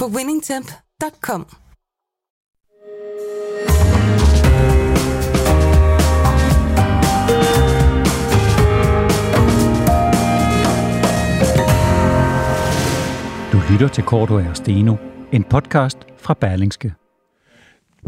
på 0.00 0.06
winningtemp.com. 0.06 1.46
Du 13.52 13.58
lytter 13.72 13.88
til 13.88 14.04
Korto 14.04 14.34
og 14.34 14.56
Steno, 14.56 14.96
en 15.32 15.44
podcast 15.44 15.98
fra 16.18 16.34
Berlingske. 16.34 16.94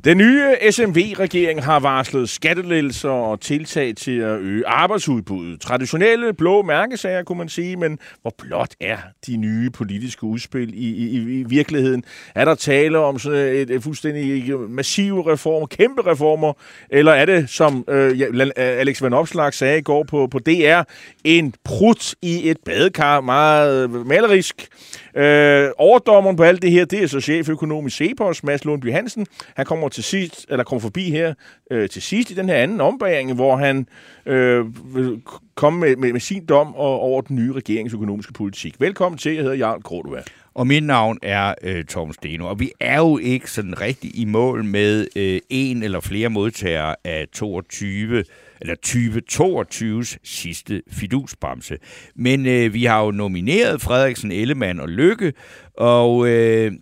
Den 0.05 0.19
nye 0.19 0.57
SMV-regering 0.71 1.65
har 1.65 1.81
varslet 1.81 2.29
skattelettelser 2.29 3.09
og 3.09 3.41
tiltag 3.41 3.97
til 3.97 4.19
at 4.19 4.39
øge 4.39 4.67
arbejdsudbuddet. 4.67 5.61
Traditionelle 5.61 6.33
blå 6.35 6.63
mærkesager, 6.63 7.23
kunne 7.23 7.39
man 7.39 7.49
sige, 7.49 7.77
men 7.77 7.99
hvor 8.23 8.35
blot 8.39 8.75
er 8.81 8.97
de 9.27 9.37
nye 9.37 9.71
politiske 9.71 10.25
udspil 10.25 10.75
i, 10.75 10.89
i, 10.89 11.41
i 11.41 11.45
virkeligheden? 11.49 12.05
Er 12.35 12.45
der 12.45 12.55
tale 12.55 12.99
om 12.99 13.19
sådan 13.19 13.39
et, 13.39 13.71
et 13.71 13.83
fuldstændig 13.83 14.59
massive 14.69 15.33
reformer, 15.33 15.67
kæmpe 15.67 16.03
reformer, 16.11 16.53
eller 16.91 17.13
er 17.13 17.25
det, 17.25 17.51
som 17.51 17.85
øh, 17.89 18.21
øh 18.21 18.53
Alex 18.57 19.03
Van 19.03 19.13
Opslag 19.13 19.55
sagde 19.55 19.79
i 19.79 19.83
går 19.83 20.03
på, 20.03 20.27
på 20.27 20.39
DR, 20.39 20.83
en 21.25 21.55
prut 21.65 22.15
i 22.23 22.51
et 22.51 22.59
badekar, 22.65 23.21
meget 23.21 23.91
malerisk? 23.91 24.69
Øh, 25.17 25.71
overdommeren 25.79 26.37
på 26.37 26.43
alt 26.43 26.63
det 26.63 26.71
her, 26.71 26.85
det 26.85 27.03
er 27.03 27.07
så 27.07 27.21
cheføkonom 27.21 27.87
i 27.87 27.91
Cepos, 27.91 28.45
Mads 28.45 28.65
Lundby 28.65 28.93
Hansen. 28.93 29.27
Han 29.55 29.67
kommer 29.67 29.89
til 29.89 30.05
sidst, 30.05 30.47
eller 30.49 30.65
kommer 30.65 30.81
forbi 30.81 31.11
her 31.11 31.35
øh, 31.71 31.89
til 31.89 32.03
sidst 32.03 32.31
i 32.31 32.35
den 32.35 32.49
her 32.49 32.57
anden 32.57 32.81
ombæring, 32.81 33.35
hvor 33.35 33.57
han 33.57 33.89
øh, 34.27 34.95
vil 34.97 35.21
komme 35.55 35.81
med, 35.81 35.97
med, 35.97 36.13
med 36.13 36.21
sin 36.21 36.47
dom 36.47 36.75
over 36.75 37.21
den 37.21 37.37
nye 37.37 37.53
regeringsøkonomiske 37.53 38.33
politik. 38.33 38.75
Velkommen 38.81 39.19
til, 39.19 39.35
jeg 39.35 39.43
hedder 39.43 39.57
Jarl 39.57 39.81
Grodova. 39.81 40.23
Og 40.55 40.67
mit 40.67 40.85
navn 40.85 41.19
er 41.23 41.55
øh, 41.63 41.85
Tom 41.85 42.13
Steno, 42.13 42.47
og 42.47 42.61
vi 42.61 42.71
er 42.81 42.99
jo 42.99 43.19
ikke 43.19 43.51
sådan 43.51 43.81
rigtig 43.81 44.19
i 44.19 44.25
mål 44.25 44.65
med 44.65 45.07
øh, 45.17 45.41
en 45.51 45.83
eller 45.83 46.01
flere 46.01 46.29
modtagere 46.29 46.97
af 47.05 47.27
22 47.33 48.25
eller 48.61 48.75
2022's 48.87 50.17
sidste 50.25 50.83
fidusbremse. 50.91 51.79
Men 52.15 52.47
øh, 52.47 52.75
vi 52.75 52.85
har 52.85 53.05
jo 53.05 53.11
nomineret 53.11 53.81
Frederiksen, 53.81 54.33
Ellemann 54.33 54.81
og 54.81 54.89
Lykke, 54.89 55.33
og 55.77 56.29
øh, 56.29 56.73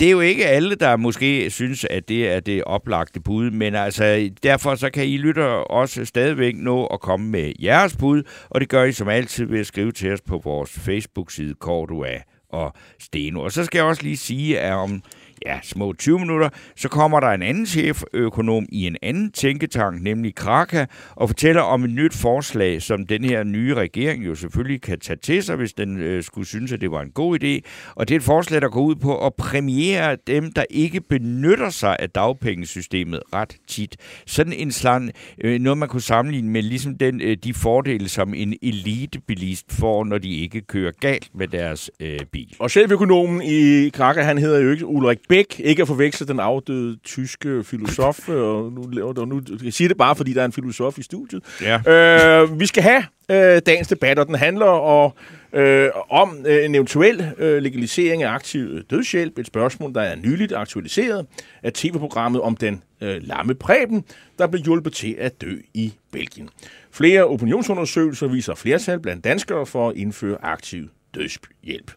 det 0.00 0.06
er 0.06 0.12
jo 0.12 0.20
ikke 0.20 0.46
alle, 0.46 0.74
der 0.74 0.96
måske 0.96 1.50
synes, 1.50 1.84
at 1.84 2.08
det 2.08 2.28
er 2.28 2.40
det 2.40 2.64
oplagte 2.64 3.20
bud, 3.20 3.50
men 3.50 3.74
altså 3.74 4.30
derfor 4.42 4.74
så 4.74 4.90
kan 4.90 5.06
I 5.06 5.16
lytter 5.16 5.44
også 5.44 6.04
stadigvæk 6.04 6.56
nå 6.56 6.86
at 6.86 7.00
komme 7.00 7.26
med 7.30 7.52
jeres 7.62 7.96
bud, 7.96 8.22
og 8.50 8.60
det 8.60 8.68
gør 8.68 8.84
I 8.84 8.92
som 8.92 9.08
altid 9.08 9.44
ved 9.44 9.60
at 9.60 9.66
skrive 9.66 9.92
til 9.92 10.12
os 10.12 10.20
på 10.20 10.40
vores 10.44 10.70
Facebook-side 10.70 11.54
Cordua 11.58 12.18
og 12.48 12.72
Steno. 13.00 13.40
Og 13.40 13.52
så 13.52 13.64
skal 13.64 13.78
jeg 13.78 13.86
også 13.86 14.02
lige 14.02 14.16
sige, 14.16 14.60
at 14.60 14.72
om 14.72 15.02
ja, 15.46 15.58
små 15.62 15.92
20 15.92 16.18
minutter, 16.18 16.48
så 16.76 16.88
kommer 16.88 17.20
der 17.20 17.28
en 17.28 17.42
anden 17.42 17.66
cheføkonom 17.66 18.66
i 18.68 18.86
en 18.86 18.96
anden 19.02 19.32
tænketank, 19.32 20.02
nemlig 20.02 20.34
Kraka, 20.34 20.86
og 21.10 21.28
fortæller 21.28 21.62
om 21.62 21.84
et 21.84 21.90
nyt 21.90 22.14
forslag, 22.14 22.82
som 22.82 23.06
den 23.06 23.24
her 23.24 23.42
nye 23.42 23.74
regering 23.74 24.26
jo 24.26 24.34
selvfølgelig 24.34 24.82
kan 24.82 25.00
tage 25.00 25.16
til 25.16 25.42
sig, 25.42 25.56
hvis 25.56 25.72
den 25.72 25.98
øh, 25.98 26.22
skulle 26.22 26.46
synes, 26.46 26.72
at 26.72 26.80
det 26.80 26.90
var 26.90 27.00
en 27.02 27.10
god 27.10 27.38
idé. 27.42 27.68
Og 27.94 28.08
det 28.08 28.14
er 28.14 28.18
et 28.18 28.24
forslag, 28.24 28.60
der 28.60 28.68
går 28.68 28.80
ud 28.80 28.94
på 28.94 29.26
at 29.26 29.34
premiere 29.34 30.16
dem, 30.26 30.52
der 30.52 30.64
ikke 30.70 31.00
benytter 31.00 31.70
sig 31.70 31.96
af 31.98 32.10
dagpengesystemet 32.10 33.20
ret 33.34 33.56
tit. 33.68 33.96
Sådan 34.26 34.52
en 34.52 34.72
slang, 34.72 35.10
øh, 35.44 35.60
noget 35.60 35.78
man 35.78 35.88
kunne 35.88 36.02
sammenligne 36.02 36.50
med 36.50 36.62
ligesom 36.62 36.98
den, 36.98 37.20
øh, 37.20 37.36
de 37.44 37.54
fordele, 37.54 38.08
som 38.08 38.34
en 38.34 38.54
elitebilist 38.62 39.72
får, 39.72 40.04
når 40.04 40.18
de 40.18 40.36
ikke 40.36 40.60
kører 40.60 40.92
galt 41.00 41.30
med 41.34 41.48
deres 41.48 41.90
øh, 42.00 42.18
bil. 42.32 42.56
Og 42.58 42.70
cheføkonomen 42.70 43.42
i 43.42 43.88
Kraka, 43.88 44.22
han 44.22 44.38
hedder 44.38 44.60
jo 44.60 44.70
ikke 44.70 44.86
Ulrik 44.86 45.18
Bæk, 45.30 45.60
ikke 45.64 45.82
at 45.82 45.88
forveksle 45.88 46.26
den 46.26 46.40
afdøde 46.40 46.96
tyske 47.04 47.64
filosof, 47.64 48.28
og 48.48 48.72
nu, 48.72 49.12
og 49.16 49.28
nu 49.28 49.42
jeg 49.64 49.72
siger 49.72 49.88
det 49.88 49.96
bare, 49.96 50.16
fordi 50.16 50.32
der 50.32 50.40
er 50.40 50.44
en 50.44 50.52
filosof 50.52 50.98
i 50.98 51.02
studiet. 51.02 51.42
Ja. 51.62 52.42
Øh, 52.42 52.60
vi 52.60 52.66
skal 52.66 52.82
have 52.82 53.04
øh, 53.30 53.62
dagens 53.66 53.88
debat, 53.88 54.18
og 54.18 54.26
den 54.26 54.34
handler 54.34 54.66
og, 54.66 55.14
øh, 55.52 55.88
om 56.10 56.44
øh, 56.46 56.64
en 56.64 56.74
eventuel 56.74 57.32
øh, 57.38 57.62
legalisering 57.62 58.22
af 58.22 58.30
aktiv 58.30 58.82
dødshjælp. 58.82 59.38
Et 59.38 59.46
spørgsmål, 59.46 59.94
der 59.94 60.00
er 60.00 60.16
nyligt 60.16 60.52
aktualiseret 60.52 61.26
af 61.62 61.72
tv-programmet 61.72 62.40
om 62.40 62.56
den 62.56 62.82
øh, 63.00 63.16
lamme 63.22 63.54
præben, 63.54 64.04
der 64.38 64.46
blev 64.46 64.62
hjulpet 64.62 64.92
til 64.92 65.16
at 65.18 65.40
dø 65.40 65.56
i 65.74 65.92
Belgien. 66.12 66.48
Flere 66.90 67.24
opinionsundersøgelser 67.24 68.26
viser 68.26 68.54
flertal 68.54 69.00
blandt 69.00 69.24
danskere 69.24 69.66
for 69.66 69.88
at 69.88 69.96
indføre 69.96 70.44
aktiv 70.44 70.88
dødshjælp. 71.14 71.92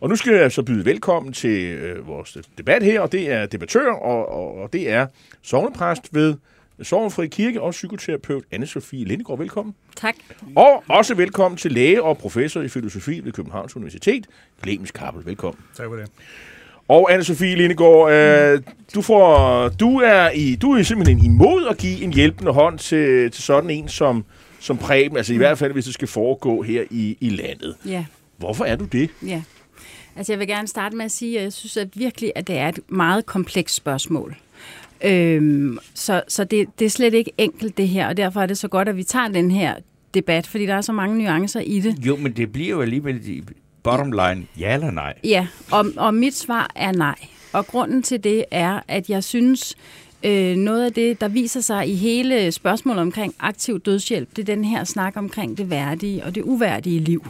Og 0.00 0.08
nu 0.08 0.16
skal 0.16 0.34
jeg 0.34 0.52
så 0.52 0.62
byde 0.62 0.84
velkommen 0.84 1.32
til 1.32 1.64
øh, 1.64 2.06
vores 2.06 2.38
debat 2.58 2.82
her, 2.82 3.00
og 3.00 3.12
det 3.12 3.32
er 3.32 3.46
debattør, 3.46 3.92
og, 3.92 4.28
og, 4.28 4.54
og 4.62 4.72
det 4.72 4.90
er 4.90 5.06
sovnepræst 5.42 6.14
ved 6.14 6.34
Sognefri 6.82 7.26
Kirke 7.26 7.60
og 7.60 7.70
psykoterapeut 7.70 8.44
Anne-Sophie 8.54 9.04
Lindegård. 9.04 9.38
Velkommen. 9.38 9.74
Tak. 9.96 10.14
Og 10.56 10.84
også 10.88 11.14
velkommen 11.14 11.58
til 11.58 11.72
læge 11.72 12.02
og 12.02 12.18
professor 12.18 12.62
i 12.62 12.68
filosofi 12.68 13.20
ved 13.24 13.32
Københavns 13.32 13.76
Universitet, 13.76 14.26
Clemens 14.62 14.90
Kappel. 14.90 15.26
Velkommen. 15.26 15.62
Tak 15.76 15.86
for 15.86 15.94
det. 15.94 16.10
Og 16.88 17.12
Anne-Sophie 17.12 17.56
Lindegård, 17.56 18.12
øh, 18.12 18.62
du, 18.94 19.02
får, 19.02 19.68
du, 19.68 20.00
er 20.00 20.30
i, 20.30 20.56
du 20.56 20.72
er 20.72 20.82
simpelthen 20.82 21.24
imod 21.24 21.66
at 21.70 21.78
give 21.78 22.02
en 22.02 22.12
hjælpende 22.12 22.52
hånd 22.52 22.78
til, 22.78 23.30
til 23.30 23.42
sådan 23.42 23.70
en 23.70 23.88
som, 23.88 24.24
som 24.60 24.78
Preben, 24.78 25.16
altså 25.16 25.34
i 25.34 25.36
hvert 25.36 25.58
fald 25.58 25.72
hvis 25.72 25.84
det 25.84 25.94
skal 25.94 26.08
foregå 26.08 26.62
her 26.62 26.84
i, 26.90 27.16
i 27.20 27.28
landet. 27.28 27.76
Ja. 27.86 28.04
Hvorfor 28.36 28.64
er 28.64 28.76
du 28.76 28.84
det? 28.84 29.10
Ja. 29.26 29.42
Altså 30.16 30.32
jeg 30.32 30.40
vil 30.40 30.48
gerne 30.48 30.68
starte 30.68 30.96
med 30.96 31.04
at 31.04 31.12
sige, 31.12 31.38
at 31.38 31.44
jeg 31.44 31.52
synes 31.52 31.76
at 31.76 31.88
virkelig, 31.94 32.32
at 32.34 32.46
det 32.46 32.56
er 32.58 32.68
et 32.68 32.78
meget 32.88 33.26
komplekst 33.26 33.74
spørgsmål. 33.74 34.36
Øhm, 35.04 35.78
så 35.94 36.22
så 36.28 36.44
det, 36.44 36.66
det 36.78 36.84
er 36.84 36.90
slet 36.90 37.14
ikke 37.14 37.32
enkelt 37.38 37.76
det 37.76 37.88
her, 37.88 38.08
og 38.08 38.16
derfor 38.16 38.40
er 38.40 38.46
det 38.46 38.58
så 38.58 38.68
godt, 38.68 38.88
at 38.88 38.96
vi 38.96 39.04
tager 39.04 39.28
den 39.28 39.50
her 39.50 39.74
debat, 40.14 40.46
fordi 40.46 40.66
der 40.66 40.74
er 40.74 40.80
så 40.80 40.92
mange 40.92 41.18
nuancer 41.18 41.60
i 41.60 41.80
det. 41.80 42.06
Jo, 42.06 42.16
men 42.16 42.32
det 42.32 42.52
bliver 42.52 42.70
jo 42.70 42.82
alligevel 42.82 43.44
bottom 43.82 44.12
line, 44.12 44.46
ja 44.58 44.74
eller 44.74 44.90
nej? 44.90 45.14
Ja, 45.24 45.46
og, 45.70 45.86
og 45.96 46.14
mit 46.14 46.36
svar 46.36 46.70
er 46.74 46.92
nej. 46.92 47.16
Og 47.52 47.66
grunden 47.66 48.02
til 48.02 48.24
det 48.24 48.44
er, 48.50 48.80
at 48.88 49.10
jeg 49.10 49.24
synes, 49.24 49.74
øh, 50.22 50.56
noget 50.56 50.84
af 50.84 50.92
det, 50.92 51.20
der 51.20 51.28
viser 51.28 51.60
sig 51.60 51.88
i 51.88 51.94
hele 51.94 52.52
spørgsmålet 52.52 53.00
omkring 53.02 53.34
aktiv 53.40 53.80
dødshjælp, 53.80 54.28
det 54.36 54.48
er 54.48 54.54
den 54.54 54.64
her 54.64 54.84
snak 54.84 55.16
omkring 55.16 55.58
det 55.58 55.70
værdige 55.70 56.24
og 56.24 56.34
det 56.34 56.42
uværdige 56.42 57.00
liv. 57.00 57.26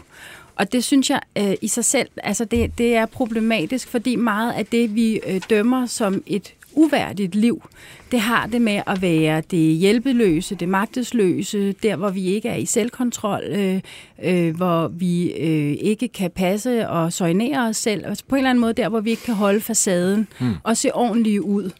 Og 0.57 0.73
det 0.73 0.85
synes 0.85 1.11
jeg 1.11 1.21
øh, 1.39 1.55
i 1.63 1.69
sig 1.69 1.85
selv, 1.85 2.09
altså 2.23 2.45
det, 2.45 2.79
det 2.79 2.95
er 2.95 3.07
problematisk, 3.07 3.89
fordi 3.89 4.17
meget 4.17 4.53
af 4.53 4.67
det, 4.67 4.95
vi 4.95 5.21
øh, 5.27 5.41
dømmer 5.51 5.87
som 5.87 6.23
et 6.27 6.55
uværdigt 6.77 7.35
liv, 7.35 7.63
det 8.11 8.21
har 8.21 8.47
det 8.47 8.63
med 8.63 8.83
at 8.87 9.03
være 9.03 9.43
det 9.51 9.77
hjælpeløse, 9.77 10.55
det 10.55 10.69
magtesløse, 10.69 11.73
der 11.73 11.97
hvor 11.97 12.11
vi 12.11 12.25
ikke 12.25 12.49
er 12.49 12.57
i 12.57 12.67
selvkontrol, 12.67 13.43
øh, 13.49 13.81
øh, 14.23 14.57
hvor 14.57 14.89
vi 14.89 15.33
øh, 15.33 15.77
ikke 15.81 16.09
kan 16.09 16.31
passe 16.31 16.89
og 16.89 17.13
soignere 17.13 17.69
os 17.69 17.77
selv, 17.77 18.07
altså 18.07 18.25
på 18.29 18.35
en 18.35 18.39
eller 18.39 18.51
anden 18.51 18.61
måde 18.61 18.73
der, 18.73 18.89
hvor 18.89 19.01
vi 19.01 19.11
ikke 19.11 19.23
kan 19.23 19.35
holde 19.35 19.61
facaden 19.61 20.29
hmm. 20.39 20.55
og 20.63 20.77
se 20.77 20.95
ordentligt 20.95 21.41
ud. 21.41 21.71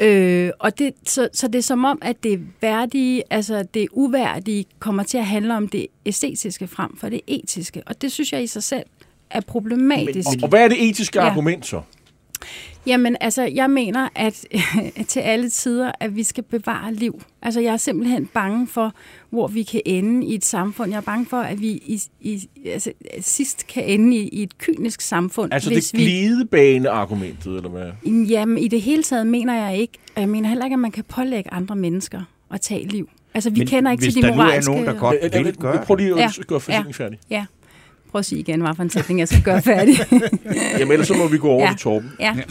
Øh, 0.00 0.50
og 0.58 0.78
det, 0.78 0.94
så, 1.06 1.28
så 1.32 1.48
det 1.48 1.58
er 1.58 1.62
som 1.62 1.84
om, 1.84 1.98
at 2.02 2.22
det 2.22 2.40
værdige, 2.60 3.22
altså 3.30 3.64
det 3.74 3.88
uværdige, 3.92 4.64
kommer 4.78 5.02
til 5.02 5.18
at 5.18 5.26
handle 5.26 5.56
om 5.56 5.68
det 5.68 5.86
æstetiske 6.06 6.66
frem 6.66 6.96
for 6.96 7.08
det 7.08 7.20
etiske. 7.26 7.82
Og 7.86 8.02
det 8.02 8.12
synes 8.12 8.32
jeg 8.32 8.42
i 8.42 8.46
sig 8.46 8.62
selv 8.62 8.84
er 9.30 9.40
problematisk. 9.40 10.28
Men, 10.30 10.38
og, 10.38 10.42
og 10.42 10.48
hvad 10.48 10.64
er 10.64 10.68
det 10.68 10.88
etiske 10.88 11.20
ja. 11.20 11.28
argument 11.28 11.66
så? 11.66 11.80
Jamen, 12.88 13.16
altså, 13.20 13.42
jeg 13.42 13.70
mener, 13.70 14.08
at 14.14 14.44
til 15.08 15.20
alle 15.20 15.50
tider, 15.50 15.92
at 16.00 16.16
vi 16.16 16.22
skal 16.22 16.44
bevare 16.44 16.94
liv. 16.94 17.22
Altså, 17.42 17.60
jeg 17.60 17.72
er 17.72 17.76
simpelthen 17.76 18.26
bange 18.26 18.66
for, 18.66 18.94
hvor 19.30 19.46
vi 19.46 19.62
kan 19.62 19.80
ende 19.86 20.26
i 20.26 20.34
et 20.34 20.44
samfund. 20.44 20.90
Jeg 20.90 20.96
er 20.96 21.00
bange 21.02 21.26
for, 21.26 21.36
at 21.36 21.60
vi 21.60 21.68
i, 21.68 22.02
i, 22.20 22.48
altså, 22.66 22.92
sidst 23.20 23.66
kan 23.66 23.84
ende 23.84 24.16
i, 24.16 24.28
i 24.28 24.42
et 24.42 24.58
kynisk 24.58 25.00
samfund. 25.00 25.52
Altså 25.52 25.70
hvis 25.70 25.90
det 25.90 26.00
glidebane-argumentet, 26.00 27.56
eller 27.56 27.70
hvad? 27.70 28.12
Jamen, 28.12 28.58
i 28.58 28.68
det 28.68 28.80
hele 28.80 29.02
taget 29.02 29.26
mener 29.26 29.66
jeg 29.66 29.78
ikke, 29.78 29.98
og 30.14 30.20
jeg 30.20 30.28
mener 30.28 30.48
heller 30.48 30.64
ikke, 30.64 30.74
at 30.74 30.80
man 30.80 30.90
kan 30.90 31.04
pålægge 31.04 31.52
andre 31.52 31.76
mennesker 31.76 32.22
at 32.50 32.60
tage 32.60 32.88
liv. 32.88 33.08
Altså, 33.34 33.50
vi 33.50 33.58
Men 33.58 33.68
kender 33.68 33.90
ikke 33.90 34.02
til 34.02 34.14
de 34.14 34.20
moralske... 34.20 34.54
Hvis 34.54 34.64
der 34.66 34.72
nu 34.72 34.78
er 34.78 34.84
nogen, 34.84 34.86
der 34.86 35.00
godt 35.00 35.44
vil 35.44 35.56
gøre 35.56 35.84
Prøv 35.84 35.96
lige 35.96 36.24
at 36.24 36.38
gøre 36.46 36.60
ja. 36.68 36.82
færdig. 36.90 37.18
Ja. 37.30 37.44
Prøv 38.10 38.18
at 38.18 38.24
sige 38.24 38.38
igen, 38.40 38.60
hvad 38.60 38.74
for 38.76 38.82
en 38.82 38.90
sætning, 38.90 39.20
jeg 39.20 39.28
skal 39.28 39.42
gøre 39.42 39.62
færdig. 39.62 39.94
Jamen 40.78 40.92
ellers 40.92 41.08
så 41.08 41.14
må 41.14 41.28
vi 41.28 41.38
gå 41.38 41.48
over 41.48 41.62
Ja. 41.62 41.68
til 41.70 41.78
Torben. 41.78 42.12
ja. 42.20 42.34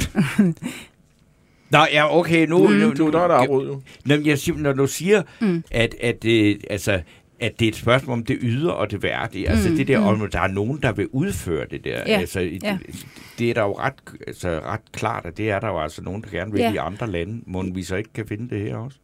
Nå, 1.69 1.79
ja, 1.91 2.17
okay, 2.17 2.47
nu... 2.47 2.67
Mm. 2.67 2.73
nu, 2.73 2.93
Du, 2.97 3.11
der 3.11 3.19
er 3.19 3.27
der 3.27 3.35
afbrud 3.35 3.67
jo. 3.67 3.81
Nå, 4.05 4.15
jeg 4.25 4.39
siger, 4.39 4.57
når 4.57 4.73
du 4.73 4.87
siger, 4.87 5.21
mm. 5.41 5.63
at, 5.71 5.95
at, 6.01 6.25
øh, 6.25 6.55
altså, 6.69 6.99
at 7.39 7.59
det 7.59 7.65
er 7.65 7.69
et 7.69 7.75
spørgsmål 7.75 8.13
om 8.13 8.23
det 8.25 8.37
yder 8.41 8.71
og 8.71 8.91
det 8.91 9.03
værdige, 9.03 9.49
altså 9.49 9.69
det 9.69 9.87
der, 9.87 9.99
om 9.99 10.29
der 10.31 10.39
er 10.39 10.47
nogen, 10.47 10.79
der 10.81 10.91
vil 10.91 11.07
udføre 11.11 11.65
det 11.71 11.83
der, 11.83 11.97
Ja, 12.07 12.19
altså, 12.19 12.39
ja. 12.39 12.77
det, 12.87 13.05
det 13.39 13.49
er 13.49 13.53
der 13.53 13.61
jo 13.63 13.73
ret, 13.79 13.93
altså, 14.27 14.59
ret 14.65 14.81
klart, 14.91 15.25
at 15.25 15.37
det 15.37 15.49
er 15.49 15.59
der 15.59 15.67
jo 15.67 15.79
altså 15.79 16.01
nogen, 16.03 16.21
der 16.21 16.29
gerne 16.29 16.51
vil 16.51 16.59
Ja. 16.61 16.73
i 16.73 16.75
andre 16.77 17.11
lande. 17.11 17.41
Må 17.45 17.63
vi 17.73 17.83
så 17.83 17.95
ikke 17.95 18.13
kan 18.13 18.27
finde 18.27 18.49
det 18.55 18.61
her 18.61 18.75
også? 18.75 18.97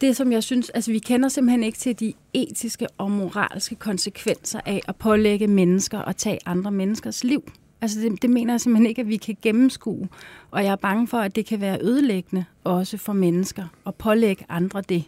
Det, 0.00 0.16
som 0.16 0.32
jeg 0.32 0.42
synes, 0.42 0.70
altså 0.70 0.92
vi 0.92 0.98
kender 0.98 1.28
simpelthen 1.28 1.62
ikke 1.62 1.78
til 1.78 2.00
de 2.00 2.12
etiske 2.34 2.86
og 2.98 3.10
moralske 3.10 3.74
konsekvenser 3.74 4.60
af 4.66 4.80
at 4.88 4.96
pålægge 4.96 5.46
mennesker 5.46 5.98
og 5.98 6.16
tage 6.16 6.38
andre 6.46 6.70
menneskers 6.70 7.24
liv. 7.24 7.52
Altså 7.80 8.00
det, 8.00 8.22
det 8.22 8.30
mener 8.30 8.52
jeg 8.52 8.60
simpelthen 8.60 8.86
ikke, 8.86 9.00
at 9.00 9.08
vi 9.08 9.16
kan 9.16 9.36
gennemskue. 9.42 10.08
Og 10.50 10.64
jeg 10.64 10.72
er 10.72 10.76
bange 10.76 11.08
for, 11.08 11.18
at 11.18 11.36
det 11.36 11.46
kan 11.46 11.60
være 11.60 11.78
ødelæggende 11.82 12.44
også 12.64 12.96
for 12.96 13.12
mennesker 13.12 13.64
at 13.86 13.94
pålægge 13.94 14.44
andre 14.48 14.82
det. 14.88 15.04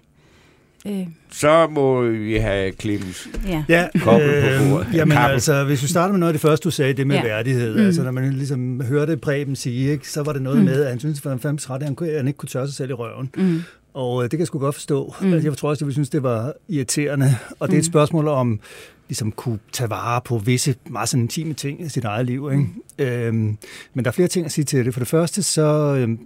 Øh, 0.87 1.07
Så 1.31 1.67
må 1.71 2.03
vi 2.03 2.37
have 2.37 2.73
Clemens. 2.73 3.29
ja. 3.49 3.65
Ja, 3.69 3.89
på 3.99 4.05
bordet. 4.05 4.87
jamen 4.95 5.17
Kappel. 5.17 5.33
altså, 5.35 5.65
hvis 5.65 5.83
vi 5.83 5.89
starter 5.89 6.13
med 6.13 6.19
noget 6.21 6.31
af 6.31 6.35
det 6.35 6.41
første, 6.41 6.65
du 6.65 6.71
sagde, 6.71 6.93
det 6.93 7.07
med 7.07 7.17
Ja. 7.17 7.23
værdighed. 7.23 7.75
Mm. 7.77 7.87
Altså, 7.87 8.03
når 8.03 8.11
man 8.11 8.33
ligesom 8.33 8.81
hørte 8.81 9.17
Preben 9.17 9.57
sige, 9.57 9.91
ikke, 9.93 10.09
så 10.09 10.23
var 10.23 10.33
det 10.33 10.43
noget 10.43 10.59
mm. 10.59 10.65
med, 10.65 10.83
at 10.83 10.91
han 10.91 10.99
syntes, 11.01 11.19
at 11.19 11.25
han 11.25 11.33
var 11.33 11.39
fandme 11.39 11.59
træt, 11.59 11.81
at 11.81 11.87
han, 11.87 11.95
kunne, 11.95 12.09
at 12.11 12.17
han 12.17 12.27
ikke 12.27 12.37
kunne 12.37 12.49
tørre 12.49 12.67
sig 12.67 12.77
selv 12.77 12.91
i 12.91 12.93
røven. 12.93 13.31
Mm. 13.37 13.63
Og 13.95 14.19
øh, 14.19 14.23
det 14.25 14.31
kan 14.31 14.39
jeg 14.39 14.47
sgu 14.47 14.59
godt 14.59 14.75
forstå. 14.75 15.15
Mm. 15.21 15.33
Altså, 15.33 15.49
jeg 15.49 15.57
tror 15.57 15.69
også, 15.69 15.79
at 15.79 15.81
jeg 15.81 15.87
ville 15.87 15.95
synes, 15.95 16.09
det 16.11 16.23
var 16.23 16.53
irriterende. 16.69 17.35
Og 17.61 17.69
det 17.69 17.75
er 17.75 17.79
et 17.79 17.85
spørgsmål 17.87 18.29
om, 18.29 18.61
ligesom 19.09 19.33
kunne 19.33 19.59
tage 19.73 19.91
vare 19.91 20.21
på 20.25 20.39
visse 20.39 20.75
meget 20.91 21.09
sådan 21.09 21.23
intime 21.23 21.55
ting 21.55 21.83
i 21.83 21.89
sit 21.89 22.05
eget 22.05 22.27
liv. 22.27 22.49
Ikke? 22.53 22.63
Mm. 22.99 23.05
Øhm, 23.05 23.57
men 23.95 24.05
der 24.05 24.11
er 24.11 24.13
flere 24.13 24.29
ting 24.29 24.47
at 24.47 24.53
sige 24.53 24.65
til 24.65 24.85
det. 24.85 24.95
For 24.95 25.01
det 25.01 25.09
første, 25.09 25.43
så, 25.43 25.97
øhm, 25.99 26.19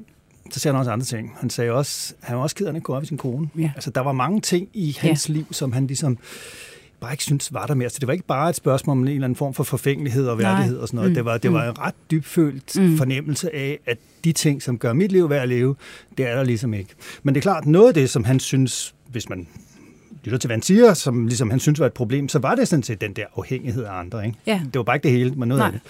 så 0.50 0.60
sagde 0.60 0.72
han 0.72 0.78
også 0.78 0.90
andre 0.90 1.04
ting. 1.06 1.32
Han 1.40 1.50
sagde 1.50 1.70
også, 1.70 2.14
han 2.20 2.36
var 2.36 2.42
også 2.42 2.56
ked 2.56 2.66
af, 2.66 2.70
at 2.70 2.74
han 2.74 2.82
kunne 2.82 2.96
op 2.96 3.02
i 3.02 3.06
sin 3.06 3.18
kone. 3.18 3.48
Ja. 3.58 3.70
Altså, 3.74 3.90
der 3.90 4.00
var 4.00 4.12
mange 4.12 4.40
ting 4.40 4.68
i 4.74 4.96
hans 5.00 5.28
ja. 5.28 5.34
liv, 5.34 5.46
som 5.50 5.72
han 5.72 5.86
ligesom 5.86 6.18
bare 7.00 7.12
ikke 7.12 7.22
synes 7.24 7.52
var 7.52 7.66
der 7.66 7.74
mere. 7.74 7.90
Så 7.90 7.96
det 8.00 8.06
var 8.06 8.12
ikke 8.12 8.26
bare 8.26 8.50
et 8.50 8.56
spørgsmål 8.56 8.92
om 8.96 9.02
en 9.02 9.08
eller 9.08 9.24
anden 9.24 9.36
form 9.36 9.54
for 9.54 9.64
forfængelighed 9.64 10.26
og 10.28 10.38
Nej. 10.38 10.50
værdighed 10.52 10.78
og 10.78 10.88
sådan 10.88 10.96
noget. 10.96 11.10
Mm. 11.10 11.14
Det 11.14 11.24
var, 11.24 11.38
det 11.38 11.52
var 11.52 11.70
en 11.70 11.78
ret 11.78 11.94
dybfølt 12.10 12.76
Mm. 12.76 12.82
mm. 12.82 12.96
fornemmelse 12.98 13.54
af, 13.54 13.78
at 13.86 13.98
de 14.24 14.32
ting, 14.32 14.62
som 14.62 14.78
gør 14.78 14.92
mit 14.92 15.12
liv 15.12 15.30
værd 15.30 15.42
at 15.42 15.48
leve, 15.48 15.76
det 16.18 16.26
er 16.28 16.34
der 16.36 16.44
ligesom 16.44 16.74
ikke. 16.74 16.90
Men 17.22 17.34
det 17.34 17.40
er 17.40 17.42
klart, 17.42 17.66
noget 17.66 17.88
af 17.88 17.94
det, 17.94 18.10
som 18.10 18.24
han 18.24 18.40
synes, 18.40 18.94
hvis 19.10 19.28
man 19.28 19.46
lytter 20.24 20.38
til, 20.38 20.48
hvad 20.48 20.56
han 20.56 20.62
siger, 20.62 20.94
som 20.94 21.26
ligesom 21.26 21.50
han 21.50 21.60
synes 21.60 21.80
var 21.80 21.86
et 21.86 21.92
problem, 21.92 22.28
så 22.28 22.38
var 22.38 22.54
det 22.54 22.68
sådan 22.68 22.82
set 22.82 23.00
den 23.00 23.12
der 23.12 23.24
afhængighed 23.36 23.84
af 23.84 23.92
andre. 23.92 24.26
Ikke? 24.26 24.38
Ja. 24.46 24.60
Det 24.64 24.74
var 24.74 24.82
bare 24.82 24.96
ikke 24.96 25.08
det 25.08 25.12
hele, 25.18 25.30
men 25.30 25.48
noget 25.48 25.58
Nej. 25.60 25.66
af 25.66 25.72
det. 25.72 25.80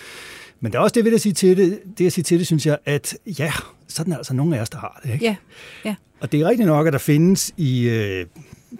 Men 0.60 0.72
der 0.72 0.78
er 0.78 0.82
også 0.82 0.94
det 0.94 1.04
ved 1.04 1.12
at 1.14 1.20
sige 1.20 1.32
til 1.32 1.56
det, 1.56 1.78
det 1.98 2.06
at 2.06 2.12
sige 2.12 2.24
til 2.24 2.38
det, 2.38 2.46
synes 2.46 2.66
jeg, 2.66 2.78
at 2.84 3.16
ja, 3.38 3.52
sådan 3.88 4.12
er 4.12 4.16
altså 4.16 4.34
nogle 4.34 4.56
af 4.56 4.60
os, 4.60 4.70
der 4.70 4.78
har 4.78 5.00
det. 5.04 5.12
Ikke? 5.12 5.24
Ja. 5.24 5.36
Ja. 5.84 5.94
Og 6.20 6.32
det 6.32 6.40
er 6.40 6.48
rigtigt 6.48 6.66
nok, 6.66 6.86
at 6.86 6.92
der 6.92 6.98
findes 6.98 7.52
i 7.56 7.88
øh, 7.88 8.26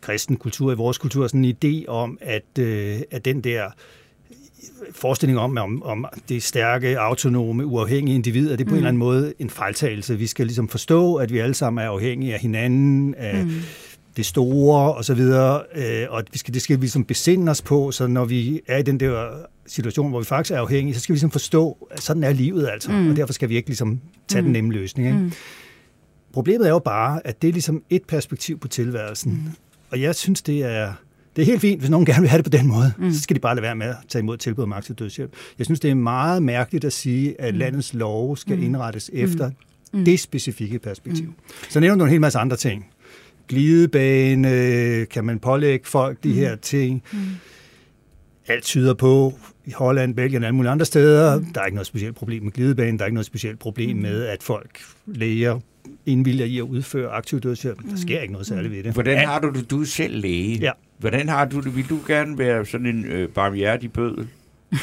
kristen 0.01 0.37
kultur, 0.37 0.73
i 0.73 0.75
vores 0.75 0.99
kultur, 0.99 1.27
sådan 1.27 1.45
en 1.45 1.56
idé 1.65 1.89
om, 1.89 2.19
at, 2.21 2.59
øh, 2.59 3.01
at 3.11 3.25
den 3.25 3.41
der 3.41 3.71
forestilling 4.93 5.39
om, 5.39 5.59
om, 5.59 5.83
om 5.83 6.06
det 6.29 6.43
stærke, 6.43 6.99
autonome, 6.99 7.67
uafhængige 7.67 8.15
individ, 8.15 8.51
at 8.51 8.59
det 8.59 8.67
på 8.67 8.71
mm. 8.71 8.75
en 8.75 8.79
eller 8.79 8.89
anden 8.89 8.99
måde 8.99 9.35
en 9.39 9.51
fejltagelse. 9.51 10.19
Vi 10.19 10.27
skal 10.27 10.47
ligesom 10.47 10.69
forstå, 10.69 11.15
at 11.15 11.33
vi 11.33 11.39
alle 11.39 11.55
sammen 11.55 11.85
er 11.85 11.89
afhængige 11.89 12.35
af 12.35 12.41
hinanden, 12.41 13.15
af 13.15 13.45
mm. 13.45 13.53
det 14.17 14.27
store 14.27 14.95
og 14.95 15.05
så 15.05 15.15
videre, 15.15 15.62
øh, 15.75 16.07
og 16.11 16.19
at 16.19 16.27
vi 16.33 16.39
skal, 16.39 16.55
det 16.55 16.62
skal 16.62 16.77
vi 16.77 16.83
ligesom 16.83 17.05
besinde 17.05 17.50
os 17.50 17.62
på, 17.62 17.91
så 17.91 18.07
når 18.07 18.25
vi 18.25 18.61
er 18.67 18.79
i 18.79 18.83
den 18.83 19.00
der 19.00 19.31
situation, 19.66 20.11
hvor 20.11 20.19
vi 20.19 20.25
faktisk 20.25 20.55
er 20.55 20.58
afhængige, 20.58 20.94
så 20.94 21.00
skal 21.00 21.12
vi 21.12 21.16
ligesom 21.16 21.31
forstå, 21.31 21.88
at 21.90 22.02
sådan 22.02 22.25
er 22.25 22.32
livet 22.32 22.69
altså, 22.69 22.93
mm. 22.93 23.11
og 23.11 23.16
derfor 23.16 23.32
skal 23.32 23.49
vi 23.49 23.56
ikke 23.56 23.69
ligesom 23.69 24.00
tage 24.28 24.43
mm. 24.43 24.46
den 24.46 24.52
nemme 24.52 24.72
løsning. 24.72 25.08
Ikke? 25.08 25.20
Mm. 25.20 25.32
Problemet 26.32 26.66
er 26.66 26.70
jo 26.70 26.78
bare, 26.78 27.26
at 27.26 27.43
det 27.43 27.49
er 27.49 27.52
ligesom 27.52 27.82
et 27.90 28.02
perspektiv 28.08 28.58
på 28.58 28.69
tilværelsen. 28.69 29.32
Mm. 29.32 29.50
Og 29.90 30.00
jeg 30.00 30.14
synes, 30.14 30.43
det 30.43 30.62
er, 30.64 30.93
det 31.37 31.43
er 31.43 31.46
helt 31.46 31.61
fint, 31.61 31.81
hvis 31.81 31.90
nogen 31.90 32.06
gerne 32.06 32.20
vil 32.20 32.28
have 32.31 32.43
det 32.43 32.52
på 32.52 32.58
den 32.58 32.66
måde. 32.66 32.93
Mm. 32.99 33.12
Så 33.12 33.20
skal 33.20 33.37
de 33.37 33.40
bare 33.40 33.55
lade 33.55 33.62
være 33.62 33.75
med 33.75 33.87
at 33.87 33.96
tage 34.08 34.20
imod 34.20 34.37
tilbud 34.37 34.64
om 34.64 34.72
aktiv 34.72 34.96
dødshjælp. 34.96 35.32
Jeg 35.58 35.66
synes, 35.66 35.81
det 35.81 35.90
er 35.90 35.94
meget 35.94 36.43
mærkeligt 36.43 36.84
at 36.84 36.93
sige, 36.93 37.40
at 37.40 37.55
mm. 37.55 37.58
landets 37.58 37.94
love 37.94 38.37
skal 38.37 38.62
indrettes 38.62 39.11
efter 39.12 39.50
mm. 39.93 40.05
det 40.05 40.20
specifikke 40.20 40.78
perspektiv. 40.78 41.26
Mm. 41.26 41.34
Så 41.69 41.81
nævner 41.81 41.99
du 41.99 42.05
en 42.05 42.11
hel 42.11 42.20
masse 42.20 42.38
andre 42.38 42.56
ting. 42.56 42.87
Glidebane, 43.49 45.06
kan 45.06 45.25
man 45.25 45.38
pålægge 45.38 45.87
folk 45.87 46.25
de 46.25 46.28
mm. 46.28 46.34
her 46.34 46.56
ting. 46.56 47.02
Mm. 47.12 47.19
Alt 48.49 48.64
tyder 48.64 48.94
på, 48.94 49.35
i 49.64 49.70
Holland, 49.70 50.14
Belgien 50.14 50.43
og 50.43 50.46
alle 50.46 50.56
mulige 50.56 50.70
andre 50.70 50.87
steder, 50.87 51.38
mm. 51.38 51.44
der 51.44 51.61
er 51.61 51.64
ikke 51.64 51.75
noget 51.75 51.87
specielt 51.87 52.17
problem 52.17 52.43
med 52.43 52.52
glidebanen, 52.52 52.99
der 52.99 53.05
er 53.05 53.06
ikke 53.06 53.14
noget 53.14 53.26
specielt 53.26 53.58
problem 53.58 53.96
mm. 53.96 54.02
med, 54.02 54.26
at 54.26 54.43
folk 54.43 54.81
læger 55.06 55.61
indvilger 56.06 56.44
i 56.44 56.58
at 56.58 56.62
udføre 56.62 57.11
aktiv 57.11 57.41
dødshjælp. 57.41 57.79
Der 57.91 57.96
sker 57.96 58.20
ikke 58.20 58.32
noget 58.32 58.46
særligt 58.46 58.73
ved 58.75 58.82
det. 58.82 58.93
Hvordan 58.93 59.26
har 59.26 59.38
du 59.38 59.50
det? 59.50 59.70
Du 59.70 59.81
er 59.81 59.85
selv 59.85 60.20
læge. 60.20 60.58
Ja. 60.58 60.73
Hvordan 60.99 61.29
har 61.29 61.44
du 61.44 61.61
det? 61.61 61.76
Vil 61.76 61.88
du 61.88 61.99
gerne 62.06 62.38
være 62.38 62.67
sådan 62.67 62.87
en 62.87 63.05
øh, 63.05 63.29
barmhjertig 63.29 63.93
bødel? 63.93 64.29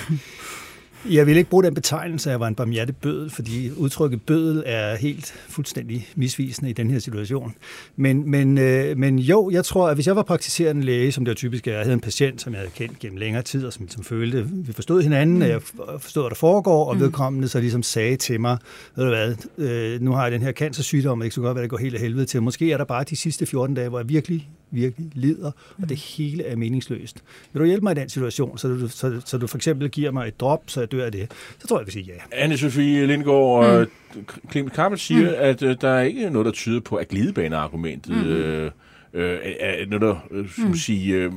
Jeg 1.10 1.28
vil 1.28 1.38
ikke 1.38 1.50
bruge 1.50 1.64
den 1.64 1.74
betegnelse, 1.74 2.30
at 2.30 2.32
jeg 2.32 2.40
var 2.40 2.48
en 2.48 2.56
barmhjertig 2.56 2.96
bødel, 2.96 3.30
fordi 3.30 3.72
udtrykket 3.78 4.22
bødel 4.22 4.64
er 4.66 4.96
helt 4.96 5.34
fuldstændig 5.50 6.08
misvisende 6.16 6.70
i 6.70 6.74
den 6.74 6.92
her 6.92 7.00
situation. 7.00 7.54
Men, 7.96 8.32
men, 8.32 8.58
øh, 8.58 8.98
men 8.98 9.20
jo, 9.20 9.50
jeg 9.50 9.66
tror, 9.66 9.88
at 9.88 9.96
hvis 9.96 10.08
jeg 10.08 10.16
var 10.16 10.24
praktiserende 10.24 10.84
læge, 10.84 11.12
som 11.12 11.26
det 11.26 11.32
jo 11.32 11.36
typisk 11.36 11.68
er, 11.68 11.72
jeg 11.72 11.82
havde 11.82 11.94
en 11.94 12.00
patient, 12.02 12.42
som 12.42 12.54
jeg 12.54 12.60
havde 12.60 12.72
kendt 12.76 13.00
gennem 13.00 13.18
længere 13.18 13.44
tid, 13.44 13.66
og 13.66 13.74
som, 13.74 13.90
som 13.90 14.04
følte, 14.04 14.48
vi 14.52 14.74
forstod 14.74 15.02
hinanden, 15.02 15.36
mm. 15.36 15.42
og 15.42 15.48
jeg 15.48 15.62
forstod, 16.00 16.24
hvad 16.24 16.30
der 16.30 16.36
foregår, 16.36 16.86
og 16.86 17.00
vedkommende 17.00 17.48
så 17.48 17.60
ligesom 17.60 17.84
sagde 17.84 18.18
til 18.18 18.42
mig, 18.42 18.58
ved 18.96 19.04
du 19.04 19.10
hvad, 19.10 19.36
øh, 19.58 20.02
nu 20.02 20.12
har 20.12 20.24
jeg 20.24 20.32
den 20.32 20.42
her 20.42 20.52
cancersygdom, 20.52 21.20
og 21.20 21.26
ikke 21.26 21.36
så 21.36 21.42
godt, 21.42 21.54
hvad 21.54 21.62
det 21.62 21.70
går 21.70 21.78
helt 21.78 21.96
af 21.96 22.02
helvede 22.02 22.26
til. 22.26 22.42
Måske 22.42 22.72
er 22.72 22.78
der 22.78 22.86
bare 22.86 23.04
de 23.04 23.16
sidste 23.16 23.46
14 23.46 23.76
dage, 23.76 23.90
hvor 23.90 24.00
jeg 24.00 24.10
virkelig 24.10 24.50
virkelig 24.72 25.12
lider, 25.14 25.52
og 25.82 25.90
det 25.90 25.98
hele 25.98 26.44
er 26.44 26.56
meningsløst. 26.56 27.24
Vil 27.54 27.60
du 27.60 27.66
hjælpe 27.66 27.84
mig 27.84 27.92
i 27.92 28.00
den 28.00 28.10
situation, 28.10 28.58
så 28.58 28.68
du, 28.68 28.88
så, 28.88 29.22
så 29.26 29.38
du 29.38 29.48
for 29.48 29.58
eksempel 29.58 29.90
giver 29.90 30.12
mig 30.12 30.28
et 30.28 30.40
drop, 30.40 30.64
så 30.68 30.80
jeg 30.80 30.92
dør 30.92 31.06
af 31.06 31.12
det, 31.12 31.32
så 31.60 31.68
tror 31.68 31.78
jeg, 31.78 31.82
jeg 31.82 31.86
vil 31.86 32.06
sige 32.06 32.14
ja. 32.32 32.46
Anne-Sophie 32.46 33.06
Lindgaard 33.06 33.66
og 33.66 33.88
mm. 34.16 34.26
Clement 34.52 34.74
Kappel 34.74 35.00
siger, 35.00 35.30
mm. 35.30 35.36
at 35.38 35.64
øh, 35.64 35.76
der 35.82 35.90
er 35.90 36.02
ikke 36.02 36.30
noget, 36.30 36.46
der 36.46 36.52
tyder 36.52 36.80
på, 36.80 36.96
at 36.96 37.08
glidebaneargumentet 37.08 38.16
mm. 38.18 38.24
øh, 38.24 38.72
øh, 39.14 39.38
er 39.60 39.86
noget, 39.86 40.02
der, 40.02 40.28
øh, 40.32 40.50
mm. 40.58 40.76
sige, 40.76 41.14
øh, 41.16 41.36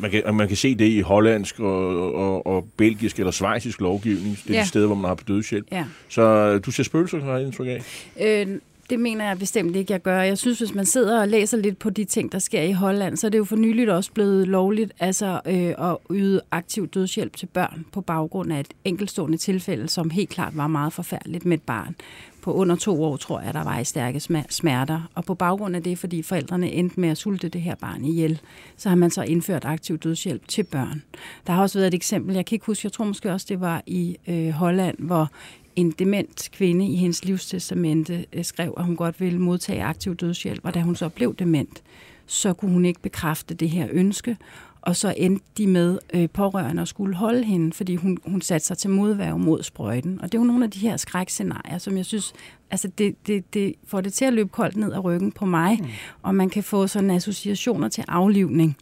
man, 0.00 0.10
kan, 0.10 0.34
man 0.34 0.48
kan 0.48 0.56
se 0.56 0.74
det 0.74 0.88
i 0.88 1.00
hollandsk 1.00 1.60
og, 1.60 2.14
og, 2.14 2.46
og 2.46 2.68
belgisk 2.76 3.18
eller 3.18 3.30
svejsisk 3.30 3.80
lovgivning. 3.80 4.38
Det 4.44 4.50
er 4.50 4.54
Ja. 4.54 4.62
de 4.62 4.68
steder, 4.68 4.86
hvor 4.86 4.96
man 4.96 5.08
har 5.08 5.14
dødshjælp. 5.28 5.66
Ja. 5.72 5.84
Så 6.08 6.22
øh, 6.22 6.60
du 6.66 6.70
ser 6.70 6.82
spøgelser, 6.82 7.20
har 7.20 7.36
jeg 7.36 7.46
indtryk 7.46 7.66
af. 7.66 7.82
Øh, 8.20 8.58
det 8.92 9.00
mener 9.00 9.24
jeg 9.24 9.38
bestemt 9.38 9.76
ikke, 9.76 9.92
jeg 9.92 10.02
gør. 10.02 10.20
Jeg 10.20 10.38
synes, 10.38 10.58
hvis 10.58 10.74
man 10.74 10.86
sidder 10.86 11.20
og 11.20 11.28
læser 11.28 11.56
lidt 11.56 11.78
på 11.78 11.90
de 11.90 12.04
ting, 12.04 12.32
der 12.32 12.38
sker 12.38 12.62
i 12.62 12.72
Holland, 12.72 13.16
så 13.16 13.26
er 13.26 13.28
det 13.28 13.38
jo 13.38 13.44
for 13.44 13.56
nyligt 13.56 13.90
også 13.90 14.12
blevet 14.12 14.48
lovligt 14.48 14.92
altså, 15.00 15.40
øh, 15.46 15.90
at 15.90 15.96
yde 16.10 16.40
aktiv 16.50 16.88
dødshjælp 16.88 17.36
til 17.36 17.46
børn 17.46 17.84
på 17.92 18.00
baggrund 18.00 18.52
af 18.52 18.60
et 18.60 18.68
enkeltstående 18.84 19.38
tilfælde, 19.38 19.88
som 19.88 20.10
helt 20.10 20.30
klart 20.30 20.56
var 20.56 20.66
meget 20.66 20.92
forfærdeligt 20.92 21.44
med 21.44 21.56
et 21.56 21.62
barn. 21.62 21.94
På 22.42 22.52
under 22.52 22.76
to 22.76 23.04
år, 23.04 23.16
tror 23.16 23.40
jeg, 23.40 23.54
der 23.54 23.64
var 23.64 23.78
i 23.78 23.84
stærke 23.84 24.20
smerter. 24.50 25.10
Og 25.14 25.24
på 25.24 25.34
baggrund 25.34 25.76
af 25.76 25.82
det, 25.82 25.98
fordi 25.98 26.22
forældrene 26.22 26.72
endte 26.72 27.00
med 27.00 27.08
at 27.08 27.18
sulte 27.18 27.48
det 27.48 27.60
her 27.60 27.74
barn 27.74 28.04
ihjel, 28.04 28.40
så 28.76 28.88
har 28.88 28.96
man 28.96 29.10
så 29.10 29.22
indført 29.22 29.64
aktiv 29.64 29.98
dødshjælp 29.98 30.48
til 30.48 30.62
børn. 30.62 31.02
Der 31.46 31.52
har 31.52 31.62
også 31.62 31.78
været 31.78 31.88
et 31.88 31.94
eksempel, 31.94 32.34
jeg 32.34 32.46
kan 32.46 32.56
ikke 32.56 32.66
huske, 32.66 32.86
jeg 32.86 32.92
tror 32.92 33.04
måske 33.04 33.32
også, 33.32 33.46
det 33.48 33.60
var 33.60 33.82
i 33.86 34.16
øh, 34.28 34.50
Holland, 34.50 34.98
hvor 34.98 35.30
en 35.76 35.90
dement 35.90 36.48
kvinde 36.52 36.86
i 36.86 36.96
hendes 36.96 37.24
livstestamente 37.24 38.26
øh, 38.32 38.44
skrev, 38.44 38.74
at 38.76 38.84
hun 38.84 38.96
godt 38.96 39.20
ville 39.20 39.38
modtage 39.38 39.82
aktiv 39.82 40.14
dødshjælp, 40.14 40.60
og 40.64 40.74
da 40.74 40.80
hun 40.80 40.96
så 40.96 41.08
blev 41.08 41.34
dement, 41.34 41.82
så 42.26 42.52
kunne 42.52 42.72
hun 42.72 42.84
ikke 42.84 43.00
bekræfte 43.00 43.54
det 43.54 43.70
her 43.70 43.88
ønske, 43.90 44.36
og 44.82 44.96
så 44.96 45.14
endte 45.16 45.44
de 45.58 45.66
med 45.66 45.98
øh, 46.14 46.28
pårørende 46.30 46.82
at 46.82 46.88
skulle 46.88 47.14
holde 47.16 47.44
hende, 47.44 47.72
fordi 47.72 47.96
hun, 47.96 48.18
hun 48.26 48.40
satte 48.40 48.66
sig 48.66 48.78
til 48.78 48.90
modværge 48.90 49.38
mod 49.38 49.62
sprøjten. 49.62 50.20
Og 50.20 50.32
det 50.32 50.38
er 50.38 50.42
jo 50.42 50.46
nogle 50.46 50.64
af 50.64 50.70
de 50.70 50.78
her 50.78 50.96
skrækscenarier, 50.96 51.78
som 51.78 51.96
jeg 51.96 52.06
synes, 52.06 52.32
altså 52.70 52.88
det, 52.98 53.26
det, 53.26 53.54
det 53.54 53.74
får 53.86 54.00
det 54.00 54.12
til 54.12 54.24
at 54.24 54.32
løbe 54.32 54.48
koldt 54.48 54.76
ned 54.76 54.92
ad 54.92 55.04
ryggen 55.04 55.32
på 55.32 55.46
mig, 55.46 55.78
mm. 55.80 55.88
og 56.22 56.34
man 56.34 56.50
kan 56.50 56.62
få 56.62 56.86
sådan 56.86 57.10
associationer 57.10 57.88
til 57.88 58.04
aflivning. 58.08 58.76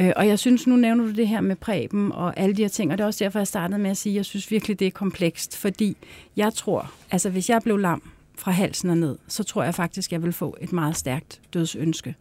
Øh, 0.00 0.12
og 0.16 0.28
jeg 0.28 0.38
synes, 0.38 0.66
nu 0.66 0.76
nævner 0.76 1.04
du 1.04 1.10
det 1.10 1.28
her 1.28 1.40
med 1.40 1.56
præben 1.56 2.12
og 2.12 2.40
alle 2.40 2.56
de 2.56 2.62
her 2.62 2.68
ting, 2.68 2.92
og 2.92 2.98
det 2.98 3.04
er 3.04 3.06
også 3.06 3.24
derfor, 3.24 3.38
jeg 3.38 3.46
startede 3.46 3.78
med 3.78 3.90
at 3.90 3.96
sige, 3.96 4.12
at 4.12 4.16
jeg 4.16 4.24
synes 4.24 4.50
virkelig, 4.50 4.78
det 4.78 4.86
er 4.86 4.90
komplekst, 4.90 5.56
fordi 5.56 5.96
jeg 6.36 6.54
tror, 6.54 6.92
altså 7.10 7.30
hvis 7.30 7.50
jeg 7.50 7.62
blev 7.62 7.76
lam 7.78 8.02
fra 8.38 8.50
halsen 8.50 8.90
og 8.90 8.98
ned, 8.98 9.16
så 9.28 9.44
tror 9.44 9.62
jeg 9.62 9.74
faktisk, 9.74 10.12
jeg 10.12 10.22
vil 10.22 10.32
få 10.32 10.56
et 10.60 10.72
meget 10.72 10.96
stærkt 10.96 11.40
dødsønske. 11.54 12.14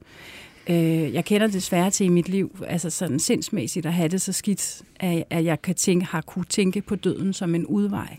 Øh, 0.69 1.13
jeg 1.13 1.25
kender 1.25 1.48
desværre 1.48 1.91
til 1.91 2.05
i 2.05 2.10
mit 2.10 2.29
liv, 2.29 2.63
altså 2.67 2.89
sådan 2.89 3.19
sindsmæssigt 3.19 3.86
at 3.86 3.93
have 3.93 4.10
det 4.10 4.22
så 4.22 4.34
skidt, 4.34 4.81
at, 5.00 5.24
at 5.29 5.46
jeg 5.46 5.62
kan 5.62 5.75
tænke, 5.75 6.05
har 6.05 6.22
kunne 6.22 6.46
tænke 6.46 6.81
på 6.81 6.96
døden 6.96 7.34
som 7.34 7.55
en 7.55 7.65
udvej. 7.65 8.17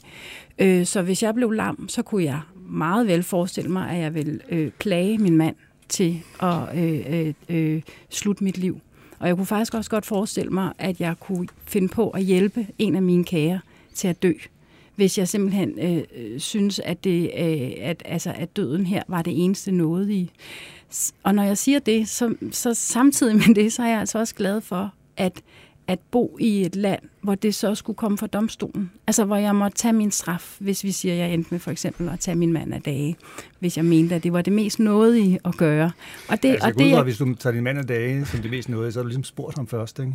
Øh, 0.58 0.86
så 0.86 1.02
hvis 1.02 1.22
jeg 1.22 1.34
blev 1.34 1.50
lam, 1.50 1.88
så 1.88 2.02
kunne 2.02 2.24
jeg 2.24 2.40
meget 2.70 3.06
vel 3.06 3.22
forestille 3.22 3.70
mig, 3.70 3.90
at 3.90 3.98
jeg 3.98 4.14
vil 4.14 4.40
øh, 4.48 4.70
plage 4.70 5.18
min 5.18 5.36
mand 5.36 5.56
til 5.88 6.22
at 6.42 6.78
øh, 6.78 7.00
øh, 7.08 7.34
øh, 7.48 7.82
slutte 8.10 8.44
mit 8.44 8.58
liv. 8.58 8.80
Og 9.18 9.28
jeg 9.28 9.36
kunne 9.36 9.46
faktisk 9.46 9.74
også 9.74 9.90
godt 9.90 10.06
forestille 10.06 10.50
mig, 10.50 10.72
at 10.78 11.00
jeg 11.00 11.14
kunne 11.20 11.48
finde 11.64 11.88
på 11.88 12.10
at 12.10 12.22
hjælpe 12.22 12.66
en 12.78 12.94
af 12.94 13.02
mine 13.02 13.24
kære 13.24 13.60
til 13.94 14.08
at 14.08 14.22
dø 14.22 14.32
hvis 14.98 15.18
jeg 15.18 15.28
simpelthen 15.28 15.78
øh, 15.78 16.02
øh 16.16 16.40
synes, 16.40 16.78
at, 16.78 17.04
det, 17.04 17.30
øh, 17.38 17.72
at, 17.80 18.02
altså, 18.04 18.32
at 18.36 18.56
døden 18.56 18.86
her 18.86 19.02
var 19.08 19.22
det 19.22 19.44
eneste 19.44 19.72
nådige. 19.72 20.30
Og 21.22 21.34
når 21.34 21.42
jeg 21.42 21.58
siger 21.58 21.78
det, 21.78 22.08
så, 22.08 22.34
så 22.52 22.74
samtidig 22.74 23.36
med 23.36 23.54
det, 23.54 23.72
så 23.72 23.82
er 23.82 23.88
jeg 23.88 24.00
altså 24.00 24.18
også 24.18 24.34
glad 24.34 24.60
for, 24.60 24.92
at 25.16 25.42
at 25.88 25.98
bo 26.10 26.36
i 26.40 26.64
et 26.64 26.76
land, 26.76 27.02
hvor 27.20 27.34
det 27.34 27.54
så 27.54 27.74
skulle 27.74 27.96
komme 27.96 28.18
fra 28.18 28.26
domstolen. 28.26 28.90
Altså, 29.06 29.24
hvor 29.24 29.36
jeg 29.36 29.54
måtte 29.54 29.76
tage 29.76 29.92
min 29.92 30.10
straf, 30.10 30.56
hvis 30.58 30.84
vi 30.84 30.92
siger, 30.92 31.14
at 31.14 31.20
jeg 31.20 31.34
endte 31.34 31.48
med 31.50 31.58
for 31.58 31.70
eksempel 31.70 32.08
at 32.08 32.20
tage 32.20 32.34
min 32.34 32.52
mand 32.52 32.74
af 32.74 32.82
dage, 32.82 33.16
hvis 33.58 33.76
jeg 33.76 33.84
mente, 33.84 34.14
at 34.14 34.22
det 34.22 34.32
var 34.32 34.42
det 34.42 34.52
mest 34.52 34.78
nådige 34.78 35.38
at 35.44 35.56
gøre. 35.56 35.90
Og 36.28 36.42
det, 36.42 36.48
altså, 36.48 36.68
og 36.68 36.78
det, 36.78 36.90
jeg... 36.90 37.02
hvis 37.02 37.18
du 37.18 37.34
tager 37.34 37.54
din 37.54 37.64
mand 37.64 37.78
af 37.78 37.86
dage 37.86 38.26
som 38.26 38.40
det 38.40 38.50
mest 38.50 38.68
nådige, 38.68 38.92
så 38.92 38.98
har 38.98 39.02
du 39.02 39.08
ligesom 39.08 39.24
spurgt 39.24 39.56
ham 39.56 39.66
først, 39.66 39.98
ikke? 39.98 40.12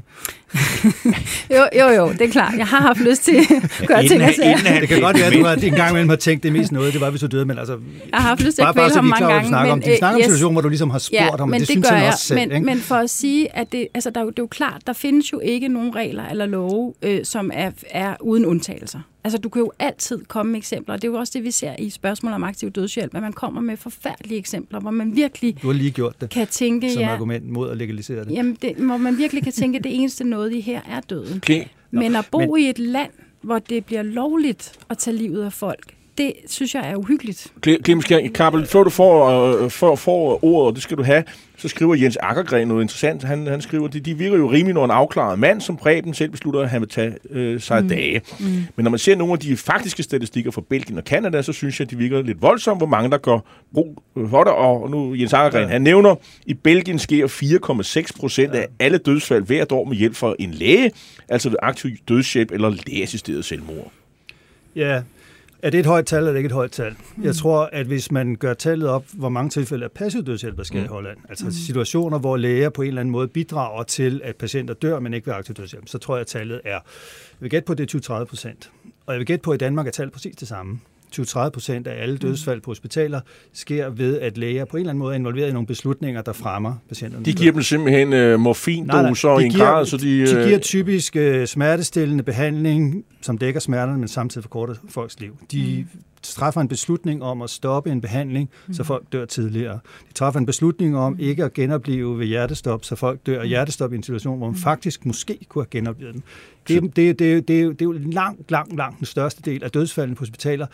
jo, 1.57 1.67
jo, 1.79 1.88
jo, 1.89 2.12
det 2.12 2.22
er 2.22 2.31
klart. 2.31 2.53
Jeg 2.57 2.67
har 2.67 2.81
haft 2.81 3.00
lyst 3.00 3.24
til 3.24 3.36
at 3.36 3.88
gøre 3.88 4.07
ting 4.07 4.24
og 4.24 4.29
sager. 4.36 4.79
Det 4.79 4.89
kan 4.89 5.01
godt 5.01 5.17
være, 5.17 5.27
at 5.27 5.33
du 5.33 5.43
har 5.43 5.55
en 5.55 5.74
gang 5.74 5.89
imellem 5.89 6.10
har 6.10 6.15
tænkt, 6.15 6.43
det 6.43 6.53
mest 6.53 6.72
nådige, 6.72 6.91
det 6.91 7.01
var, 7.01 7.10
hvis 7.10 7.22
du 7.22 7.27
døde, 7.27 7.45
men 7.45 7.57
altså... 7.57 7.79
Jeg 8.12 8.19
har 8.19 8.27
haft 8.27 8.41
lyst 8.41 8.55
til 8.55 8.63
at 8.63 8.75
kvæle 8.75 8.95
ham 8.95 9.05
mange 9.05 9.27
gange. 9.27 9.50
Men, 9.50 9.72
om. 9.72 9.81
De 9.81 9.98
snakker 9.98 10.17
øh, 10.17 10.19
yes. 10.19 10.25
om 10.25 10.31
situation, 10.31 10.53
hvor 10.53 10.62
du 10.62 10.69
ligesom 10.69 10.89
har 10.89 11.00
spurgt 11.00 11.13
ja, 11.13 11.29
ham, 11.39 11.50
men 11.50 11.60
det, 11.60 11.67
det 11.67 11.74
synes 11.74 11.89
gør 11.89 11.95
jeg 11.95 12.07
også 12.07 12.25
selv. 12.25 12.39
Men, 12.39 12.51
ikke? 12.51 12.65
men 12.65 12.77
for 12.77 12.95
at 12.95 13.10
sige, 13.10 13.55
at 13.55 13.72
det, 13.72 13.88
altså, 13.93 14.10
der, 14.10 14.24
det 14.24 14.29
er 14.29 14.43
jo 14.43 14.48
klart, 14.48 14.81
der 14.88 14.93
findes 14.93 15.33
jo 15.33 15.39
ikke 15.39 15.67
nogen 15.67 15.95
regler 15.95 16.25
eller 16.29 16.45
love, 16.45 16.92
øh, 17.01 17.25
som 17.25 17.51
er, 17.53 17.71
er 17.89 18.15
uden 18.21 18.45
undtagelser. 18.45 19.00
Altså, 19.23 19.38
du 19.38 19.50
kan 19.50 19.59
jo 19.59 19.71
altid 19.79 20.25
komme 20.25 20.51
med 20.51 20.59
eksempler, 20.59 20.95
og 20.95 21.01
det 21.01 21.07
er 21.07 21.12
jo 21.12 21.17
også 21.17 21.31
det, 21.35 21.43
vi 21.43 21.51
ser 21.51 21.75
i 21.79 21.89
spørgsmål 21.89 22.33
om 22.33 22.43
aktiv 22.43 22.71
dødshjælp, 22.71 23.15
at 23.15 23.21
man 23.21 23.33
kommer 23.33 23.62
med 23.62 23.77
forfærdelige 23.77 24.38
eksempler, 24.38 24.79
hvor 24.79 24.91
man 24.91 25.15
virkelig 25.15 25.57
du 25.62 25.67
har 25.67 25.73
lige 25.73 25.91
gjort 25.91 26.21
det 26.21 26.29
kan 26.29 26.47
tænke... 26.47 26.91
Som 26.91 27.01
ja, 27.01 27.09
argument 27.09 27.50
mod 27.50 27.69
at 27.69 27.77
legalisere 27.77 28.25
det. 28.25 28.31
Jamen, 28.31 28.57
det, 28.62 28.75
hvor 28.75 28.97
man 28.97 29.17
virkelig 29.17 29.43
kan 29.43 29.53
tænke, 29.53 29.77
at 29.77 29.83
det 29.83 29.95
eneste 29.95 30.23
noget 30.23 30.53
i 30.53 30.62
her 30.62 30.81
er 30.89 31.00
døden. 31.00 31.38
Okay. 31.38 31.65
Men 31.91 32.15
at 32.15 32.27
bo 32.31 32.39
Men... 32.39 32.59
i 32.59 32.69
et 32.69 32.79
land, 32.79 33.12
hvor 33.41 33.59
det 33.59 33.85
bliver 33.85 34.03
lovligt 34.03 34.79
at 34.89 34.97
tage 34.97 35.17
livet 35.17 35.45
af 35.45 35.53
folk, 35.53 35.93
det 36.17 36.33
synes 36.47 36.75
jeg 36.75 36.91
er 36.91 36.95
uhyggeligt. 36.95 37.53
Clemens 37.85 38.05
Kappel, 38.33 38.65
før 38.65 38.83
du 38.83 38.89
får, 38.89 39.29
øh, 39.29 39.71
for, 39.71 39.95
for 39.95 40.45
ordet, 40.45 40.75
det 40.75 40.83
skal 40.83 40.97
du 40.97 41.03
have, 41.03 41.23
så 41.63 41.70
skriver 41.70 41.96
Jens 41.96 42.17
Akkergren 42.17 42.67
noget 42.67 42.82
interessant. 42.82 43.24
Han, 43.24 43.48
han 43.48 43.62
skriver, 43.62 43.88
at 43.88 43.93
de, 43.93 44.00
de 44.00 44.17
virker 44.17 44.38
jo 44.38 44.51
rimelig 44.51 44.74
når 44.74 44.86
en 44.86 44.91
afklaret 44.91 45.39
mand, 45.39 45.62
som 45.62 45.77
Preben 45.77 46.13
selv 46.13 46.32
beslutter, 46.32 46.62
at 46.62 46.70
han 46.70 46.82
vil 46.82 46.89
tage 46.89 47.13
øh, 47.29 47.62
sig 47.62 47.82
mm. 47.82 47.89
dage. 47.89 48.22
Mm. 48.39 48.46
Men 48.75 48.84
når 48.84 48.89
man 48.89 49.00
ser 49.00 49.15
nogle 49.15 49.34
af 49.34 49.39
de 49.39 49.58
faktiske 49.58 50.03
statistikker 50.03 50.51
fra 50.51 50.62
Belgien 50.70 50.98
og 50.98 51.03
Kanada, 51.03 51.41
så 51.41 51.53
synes 51.53 51.79
jeg, 51.79 51.86
at 51.86 51.91
de 51.91 51.98
virker 51.98 52.22
lidt 52.22 52.41
voldsomt, 52.41 52.79
hvor 52.79 52.88
mange 52.88 53.12
der 53.12 53.17
går 53.17 53.48
brug 53.74 54.03
for 54.29 54.43
det. 54.43 54.53
Og 54.53 54.89
nu 54.89 55.15
Jens 55.15 55.34
Akkergren, 55.34 55.67
ja. 55.67 55.74
han 55.74 55.82
nævner, 55.82 56.10
at 56.12 56.17
i 56.46 56.53
Belgien 56.53 57.00
sker 57.00 57.27
4,6 58.08 58.20
procent 58.20 58.53
ja. 58.53 58.60
af 58.60 58.67
alle 58.79 58.98
dødsfald 58.98 59.43
hvert 59.43 59.72
år 59.72 59.86
med 59.86 59.98
hjælp 59.98 60.15
fra 60.15 60.36
en 60.39 60.51
læge, 60.51 60.91
altså 61.29 61.50
ved 61.50 61.58
aktiv 61.62 61.91
dødshjælp 62.08 62.51
eller 62.51 62.70
lægeassisteret 62.88 63.46
selvmord. 63.46 63.91
Ja, 64.75 65.01
er 65.63 65.70
det 65.70 65.79
et 65.79 65.86
højt 65.86 66.05
tal, 66.05 66.17
eller 66.17 66.29
er 66.29 66.34
det 66.34 66.39
ikke 66.39 66.48
et 66.48 66.53
højt 66.53 66.72
tal? 66.72 66.96
Mm. 67.15 67.24
Jeg 67.24 67.36
tror, 67.36 67.70
at 67.72 67.86
hvis 67.86 68.12
man 68.12 68.36
gør 68.36 68.53
tallet 68.53 68.89
op, 68.89 69.05
hvor 69.13 69.29
mange 69.29 69.50
tilfælde 69.50 69.86
af 69.86 69.91
passiv 69.91 70.25
dødshjælp 70.25 70.58
der 70.58 70.63
sker 70.63 70.79
mm. 70.79 70.86
i 70.86 70.88
Holland, 70.88 71.17
altså 71.29 71.46
mm. 71.46 71.51
situationer, 71.51 72.20
hvor 72.20 72.38
læger 72.38 72.70
på 72.70 72.82
en 72.82 72.88
eller 72.88 73.01
anden 73.01 73.12
måde 73.12 73.27
bidrager 73.27 73.84
til, 73.84 74.22
at 74.24 74.36
patienter 74.36 74.74
dør, 74.74 75.00
men 75.00 75.13
ikke 75.13 75.27
ved 75.27 75.34
aktiv 75.34 75.55
dødshjælp, 75.55 75.88
så 75.88 75.98
tror 75.98 76.15
jeg, 76.15 76.22
at 76.22 76.27
tallet 76.27 76.62
er, 76.65 76.70
jeg 76.70 76.82
vil 77.39 77.50
gætte 77.50 77.65
på, 77.65 77.72
at 77.72 77.77
det 77.77 78.10
er 78.10 78.20
20-30 78.20 78.24
procent. 78.24 78.72
Og 79.05 79.13
jeg 79.13 79.20
vil 79.20 79.27
gætte 79.27 79.43
på, 79.43 79.51
at 79.51 79.55
i 79.55 79.58
Danmark 79.63 79.88
er 79.88 79.91
tallet 79.91 80.13
præcis 80.13 80.36
det 80.36 80.48
samme. 80.48 80.79
20-30 81.20 81.50
procent 81.50 81.88
af 81.88 82.01
alle 82.01 82.13
mm. 82.13 82.20
dødsfald 82.20 82.62
på 82.62 82.72
hospitaler 82.72 83.22
sker 83.53 83.89
ved, 83.89 84.20
at 84.20 84.38
læger 84.38 84.65
på 84.65 84.77
en 84.77 84.82
eller 84.82 84.89
anden 84.89 85.00
måde 85.00 85.13
er 85.13 85.20
involveret 85.20 85.50
i 85.50 85.53
nogle 85.53 85.67
beslutninger, 85.67 86.22
der 86.22 86.34
fremmer 86.34 86.74
patienterne. 86.88 87.25
De 87.25 87.34
giver 87.34 87.51
dem 87.51 87.62
simpelthen 87.62 88.34
uh, 88.34 88.39
morfindoser 88.39 89.39
i 89.39 89.43
en 89.43 89.51
grad, 89.51 89.86
så 89.86 89.98
de... 89.98 90.22
Uh... 90.22 90.27
De 90.27 90.48
giver 90.48 90.60
typisk 90.60 91.15
uh, 91.20 91.46
smertestillende 91.46 92.24
behandling, 92.24 93.05
som 93.22 93.38
dækker 93.38 93.60
smerterne, 93.60 94.00
men 94.00 94.08
samtidig 94.08 94.43
forkorter 94.43 94.74
folks 94.89 95.20
liv. 95.20 95.38
De 95.51 95.86
mm. 95.93 96.00
træffer 96.24 96.62
en 96.62 96.67
beslutning 96.67 97.24
om 97.24 97.41
at 97.41 97.50
stoppe 97.50 97.91
en 97.91 98.01
behandling, 98.01 98.50
mm. 98.67 98.74
så 98.74 98.84
folk 98.84 99.05
dør 99.12 99.25
tidligere. 99.25 99.79
De 100.08 100.13
træffer 100.13 100.39
en 100.39 100.46
beslutning 100.46 100.98
om 100.98 101.20
ikke 101.20 101.43
at 101.43 101.53
genopleve 101.53 102.20
ved 102.20 102.25
hjertestop, 102.25 102.86
så 102.86 102.96
folk 102.96 103.20
dør 103.25 103.41
af 103.41 103.48
hjertestop 103.48 103.93
i 103.93 103.96
en 103.96 104.03
situation, 104.03 104.38
hvor 104.38 104.48
man 104.48 104.55
faktisk 104.55 105.05
måske 105.05 105.38
kunne 105.50 105.62
have 105.62 105.70
genoplevet 105.70 106.13
dem. 106.13 106.24
Det, 106.67 106.82
det, 106.82 106.96
det, 106.96 107.20
det, 107.20 107.48
det, 107.48 107.79
det 107.79 107.82
er 107.82 107.86
jo 107.86 107.91
langt, 107.91 108.51
langt, 108.51 108.75
langt 108.75 108.98
den 108.98 109.05
største 109.05 109.41
del 109.41 109.63
af 109.63 109.72
dødsfaldene 109.72 110.15
på 110.15 110.22
hospitaler, 110.22 110.67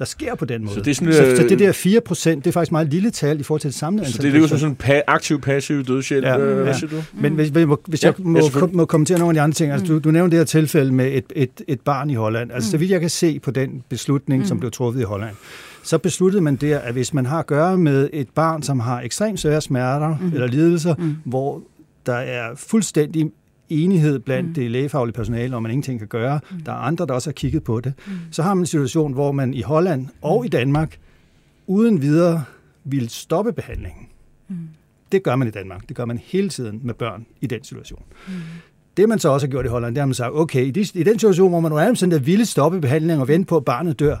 der 0.00 0.06
sker 0.06 0.34
på 0.34 0.44
den 0.44 0.64
måde. 0.64 0.74
Så 0.74 0.80
det, 0.80 0.90
er 0.90 0.94
sådan, 0.94 1.12
så, 1.12 1.36
så 1.36 1.48
det 1.48 1.58
der 1.58 1.72
4 1.72 2.00
procent, 2.00 2.44
det 2.44 2.50
er 2.50 2.52
faktisk 2.52 2.72
meget 2.72 2.88
lille 2.88 3.10
tal 3.10 3.40
i 3.40 3.42
forhold 3.42 3.60
til 3.60 3.70
det 3.70 3.78
samlede 3.78 4.06
antal. 4.06 4.16
Så 4.16 4.22
det 4.22 4.34
er 4.34 4.38
jo 4.38 4.48
sådan 4.48 4.68
en 4.68 4.76
pa- 4.82 5.02
aktiv-passiv 5.06 5.84
dødshjælp, 5.84 6.24
ja, 6.24 6.38
øh, 6.38 6.66
ja. 6.66 6.72
siger 6.72 6.90
du? 6.90 7.02
Men 7.14 7.34
hvis, 7.34 7.48
hvis 7.86 8.04
jeg 8.04 8.14
ja, 8.18 8.24
må, 8.24 8.38
ja, 8.38 8.66
må 8.72 8.84
kommentere 8.84 9.18
nogle 9.18 9.30
af 9.30 9.34
de 9.34 9.40
andre 9.40 9.54
ting, 9.54 9.72
altså, 9.72 9.86
du, 9.86 9.98
du 9.98 10.10
nævnte 10.10 10.30
det 10.30 10.40
her 10.40 10.44
tilfælde 10.44 10.92
med 10.92 11.12
et, 11.12 11.24
et, 11.36 11.62
et 11.68 11.80
barn 11.80 12.10
i 12.10 12.14
Holland. 12.14 12.52
Altså, 12.52 12.68
mm. 12.68 12.70
så 12.70 12.76
vidt 12.76 12.90
jeg 12.90 13.00
kan 13.00 13.10
se 13.10 13.38
på 13.38 13.50
den 13.50 13.82
beslutning, 13.88 14.42
mm. 14.42 14.48
som 14.48 14.60
blev 14.60 14.70
truffet 14.70 15.00
i 15.00 15.04
Holland, 15.04 15.34
så 15.82 15.98
besluttede 15.98 16.42
man 16.42 16.56
der, 16.56 16.78
at 16.78 16.92
hvis 16.92 17.14
man 17.14 17.26
har 17.26 17.38
at 17.38 17.46
gøre 17.46 17.78
med 17.78 18.10
et 18.12 18.28
barn, 18.34 18.62
som 18.62 18.80
har 18.80 19.00
ekstremt 19.00 19.40
svære 19.40 19.60
smerter 19.60 20.16
mm. 20.20 20.30
eller 20.34 20.46
lidelser, 20.46 20.94
mm. 20.98 21.16
hvor 21.24 21.62
der 22.06 22.14
er 22.14 22.54
fuldstændig 22.56 23.30
enighed 23.70 24.18
blandt 24.18 24.48
mm. 24.48 24.54
det 24.54 24.70
lægefaglige 24.70 25.12
personale, 25.14 25.56
om 25.56 25.62
man 25.62 25.72
ingenting 25.72 25.98
kan 25.98 26.08
gøre. 26.08 26.40
Mm. 26.50 26.60
Der 26.60 26.72
er 26.72 26.76
andre, 26.76 27.06
der 27.06 27.14
også 27.14 27.30
har 27.30 27.32
kigget 27.32 27.64
på 27.64 27.80
det. 27.80 27.92
Mm. 28.06 28.12
Så 28.30 28.42
har 28.42 28.54
man 28.54 28.62
en 28.62 28.66
situation, 28.66 29.12
hvor 29.12 29.32
man 29.32 29.54
i 29.54 29.62
Holland 29.62 30.06
og 30.22 30.46
i 30.46 30.48
Danmark 30.48 30.98
uden 31.66 32.02
videre 32.02 32.44
vil 32.84 33.08
stoppe 33.08 33.52
behandlingen. 33.52 34.08
Mm. 34.48 34.56
Det 35.12 35.22
gør 35.22 35.36
man 35.36 35.48
i 35.48 35.50
Danmark. 35.50 35.88
Det 35.88 35.96
gør 35.96 36.04
man 36.04 36.18
hele 36.24 36.48
tiden 36.48 36.80
med 36.82 36.94
børn 36.94 37.26
i 37.40 37.46
den 37.46 37.64
situation. 37.64 38.02
Mm. 38.28 38.32
Det 38.96 39.08
man 39.08 39.18
så 39.18 39.28
også 39.28 39.46
har 39.46 39.50
gjort 39.50 39.64
i 39.64 39.68
Holland, 39.68 39.94
det 39.94 40.00
har 40.00 40.06
man 40.06 40.14
sagt, 40.14 40.34
okay, 40.34 40.66
i, 40.66 40.70
de, 40.70 40.80
i 40.80 41.02
den 41.02 41.18
situation, 41.18 41.50
hvor 41.50 41.60
man 41.60 41.70
nu 41.70 41.76
er 41.76 41.94
sådan 41.94 42.10
der 42.10 42.18
ville 42.18 42.46
stoppe 42.46 42.80
behandlingen 42.80 43.20
og 43.20 43.28
vente 43.28 43.46
på, 43.46 43.56
at 43.56 43.64
barnet 43.64 43.98
dør, 43.98 44.16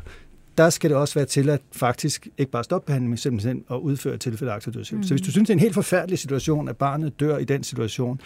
der 0.58 0.70
skal 0.70 0.90
det 0.90 0.96
også 0.96 1.14
være 1.14 1.24
til 1.24 1.48
at 1.48 1.60
faktisk 1.72 2.28
ikke 2.38 2.52
bare 2.52 2.64
stoppe 2.64 2.86
behandlingen, 2.86 3.10
men 3.10 3.18
simpelthen 3.18 3.64
at 3.70 3.76
udføre 3.76 4.16
tilfælde 4.16 4.52
af 4.52 4.60
dødshjælp. 4.60 4.98
Mm. 4.98 5.02
Så 5.02 5.14
hvis 5.14 5.26
du 5.26 5.30
synes, 5.30 5.46
det 5.46 5.52
er 5.52 5.56
en 5.56 5.60
helt 5.60 5.74
forfærdelig 5.74 6.18
situation, 6.18 6.68
at 6.68 6.76
barnet 6.76 7.20
dør 7.20 7.38
i 7.38 7.44
den 7.44 7.62
situation, 7.62 8.20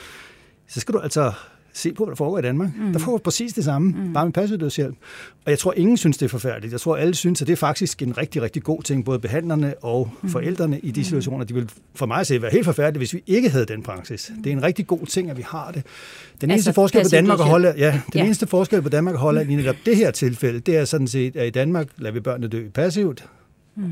så 0.69 0.81
skal 0.81 0.95
du 0.95 0.99
altså 0.99 1.33
se 1.75 1.93
på, 1.93 2.05
hvad 2.05 2.11
der 2.11 2.17
foregår 2.17 2.39
i 2.39 2.43
Danmark. 2.43 2.71
Mm. 2.79 2.93
Der 2.93 2.99
foregår 2.99 3.19
præcis 3.19 3.53
det 3.53 3.65
samme, 3.65 3.93
mm. 3.93 4.13
bare 4.13 4.25
med 4.25 4.33
passiv 4.33 4.59
dødshjælp. 4.59 4.97
Og 5.45 5.51
jeg 5.51 5.59
tror, 5.59 5.73
ingen 5.73 5.97
synes, 5.97 6.19
det 6.19 6.25
er 6.25 6.29
forfærdeligt. 6.29 6.73
Jeg 6.73 6.81
tror, 6.81 6.97
alle 6.97 7.15
synes, 7.15 7.43
at 7.43 7.47
det 7.47 7.53
er 7.53 7.57
faktisk 7.57 8.03
en 8.03 8.19
rigtig, 8.19 8.43
rigtig 8.43 8.63
god 8.63 8.83
ting, 8.83 9.05
både 9.05 9.19
behandlerne 9.19 9.75
og 9.83 10.11
mm. 10.23 10.29
forældrene 10.29 10.79
i 10.79 10.91
de 10.91 11.01
mm. 11.01 11.05
situationer. 11.05 11.45
De 11.45 11.55
vil 11.55 11.71
for 11.95 12.07
mig 12.07 12.27
se 12.27 12.43
være 12.43 12.51
helt 12.51 12.65
forfærdeligt, 12.65 13.01
hvis 13.01 13.15
vi 13.15 13.23
ikke 13.27 13.51
havde 13.51 13.67
den 13.67 13.83
praksis. 13.83 14.33
Det 14.45 14.53
er 14.53 14.57
en 14.57 14.63
rigtig 14.63 14.87
god 14.87 15.07
ting, 15.07 15.31
at 15.31 15.37
vi 15.37 15.45
har 15.47 15.71
det. 15.71 15.83
Den 16.41 16.51
altså, 16.51 16.55
eneste 16.55 16.73
forskel 16.73 17.03
på 17.03 17.09
Danmark 17.09 17.39
og 17.41 17.47
Holland, 17.47 17.79
ja, 17.79 18.01
den 18.13 18.21
ja. 18.21 18.25
eneste 18.25 18.47
forskel 18.47 18.83
på 18.83 18.89
Danmark 18.89 19.15
og 19.15 19.21
Holland 19.21 19.51
i 19.51 19.57
netop 19.57 19.77
det 19.87 19.97
her 19.97 20.11
tilfælde, 20.11 20.61
det 20.61 20.77
er 20.77 20.85
sådan 20.85 21.09
set, 21.09 21.37
at 21.37 21.47
i 21.47 21.51
Danmark 21.51 21.89
lader 21.99 22.13
vi 22.13 22.21
børnene 22.21 22.49
dø 22.49 22.69
passivt, 22.69 23.25
mm. 23.75 23.87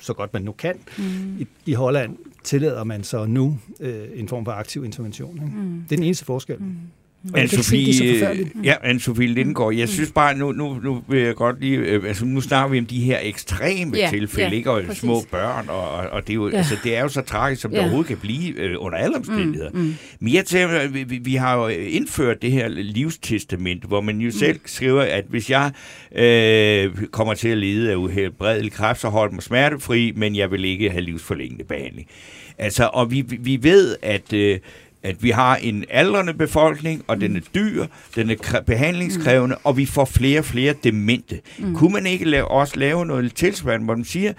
så 0.00 0.12
godt 0.12 0.32
man 0.32 0.42
nu 0.42 0.52
kan. 0.52 0.74
Mm. 0.98 1.38
I, 1.38 1.46
I 1.66 1.72
Holland 1.72 2.16
tillader 2.48 2.84
man 2.84 3.04
så 3.04 3.26
nu 3.26 3.58
øh, 3.80 4.08
en 4.14 4.28
form 4.28 4.44
for 4.44 4.52
aktiv 4.52 4.84
intervention. 4.84 5.34
Ikke? 5.34 5.56
Mm. 5.56 5.84
Det 5.88 5.92
er 5.92 5.96
den 5.96 6.04
eneste 6.04 6.24
forskel. 6.24 6.56
Mm. 6.58 6.76
Anne-Sophie, 7.36 8.48
ja, 8.64 8.74
Anne-Sophie 8.74 9.26
Lindgaard, 9.26 9.74
jeg 9.74 9.88
synes 9.88 10.12
bare, 10.12 10.38
nu, 10.38 10.52
nu, 10.52 10.80
nu 10.82 11.02
vil 11.08 11.20
jeg 11.20 11.34
godt 11.34 11.60
lige, 11.60 11.76
øh, 11.76 12.04
altså 12.08 12.24
nu 12.24 12.40
snakker 12.40 12.68
vi 12.70 12.78
om 12.78 12.86
de 12.86 13.00
her 13.00 13.18
ekstreme 13.22 13.96
ja, 13.96 14.08
tilfælde, 14.10 14.48
ja, 14.50 14.56
ikke? 14.56 14.70
Og 14.70 14.82
præcis. 14.82 15.00
små 15.00 15.22
børn, 15.30 15.68
og, 15.68 15.90
og 15.90 16.26
det, 16.26 16.30
er 16.30 16.34
jo, 16.34 16.48
ja. 16.48 16.56
altså, 16.56 16.76
det 16.84 16.96
er 16.96 17.02
jo 17.02 17.08
så 17.08 17.20
tragisk, 17.20 17.62
som 17.62 17.70
ja. 17.70 17.76
det 17.76 17.82
overhovedet 17.82 18.08
kan 18.08 18.16
blive 18.16 18.54
øh, 18.54 18.74
under 18.78 18.98
alle 18.98 19.16
omstændigheder. 19.16 19.70
Mm, 19.70 19.80
mm. 19.80 19.94
Men 20.20 20.34
jeg 20.34 20.44
tænker, 20.44 20.88
vi, 20.88 21.02
vi 21.04 21.34
har 21.34 21.56
jo 21.56 21.68
indført 21.68 22.42
det 22.42 22.52
her 22.52 22.68
livstestament, 22.68 23.84
hvor 23.84 24.00
man 24.00 24.18
jo 24.18 24.26
mm. 24.26 24.32
selv 24.32 24.60
skriver, 24.66 25.02
at 25.02 25.24
hvis 25.28 25.50
jeg 25.50 25.72
øh, 26.16 27.04
kommer 27.10 27.34
til 27.34 27.48
at 27.48 27.58
lide 27.58 27.90
af 27.90 27.96
uhelbredelig 27.96 28.72
kræft, 28.72 29.00
så 29.00 29.08
hold 29.08 29.32
mig 29.32 29.42
smertefri, 29.42 30.12
men 30.16 30.36
jeg 30.36 30.50
vil 30.50 30.64
ikke 30.64 30.90
have 30.90 31.02
livsforlængende 31.02 31.64
behandling. 31.64 32.08
Altså, 32.58 32.90
og 32.92 33.10
vi, 33.10 33.24
vi 33.40 33.58
ved, 33.62 33.96
at... 34.02 34.32
Øh, 34.32 34.58
at 35.02 35.22
vi 35.22 35.30
har 35.30 35.56
en 35.56 35.84
aldrende 35.90 36.34
befolkning, 36.34 37.04
og 37.06 37.20
den 37.20 37.36
er 37.36 37.40
dyr, 37.54 37.86
den 38.14 38.30
er 38.30 38.60
behandlingskrævende, 38.66 39.54
mm. 39.54 39.60
og 39.64 39.76
vi 39.76 39.86
får 39.86 40.04
flere 40.04 40.38
og 40.38 40.44
flere 40.44 40.74
demente. 40.84 41.40
Mm. 41.58 41.74
Kunne 41.74 41.92
man 41.92 42.06
ikke 42.06 42.24
lave, 42.24 42.48
også 42.48 42.78
lave 42.78 43.06
noget 43.06 43.34
tilsvarende, 43.34 43.84
hvor 43.84 43.94
man 43.94 44.04
siger, 44.04 44.32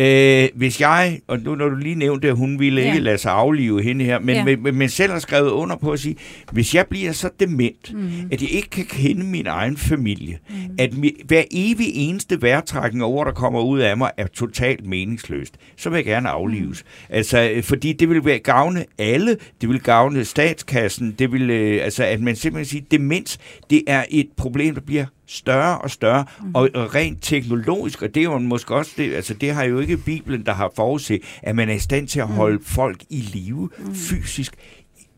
Øh, 0.00 0.48
hvis 0.54 0.80
jeg, 0.80 1.20
og 1.26 1.38
nu 1.38 1.54
når 1.54 1.68
du 1.68 1.76
lige 1.76 1.94
nævnte, 1.94 2.28
at 2.28 2.36
hun 2.36 2.58
ville 2.58 2.80
ja. 2.80 2.86
ikke 2.86 3.00
lade 3.00 3.18
sig 3.18 3.32
aflive 3.32 3.82
hende 3.82 4.04
her, 4.04 4.18
men, 4.18 4.36
ja. 4.36 4.44
men, 4.44 4.74
men 4.74 4.88
selv 4.88 5.12
har 5.12 5.18
skrevet 5.18 5.50
under 5.50 5.76
på 5.76 5.92
at 5.92 6.00
sige, 6.00 6.16
hvis 6.52 6.74
jeg 6.74 6.86
bliver 6.86 7.12
så 7.12 7.30
dement, 7.40 7.94
mm. 7.94 8.10
at 8.32 8.42
jeg 8.42 8.50
ikke 8.50 8.70
kan 8.70 8.84
kende 8.84 9.24
min 9.24 9.46
egen 9.46 9.76
familie, 9.76 10.38
mm. 10.48 10.54
at 10.78 10.96
mi, 10.96 11.12
hver 11.24 11.42
evig 11.50 11.86
eneste 11.94 12.42
værtrækning 12.42 13.04
over, 13.04 13.24
der 13.24 13.32
kommer 13.32 13.60
ud 13.60 13.78
af 13.78 13.96
mig, 13.96 14.10
er 14.16 14.26
totalt 14.26 14.86
meningsløst, 14.86 15.54
så 15.76 15.90
vil 15.90 15.96
jeg 15.96 16.04
gerne 16.04 16.28
aflives. 16.28 16.84
Mm. 16.84 17.14
Altså, 17.14 17.60
fordi 17.62 17.92
det 17.92 18.08
vil 18.08 18.24
være 18.24 18.38
gavne 18.38 18.84
alle, 18.98 19.36
det 19.60 19.68
vil 19.68 19.80
gavne 19.80 20.24
statskassen, 20.24 21.14
det 21.18 21.32
vil, 21.32 21.50
øh, 21.50 21.84
altså, 21.84 22.04
at 22.04 22.20
man 22.20 22.36
simpelthen 22.36 22.70
siger, 22.70 22.84
demens, 22.90 23.38
det 23.70 23.82
er 23.86 24.04
et 24.10 24.28
problem, 24.36 24.74
der 24.74 24.80
bliver 24.80 25.04
større 25.30 25.78
og 25.78 25.90
større, 25.90 26.24
mm. 26.40 26.54
og, 26.54 26.70
og 26.74 26.94
rent 26.94 27.18
teknologisk, 27.22 28.02
og 28.02 28.14
det 28.14 28.20
er 28.20 28.24
jo 28.24 28.38
måske 28.38 28.74
også 28.74 28.92
det, 28.96 29.14
altså 29.14 29.34
det 29.34 29.54
har 29.54 29.64
jo 29.64 29.78
ikke 29.78 29.96
Bibelen, 29.96 30.46
der 30.46 30.52
har 30.52 30.72
forudset, 30.76 31.22
at 31.42 31.56
man 31.56 31.68
er 31.68 31.74
i 31.74 31.78
stand 31.78 32.08
til 32.08 32.20
at 32.20 32.28
holde 32.28 32.56
mm. 32.56 32.64
folk 32.64 33.04
i 33.10 33.16
live 33.16 33.70
mm. 33.78 33.94
fysisk 33.94 34.54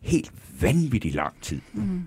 helt 0.00 0.33
vanvittig 0.61 1.14
lang 1.14 1.35
tid. 1.42 1.61
Mm. 1.73 2.02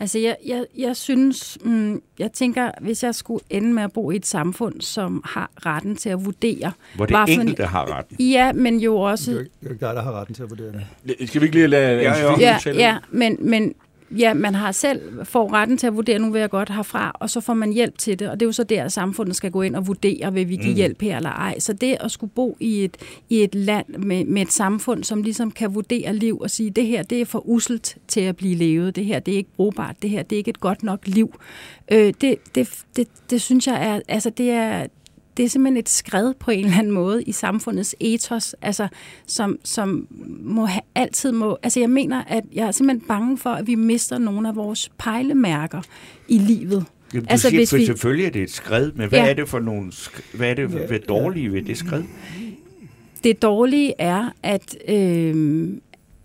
Altså, 0.00 0.18
jeg, 0.18 0.36
jeg, 0.46 0.64
jeg 0.76 0.96
synes, 0.96 1.58
mm, 1.64 2.02
jeg 2.18 2.32
tænker, 2.32 2.70
hvis 2.80 3.02
jeg 3.02 3.14
skulle 3.14 3.44
ende 3.50 3.72
med 3.72 3.82
at 3.82 3.92
bo 3.92 4.10
i 4.10 4.16
et 4.16 4.26
samfund, 4.26 4.80
som 4.80 5.22
har 5.24 5.50
retten 5.66 5.96
til 5.96 6.08
at 6.08 6.24
vurdere... 6.24 6.72
Hvor 6.94 7.06
det 7.06 7.16
enkelte 7.28 7.64
har 7.64 7.96
retten. 7.98 8.16
Ja, 8.20 8.52
men 8.52 8.80
jo 8.80 8.96
også... 8.96 9.30
Det 9.30 9.38
er 9.38 9.42
jo 9.62 9.70
ikke 9.70 9.86
dig, 9.86 9.94
der 9.94 10.02
har 10.02 10.12
retten 10.12 10.34
til 10.34 10.42
at 10.42 10.50
vurdere 10.50 10.72
det. 10.72 11.28
Skal 11.28 11.40
vi 11.40 11.46
ikke 11.46 11.56
lige 11.56 11.66
lade 11.66 12.02
Ja, 12.02 12.18
ja. 12.18 12.38
Ja, 12.40 12.58
ja 12.66 12.96
men, 13.10 13.36
men 13.40 13.74
ja, 14.10 14.34
man 14.34 14.54
har 14.54 14.72
selv 14.72 15.26
får 15.26 15.52
retten 15.52 15.76
til 15.76 15.86
at 15.86 15.96
vurdere, 15.96 16.18
nu 16.18 16.30
vil 16.30 16.40
jeg 16.40 16.50
godt 16.50 16.70
herfra, 16.70 17.12
og 17.14 17.30
så 17.30 17.40
får 17.40 17.54
man 17.54 17.72
hjælp 17.72 17.98
til 17.98 18.18
det, 18.18 18.30
og 18.30 18.40
det 18.40 18.46
er 18.46 18.48
jo 18.48 18.52
så 18.52 18.64
der, 18.64 18.84
at 18.84 18.92
samfundet 18.92 19.36
skal 19.36 19.50
gå 19.50 19.62
ind 19.62 19.76
og 19.76 19.86
vurdere, 19.86 20.32
vil 20.32 20.48
vi 20.48 20.56
give 20.56 20.70
mm. 20.70 20.76
hjælp 20.76 21.02
her 21.02 21.16
eller 21.16 21.30
ej. 21.30 21.58
Så 21.58 21.72
det 21.72 21.96
at 22.00 22.10
skulle 22.10 22.30
bo 22.34 22.56
i 22.60 22.84
et, 22.84 22.96
i 23.28 23.42
et 23.42 23.54
land 23.54 23.86
med, 23.88 24.24
med 24.24 24.42
et 24.42 24.52
samfund, 24.52 25.04
som 25.04 25.22
ligesom 25.22 25.50
kan 25.50 25.74
vurdere 25.74 26.14
liv 26.14 26.38
og 26.38 26.50
sige, 26.50 26.70
det 26.70 26.86
her, 26.86 27.02
det 27.02 27.20
er 27.20 27.24
for 27.24 27.48
uselt 27.48 27.96
til 28.08 28.20
at 28.20 28.36
blive 28.36 28.54
levet, 28.54 28.96
det 28.96 29.04
her, 29.04 29.18
det 29.18 29.34
er 29.34 29.38
ikke 29.38 29.52
brugbart, 29.56 29.96
det 30.02 30.10
her, 30.10 30.22
det 30.22 30.36
er 30.36 30.38
ikke 30.38 30.50
et 30.50 30.60
godt 30.60 30.82
nok 30.82 31.06
liv. 31.06 31.40
Øh, 31.92 32.14
det, 32.20 32.36
det, 32.54 32.68
det, 32.96 33.08
det 33.30 33.40
synes 33.42 33.66
jeg 33.66 33.86
er, 33.86 34.00
altså 34.08 34.30
det 34.30 34.50
er, 34.50 34.86
det 35.38 35.44
er 35.44 35.48
simpelthen 35.48 35.76
et 35.76 35.88
skred 35.88 36.34
på 36.34 36.50
en 36.50 36.64
eller 36.64 36.78
anden 36.78 36.92
måde 36.92 37.22
i 37.22 37.32
samfundets 37.32 37.94
ethos, 38.00 38.54
altså, 38.62 38.88
som, 39.26 39.58
som 39.64 40.06
må 40.40 40.64
have, 40.66 40.82
altid 40.94 41.32
må... 41.32 41.58
Altså 41.62 41.80
jeg 41.80 41.90
mener, 41.90 42.24
at 42.24 42.44
jeg 42.52 42.66
er 42.66 42.70
simpelthen 42.70 43.08
bange 43.08 43.38
for, 43.38 43.50
at 43.50 43.66
vi 43.66 43.74
mister 43.74 44.18
nogle 44.18 44.48
af 44.48 44.56
vores 44.56 44.90
pejlemærker 44.98 45.82
i 46.28 46.38
livet. 46.38 46.84
Jamen, 47.14 47.24
du 47.26 47.30
Altså, 47.30 47.48
siger, 47.48 47.60
hvis 47.60 47.72
vi... 47.74 47.78
vi- 47.78 47.86
selvfølgelig 47.86 48.26
er 48.26 48.30
det 48.30 48.42
et 48.42 48.50
skred, 48.50 48.92
men 48.92 49.08
hvad 49.08 49.18
Ja. 49.18 49.30
er 49.30 49.34
det 49.34 49.48
for 49.48 49.58
nogle... 49.60 49.88
sk- 49.92 50.36
Hvad 50.36 50.50
er 50.50 50.54
det 50.54 50.70
for, 50.70 50.78
hvad 50.78 50.98
dårlige 50.98 51.52
ved 51.52 51.62
det 51.62 51.76
skred? 51.76 52.02
Det 53.24 53.42
dårlige 53.42 53.94
er, 53.98 54.30
at 54.42 54.76
øh, 54.88 55.68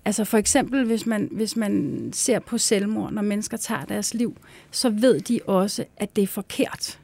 altså 0.05 0.23
for 0.23 0.37
eksempel, 0.37 0.85
hvis 0.85 1.05
man, 1.05 1.29
hvis 1.31 1.55
man 1.55 2.09
ser 2.13 2.39
på 2.39 2.57
selvmord, 2.57 3.13
når 3.13 3.21
mennesker 3.21 3.57
tager 3.57 3.85
deres 3.85 4.13
liv, 4.13 4.37
så 4.71 4.89
ved 4.89 5.19
de 5.19 5.39
også, 5.47 5.85
at 5.97 6.15
det 6.15 6.21
er 6.21 6.27
forkert. 6.27 6.99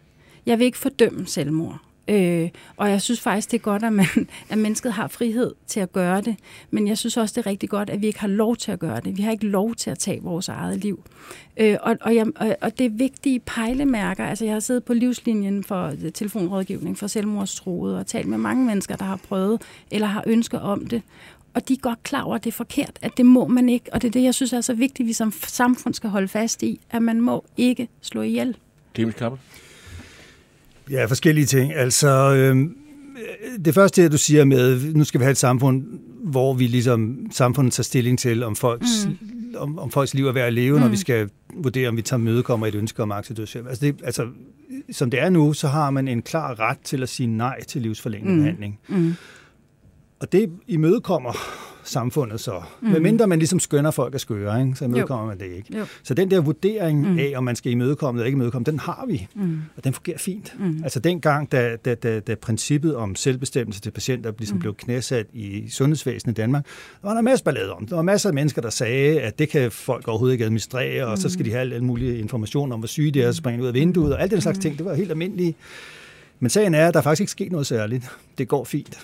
Jeg 0.46 0.60
vil 0.60 0.66
ikke 0.66 0.78
fordømme 0.78 1.28
selvmord. 1.28 1.82
Øh, 2.10 2.50
og 2.78 2.89
jeg 2.89 3.01
synes 3.01 3.20
faktisk, 3.22 3.51
det 3.51 3.58
er 3.58 3.62
godt, 3.62 3.84
at, 3.84 3.94
man, 3.94 4.06
at 4.50 4.58
mennesket 4.58 4.94
har 4.94 5.08
frihed 5.08 5.54
til 5.68 5.80
at 5.80 5.92
gøre 5.92 6.22
det. 6.22 6.36
Men 6.72 6.88
jeg 6.88 6.98
synes 6.98 7.18
også, 7.18 7.34
det 7.34 7.46
er 7.46 7.50
rigtig 7.50 7.70
godt, 7.70 7.89
at 7.89 8.01
vi 8.01 8.08
ikke 8.08 8.20
har 8.20 8.28
lov 8.28 8.56
til 8.56 8.72
at 8.72 8.80
gøre 8.80 9.00
det. 9.00 9.18
Vi 9.18 9.22
har 9.22 9.32
ikke 9.32 9.46
lov 9.46 9.75
til 9.75 9.89
at 9.89 10.00
tage 10.00 10.22
vores 10.22 10.50
eget 10.50 10.78
liv. 10.80 11.04
Øh, 11.58 11.78
og, 11.82 11.98
og, 12.01 12.16
jeg, 12.16 12.28
og, 12.36 12.56
og 12.62 12.78
det 12.78 12.86
er 12.86 12.89
vigtige 12.89 13.39
pejlemærker. 13.39 14.25
Altså, 14.25 14.46
jeg 14.46 14.54
har 14.54 14.60
siddet 14.60 14.84
på 14.84 14.94
livslinjen 14.94 15.63
for 15.63 15.88
øh, 15.88 16.12
telefonrådgivning 16.12 16.98
for 16.98 17.08
selvmordstroede 17.08 18.00
og 18.00 18.08
talt 18.08 18.28
med 18.28 18.38
mange 18.38 18.66
mennesker, 18.66 18.96
der 18.96 19.06
har 19.06 19.20
prøvet 19.28 19.62
eller 19.92 20.08
har 20.08 20.24
ønsker 20.28 20.60
om 20.60 20.88
det. 20.88 21.01
Og 21.54 21.68
de 21.68 21.74
er 21.74 21.78
godt 21.78 22.04
klar 22.04 22.22
over, 22.22 22.36
at 22.36 22.44
det 22.44 22.50
er 22.50 22.56
forkert, 22.56 23.00
at 23.01 23.18
det 23.18 23.25
må 23.25 23.48
man 23.48 23.70
ikke. 23.70 23.94
Og 23.94 24.01
det 24.01 24.08
er 24.08 24.12
det, 24.12 24.24
jeg 24.24 24.36
synes 24.36 24.54
er 24.54 24.62
så 24.62 24.74
vigtigt, 24.74 25.00
at 25.00 25.08
vi 25.08 25.13
som 25.13 25.34
samfund 25.48 25.94
skal 25.94 26.10
holde 26.10 26.28
fast 26.28 26.63
i, 26.63 26.80
at 26.89 27.01
man 27.01 27.22
må 27.22 27.46
ikke 27.58 27.88
slå 28.01 28.22
ihjel. 28.22 28.58
Clemens 28.96 29.16
Kappel. 29.16 29.39
Ja, 30.89 31.05
forskellige 31.05 31.46
ting. 31.46 31.74
Altså, 31.74 32.10
øhm, 32.36 32.77
det 33.65 33.74
første, 33.74 34.10
du 34.10 34.17
siger 34.17 34.46
med, 34.46 34.93
nu 34.93 35.03
skal 35.03 35.19
vi 35.19 35.24
have 35.24 35.31
et 35.31 35.38
samfund, 35.38 35.84
hvor 36.24 36.53
vi 36.53 36.67
ligesom, 36.67 37.17
samfundet 37.31 37.74
tager 37.74 37.84
stilling 37.84 38.19
til, 38.19 38.43
om 38.43 38.55
folks, 38.55 39.08
mm. 39.08 39.55
om, 39.58 39.79
om 39.79 39.91
folks 39.91 40.13
liv 40.13 40.27
er 40.27 40.31
værd 40.31 40.48
at 40.48 40.53
leve, 40.53 40.75
mm. 40.75 40.81
når 40.81 40.88
vi 40.88 40.98
skal 40.98 41.29
vurdere, 41.55 41.89
om 41.89 41.98
vi 41.98 42.01
tager 42.01 42.19
mødekommer 42.19 42.67
et 42.67 42.75
ønske 42.75 43.03
om 43.03 43.12
aktiv 43.12 43.36
dødshjælp. 43.36 43.67
Altså, 43.67 43.86
det, 43.86 43.96
altså, 44.03 44.27
som 44.91 45.12
det 45.12 45.19
er 45.22 45.29
nu, 45.29 45.53
så 45.53 45.67
har 45.67 45.89
man 45.89 46.08
en 46.08 46.22
klar 46.22 46.60
ret 46.60 46.77
til 46.84 47.03
at 47.03 47.10
sige 47.10 47.27
nej 47.27 47.63
til 47.63 47.81
livsforlængende 47.81 48.36
mm. 48.36 48.39
behandling. 48.39 48.79
Mm. 48.88 49.13
Og 50.19 50.31
det 50.31 50.51
imødekommer 50.67 51.34
samfundet 51.84 52.40
så. 52.40 52.62
Mm. 52.82 52.90
Medmindre 52.90 53.28
man 53.28 53.40
ligesom 53.40 53.60
skønner 53.60 53.92
folk 53.92 54.14
er 54.14 54.18
skøre, 54.18 54.62
ikke? 54.62 54.76
så 54.76 54.86
imødekommer 54.86 55.28
man 55.28 55.40
det 55.40 55.46
ikke. 55.46 55.78
Jo. 55.78 55.86
Så 56.04 56.14
den 56.14 56.32
der 56.32 56.42
vurdering 56.42 57.12
mm. 57.12 57.20
af, 57.20 57.34
om 57.36 57.44
man 57.44 57.56
skal 57.56 57.72
imødekomme 57.72 58.20
eller 58.20 58.26
ikke 58.26 58.36
imødekomme, 58.36 58.66
den 58.66 58.80
har 58.80 59.06
vi. 59.08 59.28
Mm. 59.36 59.62
Og 59.78 59.84
den 59.84 59.94
fungerer 59.94 60.18
fint. 60.18 60.56
Mm. 60.60 60.80
Altså 60.84 61.00
dengang, 61.00 61.52
da, 61.52 61.76
da, 61.86 61.96
da, 61.96 62.20
da 62.20 62.36
princippet 62.36 62.96
om 62.96 63.16
selvbestemmelse 63.16 63.82
til 63.82 63.92
patienter 63.92 64.32
ligesom 64.38 64.56
mm. 64.56 64.60
blev 64.60 64.76
knæsat 64.76 65.26
i 65.34 65.70
sundhedsvæsenet 65.70 66.34
i 66.34 66.42
Danmark, 66.42 66.65
der 67.02 67.08
var 67.08 67.13
der 67.13 67.22
masser 67.22 67.48
af 67.48 67.54
ballade 67.54 67.74
om. 67.74 67.88
Der 67.88 67.96
var 67.96 68.02
masser 68.02 68.30
af 68.30 68.34
mennesker, 68.34 68.62
der 68.62 68.70
sagde, 68.70 69.22
at 69.22 69.39
det 69.39 69.50
kan 69.50 69.72
folk 69.72 70.08
overhovedet 70.08 70.34
ikke 70.34 70.46
administrere, 70.46 71.06
og 71.06 71.18
så 71.18 71.30
skal 71.30 71.46
de 71.46 71.52
have 71.52 71.62
alle 71.62 71.84
mulige 71.84 72.20
informationer 72.20 72.74
om, 72.74 72.80
hvor 72.80 72.88
syge 72.88 73.12
de 73.12 73.22
er, 73.22 73.28
og 73.28 73.36
springe 73.36 73.62
ud 73.62 73.68
af 73.68 73.74
vinduet, 73.74 74.13
og 74.13 74.22
alt 74.22 74.32
den 74.32 74.42
slags 74.42 74.60
ting. 74.60 74.78
Det 74.78 74.86
var 74.86 74.94
helt 74.94 75.12
almindeligt. 75.12 75.58
Men 76.39 76.50
sagen 76.50 76.74
er, 76.74 76.88
at 76.88 76.94
der 76.94 77.02
faktisk 77.02 77.22
ikke 77.22 77.32
sket 77.32 77.52
noget 77.52 77.68
særligt. 77.68 78.12
Det 78.38 78.48
går 78.48 78.63
fint. 78.63 79.00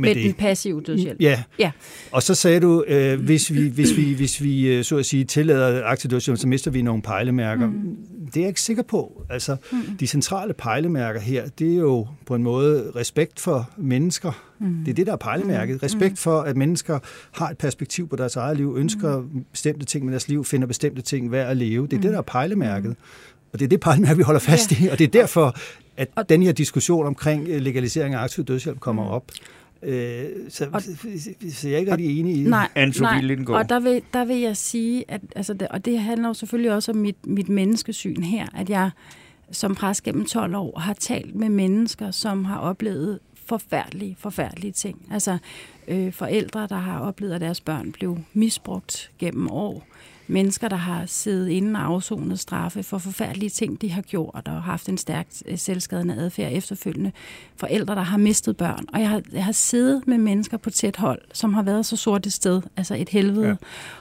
Med 0.00 0.14
den 0.14 0.34
passive 0.34 0.80
dødshjælp. 0.80 1.20
Ja, 1.20 1.42
Ja. 1.58 1.70
og 2.12 2.22
så 2.22 2.34
sagde 2.34 2.60
du, 2.60 2.84
øh, 2.88 3.20
hvis 3.20 3.52
vi, 3.52 3.68
hvis 3.68 3.96
vi, 3.96 4.14
hvis 4.14 4.42
vi 4.42 4.66
øh, 4.68 4.84
så 4.84 4.96
at 4.96 5.06
sige, 5.06 5.24
tillader 5.24 5.84
aktiv 5.84 6.10
dødshjælp, 6.10 6.38
så 6.38 6.48
mister 6.48 6.70
vi 6.70 6.82
nogle 6.82 7.02
pejlemærker. 7.02 7.66
Mm. 7.66 7.96
Det 8.26 8.36
er 8.36 8.40
jeg 8.40 8.48
ikke 8.48 8.60
sikker 8.60 8.82
på. 8.82 9.22
Altså, 9.30 9.56
mm. 9.72 9.78
de 10.00 10.06
centrale 10.06 10.52
pejlemærker 10.52 11.20
her, 11.20 11.48
det 11.58 11.72
er 11.72 11.78
jo 11.78 12.06
på 12.26 12.34
en 12.34 12.42
måde 12.42 12.92
respekt 12.96 13.40
for 13.40 13.70
mennesker. 13.78 14.42
Mm. 14.60 14.74
Det 14.84 14.90
er 14.90 14.94
det, 14.94 15.06
der 15.06 15.12
er 15.12 15.16
pejlemærket. 15.16 15.82
Respekt 15.82 16.18
for, 16.18 16.40
at 16.40 16.56
mennesker 16.56 16.98
har 17.32 17.48
et 17.48 17.58
perspektiv 17.58 18.08
på 18.08 18.16
deres 18.16 18.36
eget 18.36 18.56
liv, 18.56 18.74
ønsker 18.78 19.18
mm. 19.20 19.44
bestemte 19.52 19.86
ting 19.86 20.04
med 20.04 20.12
deres 20.12 20.28
liv, 20.28 20.44
finder 20.44 20.66
bestemte 20.66 21.02
ting 21.02 21.32
værd 21.32 21.50
at 21.50 21.56
leve. 21.56 21.86
Det 21.86 21.96
er 21.96 22.00
det, 22.00 22.10
der 22.12 22.18
er 22.18 22.22
pejlemærket. 22.22 22.96
Og 23.52 23.58
det 23.58 23.64
er 23.64 23.68
det 23.68 23.80
pejlemærke, 23.80 24.16
vi 24.16 24.22
holder 24.22 24.40
fast 24.40 24.72
i. 24.72 24.88
Og 24.92 24.98
det 24.98 25.04
er 25.04 25.08
derfor, 25.08 25.56
at 25.96 26.28
den 26.28 26.42
her 26.42 26.52
diskussion 26.52 27.06
omkring 27.06 27.48
øh, 27.48 27.60
legalisering 27.60 28.14
af 28.14 28.18
aktiv 28.22 28.44
dødshjælp 28.44 28.80
kommer 28.80 29.04
op. 29.04 29.24
Øh, 29.82 30.24
så, 30.48 30.66
Og- 30.72 30.82
så 30.82 31.68
jeg 31.68 31.74
er 31.74 31.78
ikke 31.78 31.92
rigtig 31.92 32.20
enig 32.20 32.36
i. 32.36 32.42
Nej, 32.44 32.68
Anne-Sophie 32.78 33.00
nej. 33.02 33.56
Og 33.58 33.68
der 33.68 33.80
vil, 33.80 34.02
der 34.12 34.24
vil 34.24 34.36
jeg 34.36 34.56
sige, 34.56 35.04
at 35.08 35.20
altså 35.36 35.54
det, 35.54 35.68
og 35.68 35.84
det 35.84 35.98
handler 35.98 36.28
jo 36.28 36.34
selvfølgelig 36.34 36.72
også 36.72 36.92
om 36.92 36.98
mit, 36.98 37.26
mit 37.26 37.48
menneskesyn 37.48 38.22
her, 38.22 38.46
at 38.56 38.70
jeg 38.70 38.90
som 39.50 39.74
præst 39.74 40.02
gennem 40.02 40.24
12 40.24 40.54
år 40.56 40.78
har 40.78 40.92
talt 40.94 41.34
med 41.34 41.48
mennesker, 41.48 42.10
som 42.10 42.44
har 42.44 42.58
oplevet 42.58 43.18
forfærdelige, 43.46 44.16
forfærdelige 44.18 44.72
ting. 44.72 45.06
Altså 45.10 45.38
øh, 45.88 46.12
forældre, 46.12 46.66
der 46.66 46.76
har 46.76 47.00
oplevet, 47.00 47.32
at 47.34 47.40
deres 47.40 47.60
børn 47.60 47.92
blev 47.92 48.18
misbrugt 48.32 49.10
gennem 49.18 49.50
år. 49.50 49.86
Mennesker, 50.28 50.68
der 50.68 50.76
har 50.76 51.06
siddet 51.06 51.48
inde 51.48 51.80
og 51.80 51.86
afsonet 51.86 52.38
straffe 52.38 52.82
for 52.82 52.98
forfærdelige 52.98 53.50
ting, 53.50 53.80
de 53.80 53.90
har 53.90 54.02
gjort, 54.02 54.42
og 54.48 54.62
haft 54.62 54.88
en 54.88 54.98
stærkt 54.98 55.42
øh, 55.46 55.58
selvskadende 55.58 56.14
adfærd 56.14 56.52
efterfølgende. 56.52 57.12
Forældre, 57.56 57.94
der 57.94 58.02
har 58.02 58.16
mistet 58.16 58.56
børn. 58.56 58.86
Og 58.92 59.00
jeg 59.00 59.08
har, 59.08 59.22
jeg 59.32 59.44
har 59.44 59.52
siddet 59.52 60.06
med 60.06 60.18
mennesker 60.18 60.56
på 60.56 60.70
tæt 60.70 60.96
hold, 60.96 61.20
som 61.32 61.54
har 61.54 61.62
været 61.62 61.86
så 61.86 61.96
sort 61.96 62.26
et 62.26 62.32
sted, 62.32 62.62
altså 62.76 62.94
et 62.94 63.08
helvede. 63.08 63.48
Ja. 63.48 63.54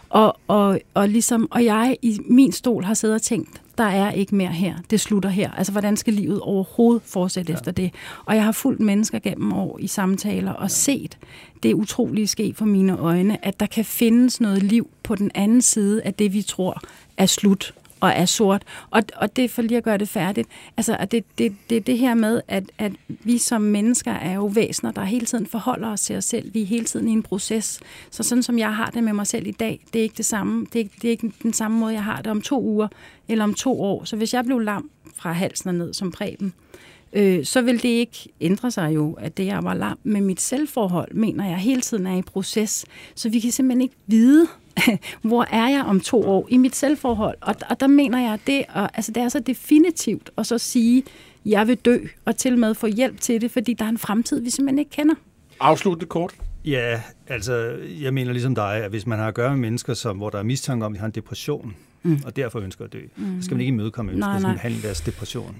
Og, 0.09 0.37
og, 0.47 0.79
og, 0.93 1.09
ligesom, 1.09 1.47
og 1.51 1.65
jeg 1.65 1.97
i 2.01 2.19
min 2.29 2.51
stol 2.51 2.83
har 2.83 2.93
siddet 2.93 3.15
og 3.15 3.21
tænkt, 3.21 3.61
der 3.77 3.83
er 3.83 4.11
ikke 4.11 4.35
mere 4.35 4.51
her. 4.51 4.75
Det 4.89 4.99
slutter 4.99 5.29
her. 5.29 5.51
Altså, 5.51 5.71
hvordan 5.71 5.97
skal 5.97 6.13
livet 6.13 6.39
overhovedet 6.39 7.03
fortsætte 7.05 7.51
ja. 7.51 7.57
efter 7.57 7.71
det? 7.71 7.91
Og 8.25 8.35
jeg 8.35 8.43
har 8.43 8.51
fulgt 8.51 8.79
mennesker 8.79 9.19
gennem 9.19 9.53
år 9.53 9.77
i 9.79 9.87
samtaler 9.87 10.51
og 10.51 10.71
set 10.71 11.17
det 11.65 11.73
utrolige 11.73 12.27
ske 12.27 12.53
for 12.57 12.65
mine 12.65 12.97
øjne, 12.97 13.45
at 13.45 13.59
der 13.59 13.65
kan 13.65 13.85
findes 13.85 14.41
noget 14.41 14.63
liv 14.63 14.89
på 15.03 15.15
den 15.15 15.31
anden 15.35 15.61
side 15.61 16.01
af 16.01 16.13
det, 16.13 16.33
vi 16.33 16.41
tror 16.41 16.81
er 17.17 17.25
slut 17.25 17.73
og 17.99 18.09
er 18.09 18.25
sort. 18.25 18.63
Og, 18.91 19.03
og 19.15 19.35
det 19.35 19.51
for 19.51 19.61
lige 19.61 19.77
at 19.77 19.83
gøre 19.83 19.97
det 19.97 20.09
færdigt. 20.09 20.49
Altså, 20.77 20.97
at 20.99 21.11
det, 21.11 21.23
det, 21.37 21.55
det 21.69 21.87
det 21.87 21.97
her 21.97 22.13
med, 22.13 22.41
at, 22.47 22.63
at 22.77 22.91
vi 23.07 23.37
som 23.37 23.61
mennesker 23.61 24.11
er 24.11 24.33
jo 24.33 24.45
væsener, 24.45 24.91
der 24.91 25.03
hele 25.03 25.25
tiden 25.25 25.45
forholder 25.47 25.87
os 25.87 26.01
til 26.01 26.15
os 26.15 26.25
selv. 26.25 26.53
Vi 26.53 26.61
er 26.61 26.65
hele 26.65 26.85
tiden 26.85 27.07
i 27.07 27.11
en 27.11 27.23
proces. 27.23 27.79
Så 28.11 28.23
sådan 28.23 28.43
som 28.43 28.59
jeg 28.59 28.75
har 28.75 28.89
det 28.89 29.03
med 29.03 29.13
mig 29.13 29.27
selv 29.27 29.47
i 29.47 29.51
dag, 29.51 29.85
det 29.93 29.99
er 29.99 30.03
ikke 30.03 30.17
det 30.17 30.25
samme. 30.25 30.65
Det 30.73 30.81
er, 30.81 30.85
det 31.01 31.07
er 31.07 31.11
ikke 31.11 31.31
den 31.43 31.53
samme 31.53 31.79
måde, 31.79 31.93
jeg 31.93 32.03
har 32.03 32.21
det 32.21 32.27
om 32.27 32.41
to 32.41 32.61
uger 32.63 32.87
eller 33.27 33.43
om 33.43 33.53
to 33.53 33.81
år. 33.81 34.03
Så 34.03 34.15
hvis 34.15 34.33
jeg 34.33 34.45
blev 34.45 34.59
lam 34.59 34.89
fra 35.15 35.31
halsen 35.31 35.69
og 35.69 35.75
ned 35.75 35.93
som 35.93 36.11
præben, 36.11 36.53
øh, 37.15 37.45
så 37.45 37.61
vil 37.61 37.83
det 37.83 37.89
ikke 37.89 38.29
ændre 38.41 38.71
sig 38.71 38.95
jo, 38.95 39.13
at 39.13 39.37
det 39.37 39.45
jeg 39.45 39.63
var 39.63 39.73
lam 39.73 39.99
med 40.03 40.21
mit 40.21 40.41
selvforhold, 40.41 41.13
mener 41.13 41.47
jeg 41.47 41.57
hele 41.57 41.81
tiden 41.81 42.07
er 42.07 42.17
i 42.17 42.21
proces. 42.21 42.85
Så 43.15 43.29
vi 43.29 43.39
kan 43.39 43.51
simpelthen 43.51 43.81
ikke 43.81 43.95
vide, 44.07 44.47
hvor 45.21 45.43
er 45.43 45.69
jeg 45.69 45.83
om 45.87 45.99
to 45.99 46.23
år 46.23 46.47
i 46.49 46.57
mit 46.57 46.75
selvforhold. 46.75 47.37
Og, 47.41 47.55
og 47.69 47.79
der 47.79 47.87
mener 47.87 48.19
jeg, 48.19 48.33
at 48.33 48.39
det, 48.47 48.63
og, 48.69 48.89
altså 48.93 49.11
det 49.11 49.23
er 49.23 49.29
så 49.29 49.39
definitivt 49.39 50.29
at 50.37 50.45
så 50.45 50.57
sige, 50.57 51.03
jeg 51.45 51.67
vil 51.67 51.77
dø, 51.77 51.97
og 52.25 52.35
til 52.35 52.57
med 52.57 52.75
få 52.75 52.87
hjælp 52.87 53.19
til 53.19 53.41
det, 53.41 53.51
fordi 53.51 53.73
der 53.73 53.85
er 53.85 53.89
en 53.89 53.97
fremtid, 53.97 54.41
vi 54.41 54.49
simpelthen 54.49 54.79
ikke 54.79 54.91
kender. 54.91 55.15
Afslut 55.59 55.99
det 55.99 56.09
kort. 56.09 56.35
Ja, 56.65 57.01
altså, 57.27 57.77
jeg 58.01 58.13
mener 58.13 58.31
ligesom 58.31 58.55
dig, 58.55 58.83
at 58.83 58.89
hvis 58.89 59.07
man 59.07 59.19
har 59.19 59.27
at 59.27 59.33
gøre 59.33 59.49
med 59.49 59.59
mennesker, 59.59 59.93
som, 59.93 60.17
hvor 60.17 60.29
der 60.29 60.39
er 60.39 60.43
mistanke 60.43 60.85
om, 60.85 60.93
at 60.93 60.95
de 60.95 60.99
har 60.99 61.05
en 61.05 61.11
depression, 61.11 61.75
mm. 62.05 62.19
og 62.25 62.35
derfor 62.35 62.59
ønsker 62.59 62.85
at 62.85 62.93
dø, 62.93 62.99
mm. 63.15 63.25
så 63.41 63.45
skal 63.45 63.55
man 63.55 63.61
ikke 63.61 63.73
imødekomme 63.73 64.11
ønsket, 64.11 64.19
Nej, 64.19 64.39
så 64.39 64.41
nej. 64.41 64.49
man 64.49 64.57
behandle 64.57 64.81
deres 64.81 65.01
depression. 65.01 65.55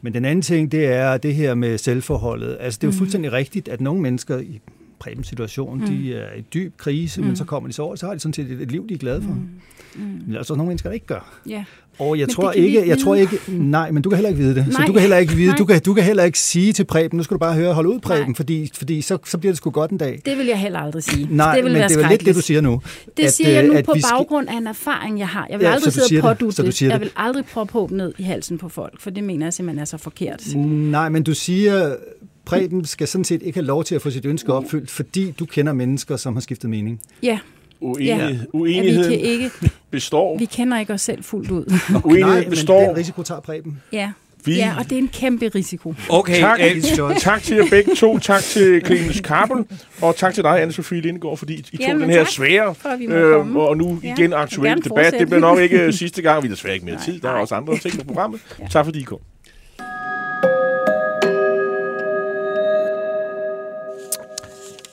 Men 0.00 0.14
den 0.14 0.24
anden 0.24 0.42
ting, 0.42 0.72
det 0.72 0.86
er 0.86 1.16
det 1.16 1.34
her 1.34 1.54
med 1.54 1.78
selvforholdet. 1.78 2.56
Altså, 2.60 2.78
det 2.78 2.86
er 2.86 2.92
jo 2.92 2.98
fuldstændig 2.98 3.32
rigtigt, 3.32 3.68
at 3.68 3.80
nogle 3.80 4.02
mennesker 4.02 4.38
i 4.38 4.60
Præbens 4.98 5.26
situation. 5.26 5.80
Mm. 5.80 5.86
De 5.86 6.14
er 6.14 6.34
i 6.34 6.40
dyb 6.40 6.76
krise, 6.76 7.20
mm. 7.20 7.26
men 7.26 7.36
så 7.36 7.44
kommer 7.44 7.68
de 7.68 7.72
så 7.72 7.82
over, 7.82 7.96
så 7.96 8.06
har 8.06 8.14
de 8.14 8.20
sådan 8.20 8.32
set 8.32 8.50
et, 8.50 8.60
et 8.60 8.70
liv, 8.70 8.88
de 8.88 8.94
er 8.94 8.98
glade 8.98 9.22
for. 9.22 9.32
Mm. 9.32 9.48
Mm. 9.94 10.00
Men 10.02 10.32
der 10.32 10.38
er 10.38 10.42
så 10.42 10.54
nogle 10.54 10.68
mennesker, 10.68 10.88
der 10.88 10.94
ikke 10.94 11.06
gør. 11.06 11.38
Ja. 11.48 11.64
Og 11.98 12.18
jeg 12.18 12.26
Men 12.26 12.34
tror 12.34 12.52
ikke, 12.52 12.88
jeg 12.88 12.98
tror 12.98 13.14
ikke, 13.14 13.38
nej, 13.48 13.90
men 13.90 14.02
du 14.02 14.08
kan 14.10 14.16
heller 14.16 14.28
ikke 14.28 14.42
vide 14.42 14.54
det. 14.54 14.66
Så 14.70 14.78
Nej. 14.78 14.86
du 14.86 14.92
kan 14.92 15.00
heller 15.00 15.16
ikke 15.16 15.32
vide, 15.32 15.46
Nej. 15.48 15.56
du 15.56 15.64
kan, 15.64 15.80
du 15.80 15.94
kan 15.94 16.04
heller 16.04 16.24
ikke 16.24 16.38
sige 16.38 16.72
til 16.72 16.84
Preben, 16.84 17.16
nu 17.16 17.22
skal 17.22 17.34
du 17.34 17.38
bare 17.38 17.54
høre, 17.54 17.74
hold 17.74 17.86
ud 17.86 17.98
Preben, 18.00 18.26
Nej. 18.28 18.34
fordi, 18.36 18.70
fordi 18.74 19.00
så, 19.00 19.18
så 19.26 19.38
bliver 19.38 19.52
det 19.52 19.56
sgu 19.56 19.70
godt 19.70 19.90
en 19.90 19.98
dag. 19.98 20.22
Det 20.26 20.38
vil 20.38 20.46
jeg 20.46 20.58
heller 20.58 20.78
aldrig 20.78 21.02
sige. 21.02 21.28
Nej, 21.30 21.54
det 21.54 21.64
vil 21.64 21.72
men 21.72 21.78
være 21.80 21.88
det 21.88 22.04
er 22.04 22.08
lidt 22.08 22.24
det, 22.26 22.34
du 22.34 22.40
siger 22.40 22.60
nu. 22.60 22.82
Det 23.16 23.24
at, 23.24 23.32
siger 23.32 23.50
jeg 23.50 23.64
øh, 23.64 23.70
nu 23.70 23.76
at 23.76 23.84
på 23.84 23.92
skal- 23.98 24.02
baggrund 24.12 24.48
af 24.48 24.56
en 24.56 24.66
erfaring, 24.66 25.18
jeg 25.18 25.28
har. 25.28 25.46
Jeg 25.50 25.58
vil 25.58 25.64
Ja, 25.64 25.70
så 25.70 25.74
aldrig 25.74 25.94
du 25.94 26.00
sidde 26.08 26.22
og 26.22 26.36
pådute 26.36 26.56
Så 26.56 26.62
du 26.62 26.68
det. 26.68 26.82
Jeg 26.82 27.00
vil 27.00 27.10
aldrig 27.16 27.44
proppe 27.44 27.72
håb 27.72 27.90
ned 27.90 28.12
i 28.18 28.22
halsen 28.22 28.58
på 28.58 28.68
folk, 28.68 29.00
for 29.00 29.10
det 29.10 29.24
mener 29.24 29.46
jeg 29.46 29.52
simpelthen 29.52 29.80
er 29.80 29.84
så 29.84 29.96
forkert. 29.98 30.42
Nej, 30.56 31.08
men 31.08 31.22
du 31.22 31.34
siger, 31.34 31.96
Preben 32.44 32.84
skal 32.84 33.08
sådan 33.08 33.24
set 33.24 33.42
ikke 33.42 33.58
have 33.58 33.66
lov 33.66 33.84
til 33.84 33.94
at 33.94 34.02
få 34.02 34.10
sit 34.10 34.26
ønske 34.26 34.52
opfyldt, 34.52 34.90
fordi 34.90 35.30
du 35.38 35.44
kender 35.46 35.72
mennesker, 35.72 36.16
som 36.16 36.34
har 36.34 36.40
skiftet 36.40 36.70
mening. 36.70 37.00
Ja, 37.22 37.38
Uenighed, 37.80 38.18
Ja. 38.18 38.28
at 38.28 38.40
vi 38.40 38.46
uenigheden 38.52 39.10
kan 39.10 39.20
ikke, 39.20 39.50
består. 39.90 40.38
vi 40.38 40.44
kender 40.44 40.78
ikke 40.80 40.92
os 40.92 41.00
selv 41.00 41.24
fuldt 41.24 41.50
ud. 41.50 41.64
Uenigheden 42.04 42.34
Nej, 42.36 42.40
men 42.40 42.50
består. 42.50 42.80
den 42.80 42.96
risiko 42.96 43.22
tager 43.22 43.40
Preben. 43.40 43.82
Ja. 43.92 44.10
Vi- 44.44 44.56
ja, 44.56 44.74
og 44.78 44.84
det 44.84 44.92
er 44.92 44.98
en 44.98 45.08
kæmpe 45.08 45.48
risiko. 45.54 45.94
Okay, 46.08 46.40
Tak. 46.40 46.60
øh, 46.62 47.16
Tak 47.18 47.42
til 47.42 47.56
jer 47.56 47.64
begge 47.70 47.94
to. 47.94 48.18
Tak 48.18 48.42
til 48.42 48.82
Clemens 48.86 49.20
Kappel. 49.20 49.64
Og 50.02 50.16
tak 50.16 50.34
til 50.34 50.42
dig, 50.44 50.62
anne 50.62 50.72
Sofie 50.72 51.00
Lindegaard, 51.00 51.36
fordi 51.36 51.54
I 51.54 51.62
tog 51.62 51.80
Jamen, 51.80 52.02
den 52.02 52.10
her 52.10 52.18
tak 52.18 52.28
svære 52.32 52.74
øh, 53.08 53.56
og 53.56 53.76
nu 53.76 54.00
Ja, 54.04 54.12
igen 54.14 54.30
jeg 54.30 54.40
aktuel 54.40 54.62
vil 54.62 54.68
gerne 54.70 54.82
debat. 54.82 54.96
fortsætte. 54.96 55.18
Det 55.18 55.26
bliver 55.26 55.40
nok 55.40 55.58
ikke 55.58 55.78
øh, 55.80 55.92
sidste 55.92 56.22
gang. 56.22 56.42
Vi 56.42 56.48
er 56.48 56.52
desværre 56.52 56.74
ikke 56.74 56.86
mere 56.86 56.94
Nej, 56.94 57.04
tid. 57.04 57.20
Der 57.20 57.28
er 57.28 57.32
nej. 57.32 57.40
også 57.40 57.54
andre 57.54 57.78
ting 57.78 57.98
på 57.98 58.04
programmet. 58.04 58.40
Ja. 58.60 58.66
Tak 58.70 58.84
fordi 58.84 59.00
I 59.00 59.02
kom. 59.02 59.18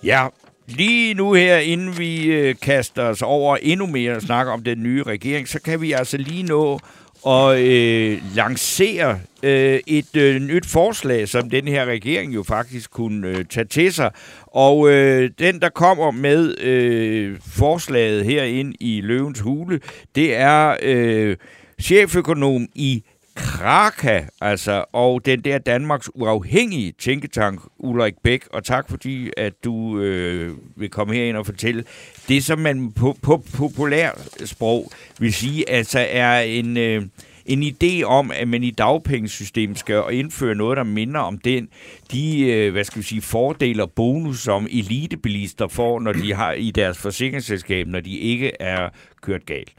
Ja, 0.03 0.27
lige 0.67 1.13
nu 1.13 1.34
her, 1.34 1.58
inden 1.58 1.97
vi 1.97 2.25
øh, 2.25 2.56
kaster 2.62 3.04
os 3.04 3.21
over 3.21 3.58
endnu 3.62 3.86
mere 3.86 4.15
og 4.15 4.21
snakker 4.21 4.54
om 4.54 4.63
den 4.63 4.84
nye 4.84 5.04
regering, 5.04 5.47
så 5.47 5.62
kan 5.62 5.82
vi 5.82 5.91
altså 5.91 6.17
lige 6.17 6.43
nå 6.43 6.80
at 7.28 7.60
øh, 7.60 8.21
lancere 8.36 9.19
øh, 9.43 9.80
et 9.88 10.15
øh, 10.17 10.41
nyt 10.41 10.65
forslag, 10.65 11.28
som 11.28 11.49
den 11.49 11.67
her 11.67 11.86
regering 11.86 12.36
jo 12.36 12.43
faktisk 12.43 12.91
kunne 12.91 13.28
øh, 13.28 13.45
tage 13.45 13.65
til 13.65 13.93
sig. 13.93 14.12
Og 14.47 14.89
øh, 14.89 15.30
den, 15.39 15.62
der 15.62 15.69
kommer 15.69 16.12
med 16.12 16.60
øh, 16.62 17.38
forslaget 17.47 18.25
herinde 18.25 18.73
i 18.80 19.01
Løvens 19.01 19.39
Hule, 19.39 19.80
det 20.15 20.36
er 20.36 20.78
øh, 20.82 21.38
cheføkonom 21.82 22.67
i 22.75 23.04
Kraka, 23.35 24.23
altså, 24.41 24.85
og 24.93 25.25
den 25.25 25.41
der 25.41 25.57
Danmarks 25.57 26.09
uafhængige 26.13 26.93
tænketank, 26.99 27.61
Ulrik 27.77 28.13
Bæk, 28.23 28.47
og 28.53 28.63
tak 28.63 28.89
fordi, 28.89 29.29
at 29.37 29.53
du 29.63 29.99
øh, 29.99 30.57
vil 30.75 30.89
komme 30.89 31.13
herind 31.13 31.37
og 31.37 31.45
fortælle 31.45 31.83
det, 32.27 32.43
som 32.43 32.59
man 32.59 32.91
på, 32.91 33.17
på 33.21 33.43
populær 33.57 34.11
sprog 34.45 34.91
vil 35.19 35.33
sige, 35.33 35.69
altså 35.69 36.05
er 36.09 36.39
en, 36.39 36.77
øh, 36.77 37.05
en 37.45 37.63
idé 37.63 38.03
om, 38.03 38.31
at 38.31 38.47
man 38.47 38.63
i 38.63 38.71
dagpengesystemet 38.71 39.79
skal 39.79 40.03
indføre 40.11 40.55
noget, 40.55 40.77
der 40.77 40.83
minder 40.83 41.19
om 41.19 41.37
den, 41.37 41.67
de, 42.11 42.41
øh, 42.41 42.71
hvad 42.71 42.83
skal 42.83 42.99
vi 43.01 43.05
sige, 43.05 43.21
fordele 43.21 43.83
og 43.83 43.91
bonus, 43.91 44.39
som 44.39 44.67
elitebilister 44.71 45.67
får, 45.67 45.99
når 45.99 46.13
de 46.13 46.33
har 46.33 46.51
i 46.51 46.71
deres 46.71 46.97
forsikringsselskab, 46.97 47.87
når 47.87 47.99
de 47.99 48.17
ikke 48.17 48.51
er 48.59 48.89
kørt 49.21 49.45
galt. 49.45 49.73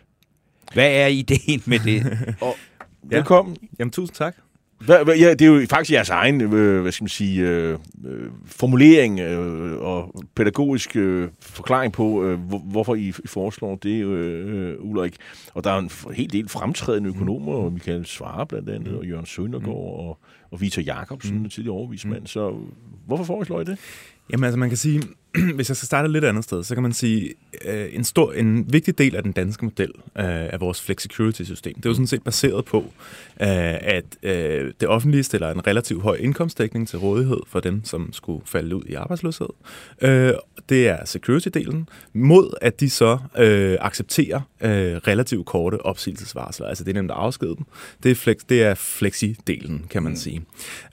Hvad 0.73 0.91
er 0.93 1.07
ideen 1.07 1.63
med 1.67 1.79
det? 1.79 2.19
Ja. 3.11 3.17
Velkommen. 3.17 3.57
Jamen, 3.79 3.91
tusind 3.91 4.15
tak. 4.15 4.37
Hvad, 4.81 5.05
hvad, 5.05 5.17
ja, 5.17 5.31
det 5.31 5.43
er 5.43 5.47
jo 5.47 5.67
faktisk 5.71 5.93
jeres 5.93 6.09
egen 6.09 6.41
øh, 6.41 6.83
hvad 6.83 6.93
skal 6.93 7.05
man 7.05 7.09
sige, 7.09 7.49
øh, 7.49 7.79
øh, 8.07 8.31
formulering 8.47 9.21
øh, 9.21 9.79
og 9.81 10.25
pædagogisk 10.35 10.97
øh, 10.97 11.29
forklaring 11.41 11.93
på, 11.93 12.25
øh, 12.25 12.41
hvor, 12.41 12.59
hvorfor 12.59 12.95
I, 12.95 13.13
foreslår 13.27 13.75
det, 13.75 14.05
øh, 14.05 14.75
Ulrik. 14.81 15.17
Og 15.55 15.65
der 15.65 15.71
er 15.71 15.79
en 15.79 15.87
f- 15.87 16.13
hel 16.13 16.33
del 16.33 16.49
fremtrædende 16.49 17.09
økonomer, 17.09 17.69
mm. 17.69 17.73
Michael 17.73 18.07
Svare 18.07 18.47
blandt 18.47 18.69
andet, 18.71 18.99
og 18.99 19.07
Jørgen 19.07 19.27
Søndergaard 19.27 19.77
og, 19.77 20.19
og 20.51 20.61
Victor 20.61 20.83
Jacobsen, 20.83 21.39
mm. 21.43 21.49
tidligere 21.49 21.77
overvismand. 21.77 22.27
Så 22.27 22.55
hvorfor 23.07 23.25
foreslår 23.25 23.61
I 23.61 23.65
det? 23.65 23.79
Jamen, 24.33 24.45
altså, 24.45 24.59
man 24.59 24.69
kan 24.69 24.79
sige, 24.79 25.03
hvis 25.57 25.69
jeg 25.71 25.77
skal 25.77 25.87
starte 25.87 26.07
et 26.07 26.13
lidt 26.13 26.25
andet 26.25 26.45
sted, 26.45 26.65
så 26.65 26.75
kan 26.75 26.83
man 26.83 26.93
sige, 26.93 27.35
øh, 27.65 27.89
en, 27.93 28.05
stor, 28.05 28.33
en 28.33 28.73
vigtig 28.73 28.99
del 28.99 29.17
af 29.17 29.23
den 29.23 29.33
danske 29.33 29.65
model 29.65 29.91
øh, 30.19 30.25
af 30.25 30.61
vores 30.61 30.83
flexicurity-system, 30.83 31.75
det 31.75 31.87
er 31.87 31.91
jo 31.91 31.95
sådan 31.95 32.07
set 32.07 32.23
baseret 32.23 32.65
på, 32.65 32.79
øh, 33.41 33.75
at 33.81 34.05
øh, 34.23 34.73
det 34.81 34.89
offentlige 34.89 35.23
stiller 35.23 35.51
en 35.51 35.67
relativt 35.67 36.03
høj 36.03 36.17
indkomstdækning 36.21 36.89
til 36.89 36.99
rådighed 36.99 37.41
for 37.47 37.61
dem, 37.61 37.85
som 37.85 38.13
skulle 38.13 38.43
falde 38.47 38.77
ud 38.77 38.83
i 38.87 38.95
arbejdsløshed. 38.95 39.49
Øh, 40.03 40.33
det 40.69 40.89
er 40.89 40.99
security-delen, 41.05 41.85
mod 42.13 42.51
at 42.61 42.81
de 42.81 42.91
så 42.91 43.19
øh, 43.39 43.79
accepterer 43.81 44.41
øh, 44.61 44.97
relativt 44.97 45.47
korte 45.47 45.87
opsigelsesvarsler. 45.87 46.67
Altså 46.67 46.85
det 46.85 46.91
er 46.91 46.95
nemt 46.95 47.11
at 47.11 47.17
afskede 47.17 47.57
dem. 47.57 47.67
Det 48.03 48.11
er, 48.11 48.15
flex, 48.15 48.37
det 48.49 48.63
er 48.63 48.75
flexi-delen, 48.75 49.87
kan 49.91 50.03
man 50.03 50.17
sige. 50.17 50.43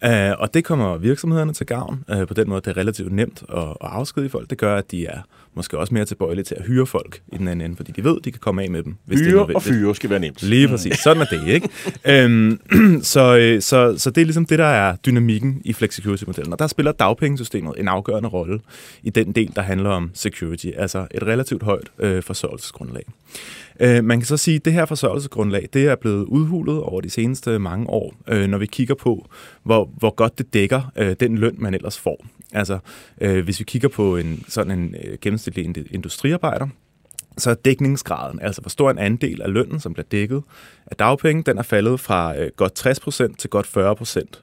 Øh, 0.03 0.31
og 0.39 0.53
det 0.53 0.65
kommer 0.65 0.97
virksomhederne 0.97 1.53
til 1.53 1.65
gavn. 1.65 2.03
Øh, 2.09 2.27
på 2.27 2.33
den 2.33 2.49
måde, 2.49 2.61
det 2.61 2.67
er 2.67 2.77
relativt 2.77 3.11
nemt 3.11 3.43
at, 3.49 3.63
at 3.63 3.75
afskedige 3.81 4.29
folk. 4.33 4.49
Det 4.49 4.57
gør, 4.57 4.75
at 4.75 4.91
de 4.91 5.05
er 5.05 5.21
måske 5.55 5.77
også 5.77 5.93
mere 5.93 6.05
tilbøjelige 6.05 6.43
til 6.43 6.55
at 6.55 6.65
hyre 6.65 6.85
folk 6.85 7.21
i 7.33 7.37
den 7.37 7.47
anden 7.47 7.65
ende, 7.65 7.75
fordi 7.75 7.91
de 7.91 8.03
ved, 8.03 8.21
de 8.21 8.31
kan 8.31 8.39
komme 8.39 8.63
af 8.63 8.69
med 8.69 8.83
dem, 8.83 8.95
hvis 9.05 9.19
det 9.19 9.27
er 9.27 9.31
Hyre 9.31 9.55
og 9.55 9.61
fyre 9.63 9.95
skal 9.95 10.09
være 10.09 10.19
nemt. 10.19 10.43
Lige 10.43 10.67
præcis. 10.67 10.99
Sådan 10.99 11.21
er 11.21 11.25
det, 11.25 11.47
ikke? 11.47 11.69
øhm, 12.05 12.59
så, 13.13 13.37
øh, 13.37 13.61
så, 13.61 13.95
så 13.97 14.09
det 14.09 14.21
er 14.21 14.25
ligesom 14.25 14.45
det, 14.45 14.59
der 14.59 14.65
er 14.65 14.95
dynamikken 14.95 15.61
i 15.65 15.73
flexicurity-modellen. 15.73 16.53
Og 16.53 16.59
der 16.59 16.67
spiller 16.67 16.91
dagpengesystemet 16.91 17.73
en 17.77 17.87
afgørende 17.87 18.29
rolle 18.29 18.59
i 19.03 19.09
den 19.09 19.31
del, 19.31 19.51
der 19.55 19.61
handler 19.61 19.89
om 19.89 20.11
security, 20.13 20.67
altså 20.77 21.07
et 21.11 21.23
relativt 21.23 21.63
højt 21.63 21.91
øh, 21.99 22.23
forsørgelsesgrundlag. 22.23 23.03
Øh, 23.79 24.03
man 24.03 24.19
kan 24.19 24.25
så 24.25 24.37
sige, 24.37 24.55
at 24.55 24.65
det 24.65 24.73
her 24.73 24.85
forsørgelsesgrundlag, 24.85 25.69
det 25.73 25.87
er 25.87 25.95
blevet 25.95 26.25
udhulet 26.25 26.79
over 26.79 27.01
de 27.01 27.09
seneste 27.09 27.59
mange 27.59 27.89
år, 27.89 28.13
øh, 28.27 28.47
når 28.47 28.57
vi 28.57 28.65
kigger 28.65 28.95
på, 28.95 29.29
hvor, 29.63 29.89
hvor 29.97 30.15
godt 30.15 30.37
det 30.37 30.53
dækker 30.53 30.91
øh, 30.95 31.15
den 31.19 31.37
løn, 31.37 31.55
man 31.57 31.73
ellers 31.73 31.99
får. 31.99 32.25
Altså, 32.53 32.79
øh, 33.21 33.43
hvis 33.43 33.59
vi 33.59 33.63
kigger 33.63 33.87
på 33.87 34.17
en 34.17 34.45
sådan 34.47 34.79
en 34.79 34.95
øh, 35.03 35.17
gennemsnitlig 35.21 35.85
industriarbejder, 35.91 36.67
så 37.37 37.49
er 37.49 37.53
dækningsgraden, 37.53 38.39
altså 38.41 38.61
hvor 38.61 38.69
stor 38.69 38.91
en 38.91 38.97
andel 38.97 39.41
af 39.41 39.53
lønnen, 39.53 39.79
som 39.79 39.93
bliver 39.93 40.05
dækket 40.11 40.43
af 40.87 40.95
dagpenge, 40.95 41.43
den 41.43 41.57
er 41.57 41.61
faldet 41.61 41.99
fra 41.99 42.39
øh, 42.39 42.49
godt 42.55 42.87
60% 43.31 43.35
til 43.35 43.49
godt 43.49 43.65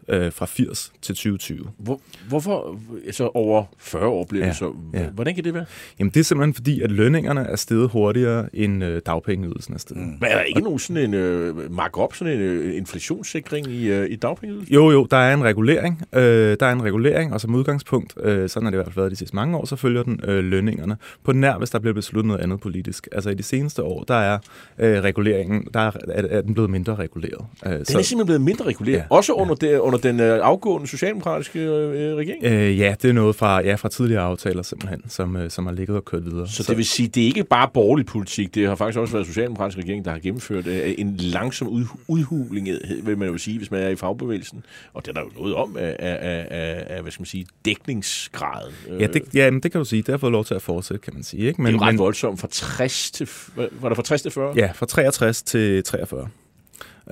40% 0.09 0.15
øh, 0.15 0.33
fra 0.33 0.47
80 0.47 0.93
til 1.03 1.15
2020. 1.15 1.67
Hvor, 1.79 2.01
hvorfor 2.29 2.79
altså 3.07 3.31
over 3.35 3.65
40 3.79 4.07
år 4.07 4.25
bliver 4.25 4.45
Ja, 4.45 4.49
det 4.49 4.57
så? 4.59 4.73
ja. 4.95 5.07
Hvordan 5.09 5.35
kan 5.35 5.45
det 5.45 5.55
være? 5.55 5.65
Jamen 5.99 6.11
det 6.15 6.21
er 6.21 6.25
simpelthen 6.25 6.55
fordi, 6.55 6.81
at 6.81 6.91
lønningerne 6.91 7.41
er 7.41 7.57
steget 7.57 7.89
hurtigere 7.91 8.57
end 8.57 8.85
øh, 8.85 9.03
dagpengeydelsen 9.07 9.75
er 9.75 9.79
steget. 9.79 10.03
Mm. 10.03 10.07
Men 10.09 10.23
er 10.23 10.35
der 10.35 10.43
ikke 10.43 10.61
nogen 10.61 10.79
sådan 10.79 11.05
en 11.05 11.15
øh, 11.15 11.73
mark-up, 11.73 12.15
sådan 12.15 12.33
en 12.35 12.41
øh, 12.41 12.77
inflationssikring 12.77 13.67
i, 13.67 13.89
øh, 13.91 14.11
i 14.11 14.17
dagpengeydelsen? 14.17 14.75
Jo, 14.75 14.91
jo, 14.91 15.07
der 15.11 15.17
er 15.17 15.35
en 15.35 15.45
regulering. 15.45 16.03
Øh, 16.15 16.57
der 16.61 16.67
er 16.67 16.73
en 16.73 16.83
regulering, 16.83 17.33
og 17.33 17.41
som 17.41 17.55
udgangspunkt, 17.55 18.15
øh, 18.23 18.49
sådan 18.49 18.67
har 18.67 18.71
det 18.71 18.77
i 18.77 18.81
hvert 18.83 18.87
fald 18.87 18.97
været 18.97 19.11
de 19.11 19.17
sidste 19.17 19.37
mange 19.37 19.57
år, 19.57 19.65
så 19.65 19.77
følger 19.77 20.03
den 20.03 20.21
øh, 20.25 20.45
lønningerne 20.45 20.97
på 21.25 21.33
nær, 21.33 21.59
hvis 21.59 21.71
der 21.71 21.79
bliver 21.79 21.95
besluttet 21.95 22.27
noget 22.29 22.41
andet 22.41 22.61
politisk. 22.61 22.80
Altså 23.13 23.31
i 23.31 23.35
de 23.35 23.43
seneste 23.43 23.83
år, 23.83 24.05
der 24.05 24.15
er 24.15 24.39
øh, 24.79 25.03
reguleringen, 25.03 25.69
der 25.75 25.81
er, 25.81 25.91
er, 26.09 26.23
er 26.31 26.41
den 26.43 26.55
blevet 26.55 26.71
mindre 26.71 26.95
reguleret. 26.95 27.47
Øh, 27.67 27.73
Den 27.73 27.81
er 27.81 27.85
simpelthen 27.85 28.27
blevet 28.27 28.41
mindre 28.41 28.65
reguleret. 28.65 28.97
Ja, 28.99 29.05
også 29.11 29.33
under, 29.33 29.55
ja. 29.63 29.67
det, 29.67 29.79
under 29.79 29.99
den 29.99 30.21
øh, 30.21 30.39
afgående 30.43 30.89
socialdemokratiske 30.89 31.61
øh, 31.61 32.15
regering. 32.17 32.43
Ja. 32.43 32.55
Øh, 32.55 32.79
ja, 32.79 32.95
det 33.03 33.09
er 33.09 33.13
noget 33.13 33.37
fra, 33.37 33.61
ja, 33.63 33.75
fra 33.75 33.89
tidligere 33.89 34.23
aftaler 34.23 34.63
simpelthen, 34.63 35.03
som, 35.09 35.37
øh, 35.37 35.51
som 35.51 35.67
har 35.67 35.73
ligget 35.73 35.97
og 35.97 36.05
kørt 36.05 36.25
videre. 36.25 36.49
Så 36.49 36.65
det 36.69 36.77
vil 36.77 36.85
sige, 36.85 37.09
det 37.09 37.23
er 37.23 37.27
ikke 37.27 37.45
bare 37.45 37.69
borgerlig 37.75 38.07
politik. 38.07 38.55
Det 38.55 38.69
har 38.69 38.75
faktisk 38.75 38.99
også 38.99 39.13
været 39.13 39.27
socialdemokratisk 39.27 39.79
regering, 39.79 40.05
der 40.05 40.11
har 40.11 40.19
gennemført 40.19 40.67
øh, 40.67 40.95
en 40.99 41.17
langsom 41.17 41.69
ud, 41.69 41.85
udhuling, 42.09 42.69
øh, 42.69 43.07
vil 43.07 43.19
man 43.19 43.29
jo 43.29 43.39
sige, 43.39 43.59
hvis 43.59 43.71
man 43.71 43.83
er 43.83 43.89
i 43.89 43.97
fagbevægelsen. 43.97 44.63
Og 44.95 45.07
det 45.07 45.11
er 45.11 45.15
der 45.15 45.21
jo 45.21 45.31
noget 45.41 45.55
om 45.55 45.77
af, 45.79 45.97
af, 45.99 46.19
af, 46.21 46.87
af, 46.97 47.03
hvad 47.03 47.13
skal 47.13 47.21
man 47.21 47.27
sige, 47.27 47.47
dækningsgraden. 47.65 48.73
Øh, 48.89 49.01
Ja, 49.01 49.07
det, 49.07 49.23
ja 49.35 49.51
men 49.51 49.61
det 49.63 49.73
kan 49.73 49.79
du 49.79 49.85
sige. 49.85 50.03
Det 50.03 50.09
har 50.09 50.19
fået 50.19 50.33
lov 50.33 50.45
til 50.45 50.55
at 50.55 50.63
fortsætte, 50.63 51.03
kan 51.05 51.15
man 51.15 51.23
sige. 51.23 51.47
Ikke? 51.47 51.63
det 51.63 51.69
er 51.69 51.73
jo 51.73 51.79
ret 51.79 51.95
men, 51.95 51.99
voldsomt. 51.99 52.41
Fra 52.41 52.49
60 52.77 53.11
til... 53.11 53.29
Var 53.57 53.89
der 53.89 53.95
fra 53.95 54.03
60 54.03 54.23
til 54.23 54.31
40? 54.31 54.53
Ja, 54.57 54.71
fra 54.75 54.87
63 54.87 55.43
til 55.43 55.85
43. 55.85 56.29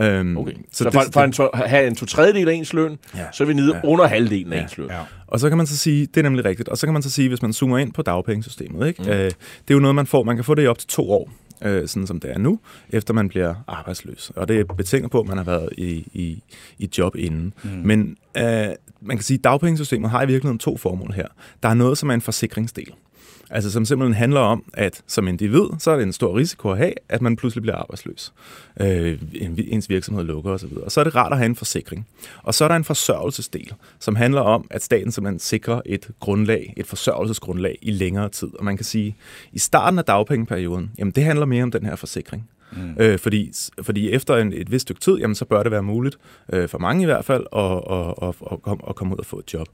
Øhm, 0.01 0.37
Okay. 0.37 0.53
Så, 0.73 0.85
så 0.85 0.91
for, 0.91 1.05
for 1.13 1.21
en, 1.21 1.33
to, 1.33 1.49
have 1.55 1.87
en 1.87 1.95
to 1.97 2.07
tredjedel 2.07 2.49
af 2.49 2.53
ens 2.53 2.73
løn, 2.73 2.99
Ja. 3.17 3.25
så 3.33 3.45
er 3.45 3.49
vi 3.49 3.55
nede 3.55 3.69
Ja. 3.75 3.81
ja. 3.85 3.93
under 3.93 4.07
halvdelen 4.07 4.53
af 4.53 4.57
Ja. 4.57 4.63
ens 4.63 4.79
løn. 4.79 4.89
Ja. 4.91 5.01
Og 5.27 5.41
så 5.41 5.49
kan 5.49 5.57
man 5.59 5.67
så 5.67 5.77
sige, 5.77 6.07
det 6.07 6.17
er 6.17 6.23
nemlig 6.23 6.45
rigtigt, 6.45 6.69
og 6.69 6.79
så 6.79 6.87
kan 6.87 6.93
man 6.93 7.03
så 7.03 7.11
sige, 7.11 7.29
hvis 7.29 7.43
man 7.43 7.53
zoomer 7.53 7.79
ind 7.79 7.93
på 7.93 8.03
dagpengesystemet, 8.03 8.87
ikke? 8.89 9.03
Mm. 9.03 9.09
Øh, 9.09 9.17
det 9.25 9.31
er 9.69 9.75
jo 9.75 9.79
noget, 9.79 9.95
man 9.95 10.07
får, 10.07 10.23
man 10.25 10.37
kan 10.37 10.45
få 10.45 10.55
det 10.55 10.63
i 10.63 10.67
op 10.67 10.79
til 10.79 10.89
to 10.89 11.11
år, 11.13 11.31
øh, 11.63 11.89
sådan 11.89 12.07
som 12.07 12.21
det 12.21 12.31
er 12.31 12.39
nu, 12.39 12.61
efter 12.91 13.15
man 13.15 13.29
bliver 13.29 13.55
arbejdsløs. 13.67 14.31
Og 14.37 14.49
det 14.49 14.61
er 14.61 14.65
betinget 14.65 15.11
på, 15.11 15.21
at 15.21 15.27
man 15.27 15.37
har 15.37 15.45
været 15.45 15.69
i, 15.79 15.91
i, 16.13 16.43
i 16.79 16.91
job 16.99 17.17
inden. 17.17 17.53
Mm. 17.63 17.71
Men 17.71 18.17
øh, 18.37 18.45
man 19.01 19.17
kan 19.17 19.23
sige, 19.25 19.39
at 19.39 19.45
dagpengesystemet 19.45 20.11
har 20.11 20.23
i 20.23 20.27
virkeligheden 20.27 20.59
to 20.59 20.77
formål 20.77 21.13
her. 21.13 21.27
Der 21.63 21.69
er 21.69 21.75
noget, 21.75 21.99
som 21.99 22.11
er 22.11 22.15
en 22.15 22.21
forsikringsdel. 22.21 22.93
Altså 23.51 23.71
som 23.71 23.85
simpelthen 23.85 24.15
handler 24.15 24.41
om, 24.41 24.65
at 24.75 25.03
som 25.07 25.29
individ, 25.29 25.65
så 25.79 25.91
er 25.91 25.97
det 25.97 26.03
en 26.03 26.13
stor 26.13 26.37
risiko 26.37 26.71
at 26.71 26.79
have, 26.79 26.93
at 27.09 27.23
man 27.23 27.37
pludselig 27.37 27.63
bliver 27.63 27.77
arbejdsløs. 27.77 28.33
Øh, 28.81 29.19
ens 29.57 29.91
virksomhed 29.91 30.25
lukker 30.25 30.51
osv. 30.51 30.73
Og 30.77 30.93
så 30.93 31.01
er 31.01 31.05
det 31.05 31.15
rart 31.15 31.33
at 31.33 31.39
have 31.39 31.47
en 31.47 31.57
forsikring. 31.57 32.07
Og 32.43 32.55
så 32.55 32.65
er 32.65 32.69
der 32.69 32.77
en 32.77 32.85
forsørgelsesdel, 32.85 33.73
som 33.99 34.17
handler 34.17 34.41
om, 34.41 34.67
at 34.71 34.83
staten 34.83 35.13
simpelthen 35.13 35.39
sikrer 35.39 35.81
et 35.87 36.11
grundlag, 36.21 36.75
et 36.77 36.87
forsørgelsesgrundlag 36.87 37.79
i 37.83 37.91
længere 37.91 38.29
tid. 38.29 38.49
Og 38.59 38.65
man 38.65 38.77
kan 38.77 38.85
sige, 38.85 39.17
i 39.53 39.59
starten 39.59 39.99
af 39.99 40.05
dagpengeperioden, 40.05 40.91
jamen 40.99 41.13
det 41.13 41.25
handler 41.25 41.47
mere 41.47 41.63
om 41.63 41.71
den 41.71 41.87
her 41.87 41.97
forsikring. 41.97 42.49
Mm. 42.73 42.97
Øh, 43.01 43.19
fordi, 43.19 43.53
fordi 43.83 44.11
efter 44.11 44.37
en, 44.37 44.53
et 44.53 44.71
vist 44.71 44.83
stykke 44.83 45.01
tid, 45.01 45.17
jamen, 45.17 45.35
så 45.35 45.45
bør 45.45 45.63
det 45.63 45.73
være 45.73 45.83
muligt, 45.83 46.19
øh, 46.53 46.69
for 46.69 46.79
mange 46.79 47.03
i 47.03 47.05
hvert 47.05 47.25
fald, 47.25 47.47
at, 47.57 47.83
at, 47.91 48.29
at, 48.29 48.35
at, 48.73 48.79
at 48.89 48.97
komme 48.97 49.15
ud 49.15 49.19
og 49.19 49.27
få 49.27 49.39
et 49.39 49.55
job. 49.55 49.69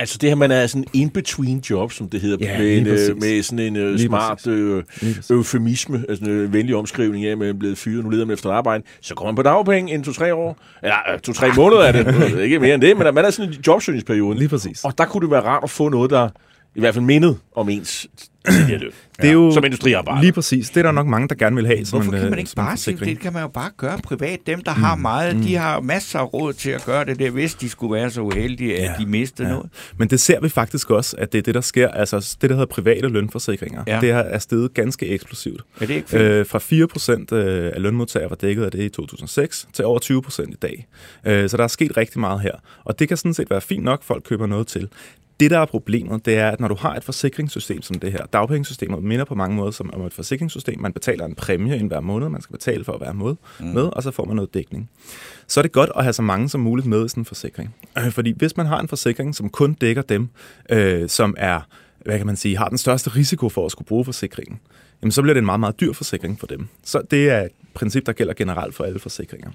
Altså 0.00 0.18
det 0.20 0.28
her, 0.28 0.36
man 0.36 0.50
er 0.50 0.66
sådan 0.66 0.84
in-between 0.96 1.60
job, 1.70 1.92
som 1.92 2.08
det 2.08 2.20
hedder, 2.20 2.36
Ja, 2.46 2.58
med, 2.58 2.78
en, 2.78 2.86
øh, 2.86 2.92
præcis. 2.92 3.14
med 3.20 3.42
sådan 3.42 3.58
en 3.58 3.92
Lige 3.96 4.06
smart 4.06 4.38
præcis. 4.44 5.30
eufemisme, 5.30 6.04
altså 6.08 6.24
en 6.24 6.52
venlig 6.52 6.76
omskrivning 6.76 7.24
af, 7.26 7.30
at 7.32 7.38
man 7.38 7.48
er 7.48 7.52
blevet 7.52 7.78
fyret, 7.78 8.04
nu 8.04 8.10
leder 8.10 8.24
man 8.24 8.34
efter 8.34 8.50
arbejde. 8.50 8.84
Så 9.00 9.14
går 9.14 9.24
man 9.24 9.34
på 9.34 9.42
dagpenge 9.42 9.94
en 9.94 10.02
to-tre 10.04 10.34
år, 10.34 10.56
eller 10.82 10.96
øh, 11.14 11.20
to-tre 11.20 11.52
måneder 11.56 11.82
er 11.82 11.92
det, 11.92 12.40
ikke 12.40 12.58
mere 12.58 12.74
end 12.74 12.82
det, 12.82 12.96
men 12.96 13.14
man 13.14 13.24
er 13.24 13.30
sådan 13.30 13.52
i 13.52 13.56
jobsøgningsperioden. 13.66 14.38
Lige 14.38 14.48
præcis. 14.48 14.84
Og 14.84 14.98
der 14.98 15.04
kunne 15.04 15.22
det 15.22 15.30
være 15.30 15.42
rart 15.42 15.64
at 15.64 15.70
få 15.70 15.88
noget, 15.88 16.10
der 16.10 16.28
i 16.74 16.80
hvert 16.80 16.94
fald 16.94 17.04
mindet 17.04 17.38
om 17.56 17.68
ens 17.68 18.06
Det 19.22 19.28
er 19.28 19.32
jo 19.32 19.52
Som 19.54 19.64
industriarbejder. 19.64 20.20
Lige 20.22 20.32
præcis. 20.32 20.70
Det 20.70 20.76
er 20.76 20.82
der 20.82 20.92
nok 20.92 21.06
mange, 21.06 21.28
der 21.28 21.34
gerne 21.34 21.56
vil 21.56 21.66
have. 21.66 21.84
som 21.86 21.98
Hvorfor 21.98 22.12
en, 22.12 22.16
kan 22.18 22.24
øh, 22.24 22.30
man 22.30 22.38
ikke 22.38 22.50
som 22.50 22.62
en 22.62 22.66
bare 22.66 22.76
sige, 22.76 22.96
det 22.96 23.20
kan 23.20 23.32
man 23.32 23.42
jo 23.42 23.48
bare 23.48 23.70
gøre 23.76 23.98
privat. 23.98 24.38
Dem, 24.46 24.62
der 24.62 24.70
har 24.70 24.96
meget, 24.96 25.36
de 25.44 25.54
har 25.56 25.80
masser 25.80 26.18
af 26.18 26.34
råd 26.34 26.52
til 26.52 26.70
at 26.70 26.84
gøre 26.84 27.04
det 27.04 27.18
der, 27.18 27.30
hvis 27.30 27.54
de 27.54 27.68
skulle 27.68 27.92
være 27.94 28.10
så 28.10 28.20
uheldige, 28.20 28.76
at 28.78 28.82
Ja, 28.84 28.94
de 29.04 29.06
mistede 29.06 29.48
ja. 29.48 29.54
noget. 29.54 29.70
Men 29.96 30.10
det 30.10 30.20
ser 30.20 30.40
vi 30.40 30.48
faktisk 30.48 30.90
også, 30.90 31.16
at 31.18 31.32
det 31.32 31.38
er 31.38 31.42
det, 31.42 31.54
der 31.54 31.60
sker. 31.60 31.88
Altså 31.88 32.36
det, 32.40 32.50
der 32.50 32.56
hedder 32.56 32.66
private 32.66 33.08
lønforsikringer. 33.08 33.84
Ja. 33.86 33.98
Det 34.00 34.12
har- 34.12 34.20
er 34.22 34.38
steget 34.38 34.74
ganske 34.74 35.06
eksplosivt. 35.06 35.62
Er 35.80 35.86
det 35.86 35.94
ikke? 35.94 36.18
Øh, 36.38 36.46
fra 36.46 36.58
4 36.58 36.86
procent 36.88 37.32
øh, 37.32 37.72
af 37.74 37.82
lønmodtagere 37.82 38.30
var 38.30 38.36
dækket 38.36 38.64
af 38.64 38.70
det 38.70 38.82
i 38.82 38.88
2006 38.88 39.68
til 39.72 39.84
over 39.84 39.98
20 39.98 40.22
procent 40.22 40.50
i 40.54 40.56
dag. 40.62 40.86
Øh, 41.26 41.48
så 41.50 41.56
der 41.56 41.64
er 41.64 41.68
sket 41.68 41.96
rigtig 41.96 42.20
meget 42.20 42.40
her. 42.40 42.52
Og 42.84 42.98
det 42.98 43.08
kan 43.08 43.16
sådan 43.16 43.34
set 43.34 43.50
være 43.50 43.60
fint 43.60 43.84
nok, 43.84 44.02
folk 44.04 44.22
køber 44.24 44.46
noget 44.46 44.66
til. 44.66 44.88
Det, 45.40 45.50
der 45.50 45.58
er 45.58 45.64
problemet, 45.64 46.26
det 46.26 46.34
er, 46.38 46.50
at 46.50 46.60
når 46.60 46.68
du 46.68 46.74
har 46.74 46.94
et 46.94 47.04
forsikringssystem 47.04 47.82
som 47.82 47.98
det 47.98 48.12
her, 48.12 48.26
dagpengesystemet 48.26 49.02
minder 49.02 49.24
på 49.24 49.34
mange 49.34 49.56
måder 49.56 49.70
som 49.70 49.94
om 49.94 50.02
et 50.02 50.12
forsikringssystem. 50.12 50.80
Man 50.80 50.92
betaler 50.92 51.24
en 51.24 51.34
præmie 51.34 51.78
ind 51.78 51.88
hver 51.88 52.00
måned, 52.00 52.28
man 52.28 52.42
skal 52.42 52.52
betale 52.52 52.84
for 52.84 52.92
at 52.92 53.00
være 53.00 53.14
med, 53.14 53.34
mm. 53.60 53.66
med 53.66 53.82
og 53.82 54.02
så 54.02 54.10
får 54.10 54.24
man 54.24 54.36
noget 54.36 54.54
dækning. 54.54 54.90
Så 55.46 55.60
er 55.60 55.62
det 55.62 55.72
godt 55.72 55.90
at 55.96 56.02
have 56.02 56.12
så 56.12 56.22
mange 56.22 56.48
som 56.48 56.60
muligt 56.60 56.86
med 56.86 57.06
i 57.06 57.08
sådan 57.08 57.20
en 57.20 57.24
forsikring. 57.24 57.74
Øh, 57.98 58.10
fordi 58.10 58.34
hvis 58.36 58.56
man 58.56 58.66
har 58.66 58.80
en 58.80 58.88
forsikring, 58.88 59.34
som 59.34 59.48
kun 59.48 59.72
dækker 59.72 60.02
dem, 60.02 60.28
øh, 60.70 61.08
som 61.08 61.34
er, 61.38 61.60
hvad 62.04 62.18
kan 62.18 62.26
man 62.26 62.36
sige, 62.36 62.58
har 62.58 62.68
den 62.68 62.78
største 62.78 63.10
risiko 63.10 63.48
for 63.48 63.66
at 63.66 63.72
skulle 63.72 63.88
bruge 63.88 64.04
forsikringen, 64.04 64.60
jamen 65.02 65.12
så 65.12 65.22
bliver 65.22 65.34
det 65.34 65.38
en 65.38 65.46
meget, 65.46 65.60
meget 65.60 65.80
dyr 65.80 65.92
forsikring 65.92 66.40
for 66.40 66.46
dem. 66.46 66.68
Så 66.84 67.02
det 67.10 67.30
er 67.30 67.48
princip, 67.74 68.06
der 68.06 68.12
gælder 68.12 68.34
generelt 68.34 68.74
for 68.74 68.84
alle 68.84 68.98
forsikringer. 68.98 69.50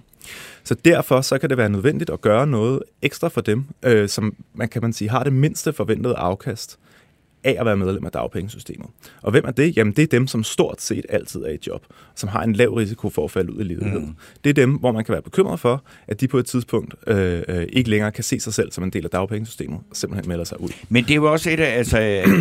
Så 0.64 0.76
derfor 0.86 1.22
så 1.22 1.38
kan 1.38 1.50
det 1.50 1.58
være 1.58 1.70
nødvendigt 1.70 2.10
at 2.10 2.22
gøre 2.22 2.48
noget 2.48 2.84
ekstra 3.02 3.28
for 3.28 3.42
dem, 3.42 3.66
øh, 3.84 4.10
som 4.10 4.36
man 4.54 4.70
kan 4.70 4.82
man 4.82 4.94
sige 4.94 5.10
har 5.10 5.24
det 5.24 5.34
mindste 5.34 5.74
forventede 5.74 6.16
afkast 6.16 6.80
af 7.46 7.56
at 7.60 7.66
være 7.66 7.78
medlem 7.78 8.06
af 8.06 8.12
dagpengesystemet. 8.12 8.88
Og 9.22 9.32
hvem 9.32 9.46
er 9.46 9.52
det? 9.52 9.78
Jamen 9.78 9.94
det 9.94 10.04
er 10.04 10.08
dem, 10.08 10.28
som 10.28 10.44
stort 10.44 10.82
set 10.82 11.06
altid 11.10 11.42
er 11.42 11.50
i 11.50 11.58
job, 11.68 11.86
som 12.16 12.30
har 12.30 12.44
en 12.44 12.54
lav 12.54 12.74
risiko 12.74 13.10
for 13.10 13.24
at 13.24 13.32
falde 13.32 13.54
ud 13.54 13.60
i 13.60 13.64
ledighed. 13.64 14.00
Mm. 14.00 14.16
Det 14.44 14.50
er 14.50 14.54
dem, 14.54 14.72
hvor 14.72 14.92
man 14.92 15.06
kan 15.06 15.14
være 15.14 15.22
bekymret 15.22 15.60
for, 15.60 15.84
at 16.08 16.22
de 16.22 16.28
på 16.28 16.38
et 16.38 16.46
tidspunkt 16.46 16.96
øh, 17.08 17.42
øh, 17.48 17.68
ikke 17.74 17.90
længere 17.90 18.12
kan 18.12 18.24
se 18.24 18.40
sig 18.40 18.54
selv 18.54 18.72
som 18.72 18.84
en 18.84 18.90
del 18.90 19.04
af 19.04 19.10
dagpengesystemet, 19.10 19.80
og 19.90 19.96
simpelthen 19.96 20.30
melder 20.30 20.44
sig 20.44 20.62
ud. 20.62 20.70
Men 20.90 21.04
det 21.04 21.12
er 21.12 21.16
jo 21.16 21.32
også 21.32 21.50
et 21.50 21.60
af, 21.60 21.78
altså, 21.78 21.98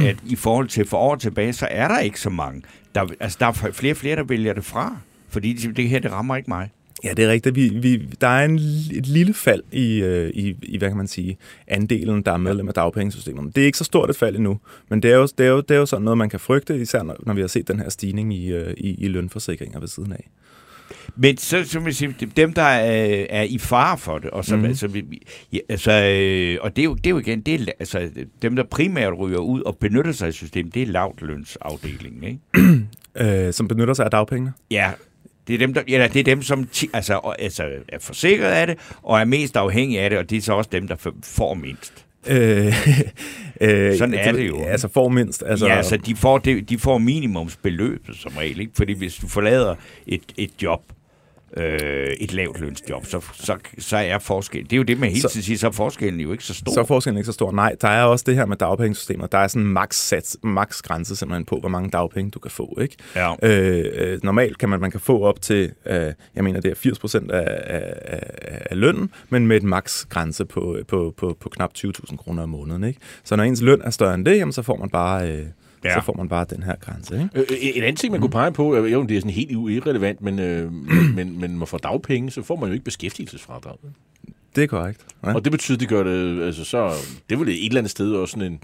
at 0.08 0.16
i 0.26 0.36
forhold 0.36 0.68
til 0.68 0.86
for 0.86 0.96
år 0.96 1.16
tilbage, 1.16 1.52
så 1.52 1.68
er 1.70 1.88
der 1.88 1.98
ikke 1.98 2.20
så 2.20 2.30
mange. 2.30 2.62
Der, 2.94 3.06
altså, 3.20 3.36
der 3.40 3.46
er 3.46 3.52
flere 3.52 3.92
og 3.92 3.96
flere, 3.96 4.16
der 4.16 4.24
vælger 4.24 4.52
det 4.52 4.64
fra. 4.64 4.96
Fordi 5.34 5.52
det, 5.52 5.76
det 5.76 5.88
her, 5.88 5.98
det 5.98 6.12
rammer 6.12 6.36
ikke 6.36 6.50
mig. 6.50 6.70
Ja, 7.04 7.12
det 7.16 7.24
er 7.24 7.28
rigtigt. 7.30 7.54
Vi, 7.56 7.68
vi, 7.68 7.96
der 8.20 8.26
er 8.28 8.44
en, 8.44 8.54
et 8.92 9.06
lille 9.06 9.34
fald 9.34 9.62
i, 9.72 10.02
øh, 10.02 10.30
i, 10.34 10.56
i, 10.62 10.78
hvad 10.78 10.88
kan 10.88 10.96
man 10.96 11.06
sige, 11.06 11.36
andelen, 11.68 12.22
der 12.22 12.32
er 12.32 12.36
medlem 12.36 12.68
af 12.68 12.74
dagpengesystemet. 12.74 13.56
Det 13.56 13.62
er 13.62 13.66
ikke 13.66 13.78
så 13.78 13.84
stort 13.84 14.10
et 14.10 14.16
fald 14.16 14.36
endnu, 14.36 14.58
men 14.88 15.02
det 15.02 15.10
er 15.12 15.16
jo, 15.16 15.28
det 15.38 15.46
er 15.46 15.50
jo, 15.50 15.60
det 15.60 15.70
er 15.74 15.78
jo 15.78 15.86
sådan 15.86 16.04
noget, 16.04 16.18
man 16.18 16.28
kan 16.30 16.40
frygte, 16.40 16.80
især 16.80 17.02
når, 17.02 17.16
når 17.26 17.34
vi 17.34 17.40
har 17.40 17.48
set 17.48 17.68
den 17.68 17.80
her 17.80 17.88
stigning 17.88 18.34
i, 18.34 18.52
øh, 18.52 18.74
i, 18.76 18.94
i 19.04 19.08
lønforsikringer 19.08 19.80
ved 19.80 19.88
siden 19.88 20.12
af. 20.12 20.30
Men 21.16 21.36
så, 21.36 21.64
så 21.64 21.78
vil 21.78 21.84
jeg 21.86 21.94
sige, 21.94 22.14
dem, 22.36 22.52
der 22.52 22.62
er, 22.62 23.26
er 23.30 23.42
i 23.42 23.58
fare 23.58 23.98
for 23.98 24.18
det, 24.18 24.30
og, 24.30 24.44
som, 24.44 24.58
Mhm. 24.58 24.64
mm. 24.66 24.68
altså, 24.68 25.02
ja, 25.52 25.58
altså, 25.68 25.92
øh, 25.92 26.58
og 26.60 26.76
det 26.76 26.82
er, 26.82 26.84
jo, 26.84 26.94
det 26.94 27.06
er 27.06 27.10
jo 27.10 27.18
igen, 27.18 27.40
det 27.40 27.54
er, 27.54 27.72
altså, 27.78 28.10
dem, 28.42 28.56
der 28.56 28.62
primært 28.62 29.12
ryger 29.18 29.38
ud 29.38 29.60
og 29.62 29.76
benytter 29.76 30.12
sig 30.12 30.26
af 30.26 30.32
systemet, 30.32 30.74
det 30.74 30.82
er 30.82 30.86
lavtlønsafdelingen, 30.86 32.24
ikke? 32.24 32.38
Øh, 33.16 33.52
som 33.52 33.68
benytter 33.68 33.94
sig 33.94 34.04
af 34.04 34.10
dagpengene. 34.10 34.52
Ja, 34.70 34.90
det 35.46 35.54
er 35.54 35.58
dem, 35.58 35.74
der, 35.74 35.82
ja, 35.88 36.08
det 36.12 36.20
er 36.20 36.24
dem 36.24 36.42
som 36.42 36.66
ti, 36.66 36.90
altså, 36.92 37.14
og, 37.14 37.42
altså, 37.42 37.68
er 37.88 37.98
forsikret 37.98 38.50
af 38.50 38.66
det, 38.66 38.78
og 39.02 39.20
er 39.20 39.24
mest 39.24 39.56
afhængige 39.56 40.00
af 40.00 40.10
det, 40.10 40.18
og 40.18 40.30
det 40.30 40.38
er 40.38 40.42
så 40.42 40.52
også 40.52 40.70
dem, 40.72 40.88
der 40.88 40.96
får 41.22 41.54
mindst. 41.54 42.04
Øh, 42.26 42.66
øh, 43.60 43.98
Sådan 43.98 44.14
er 44.14 44.32
det 44.32 44.48
jo. 44.48 44.64
Altså 44.64 44.88
får 44.88 45.08
mindst. 45.08 45.42
Altså, 45.42 45.50
Altså, 45.50 45.66
ja, 45.66 45.76
altså 45.76 45.96
de 45.96 46.16
får, 46.16 46.38
det, 46.38 46.68
de 46.68 46.78
får 46.78 46.98
minimumsbeløbet 46.98 48.16
som 48.16 48.32
regel, 48.38 48.60
ikke? 48.60 48.72
Fordi 48.76 48.92
hvis 48.92 49.14
du 49.14 49.28
forlader 49.28 49.74
et, 50.06 50.22
et 50.36 50.50
job, 50.62 50.82
øh, 51.56 52.06
et 52.20 52.32
lavt 52.32 52.60
lønsjob, 52.60 53.06
så, 53.06 53.20
så, 53.32 53.56
så 53.78 53.96
er 53.96 54.18
forskellen, 54.18 54.64
det 54.64 54.72
er 54.72 54.76
jo 54.76 54.82
det 54.82 55.00
med 55.00 55.08
hele 55.08 55.20
tiden 55.20 55.38
at 55.38 55.44
sige, 55.44 55.58
så 55.58 55.66
er 55.66 55.70
forskellen 55.70 56.20
jo 56.20 56.32
ikke 56.32 56.44
så 56.44 56.54
stor. 56.54 56.72
Så 56.72 56.80
er 56.80 56.84
forskellen 56.84 57.18
ikke 57.18 57.26
så 57.26 57.32
stor. 57.32 57.52
Nej, 57.52 57.76
der 57.80 57.88
er 57.88 58.04
også 58.04 58.24
det 58.26 58.34
her 58.34 58.46
med 58.46 58.56
dagpengesystemet. 58.56 59.32
Der 59.32 59.38
er 59.38 59.48
sådan 59.48 59.66
en 59.66 59.72
max, 59.72 59.94
sats, 59.94 60.36
max 60.42 60.82
grænse 60.82 61.16
simpelthen 61.16 61.44
på, 61.44 61.56
hvor 61.60 61.68
mange 61.68 61.90
dagpenge 61.90 62.30
du 62.30 62.38
kan 62.38 62.50
få. 62.50 62.78
Ikke? 62.80 62.96
Ja. 63.16 63.34
Øh, 63.42 63.84
øh, 63.94 64.20
normalt 64.22 64.58
kan 64.58 64.68
man, 64.68 64.80
man 64.80 64.90
kan 64.90 65.00
få 65.00 65.22
op 65.22 65.40
til, 65.40 65.72
øh, 65.86 66.12
jeg 66.34 66.44
mener 66.44 66.60
det 66.60 66.70
er 66.70 66.74
80 66.74 66.98
procent 66.98 67.30
af, 67.30 67.60
af, 67.64 67.94
af, 68.04 68.66
af 68.70 68.80
lønnen, 68.80 69.10
men 69.28 69.46
med 69.46 69.56
et 69.56 69.62
max 69.62 70.06
grænse 70.06 70.44
på, 70.44 70.78
på, 70.88 71.14
på, 71.16 71.36
på 71.40 71.48
knap 71.48 71.70
20.000 71.78 72.16
kroner 72.16 72.42
om 72.42 72.48
måneden. 72.48 72.84
Ikke? 72.84 73.00
Så 73.24 73.36
når 73.36 73.44
ens 73.44 73.62
løn 73.62 73.80
er 73.84 73.90
større 73.90 74.14
end 74.14 74.24
det, 74.24 74.36
jamen, 74.36 74.52
så 74.52 74.62
får 74.62 74.76
man 74.76 74.90
bare... 74.90 75.30
Øh, 75.32 75.46
Ja. 75.84 75.94
så 75.94 76.04
får 76.04 76.14
man 76.16 76.28
bare 76.28 76.46
den 76.50 76.62
her 76.62 76.76
grænse. 76.76 77.14
Ikke? 77.14 77.52
Øh, 77.52 77.76
En 77.76 77.82
anden 77.82 77.96
ting, 77.96 78.12
man 78.12 78.20
kunne 78.20 78.30
pege 78.30 78.52
på, 78.52 78.76
øh, 78.76 78.92
jo, 78.92 79.02
det 79.02 79.16
er 79.16 79.20
sådan 79.20 79.30
helt 79.30 79.50
irrelevant, 79.50 80.22
men, 80.22 80.38
øh, 80.38 80.72
men, 81.16 81.40
men, 81.40 81.58
man 81.58 81.66
får 81.66 81.78
dagpenge, 81.78 82.30
så 82.30 82.42
får 82.42 82.56
man 82.56 82.66
jo 82.68 82.72
ikke 82.72 82.84
beskæftigelsesfradrag. 82.84 83.76
Det 84.56 84.62
er 84.62 84.66
korrekt. 84.68 85.06
Ja. 85.24 85.34
Og 85.34 85.44
det 85.44 85.52
betyder, 85.52 85.78
det 85.78 85.88
gør 85.88 86.02
det, 86.02 86.42
altså 86.42 86.64
så, 86.64 86.92
det 87.28 87.34
er 87.34 87.38
vel 87.38 87.48
et 87.48 87.66
eller 87.66 87.78
andet 87.78 87.90
sted 87.90 88.12
også 88.12 88.32
sådan 88.32 88.52
en, 88.52 88.60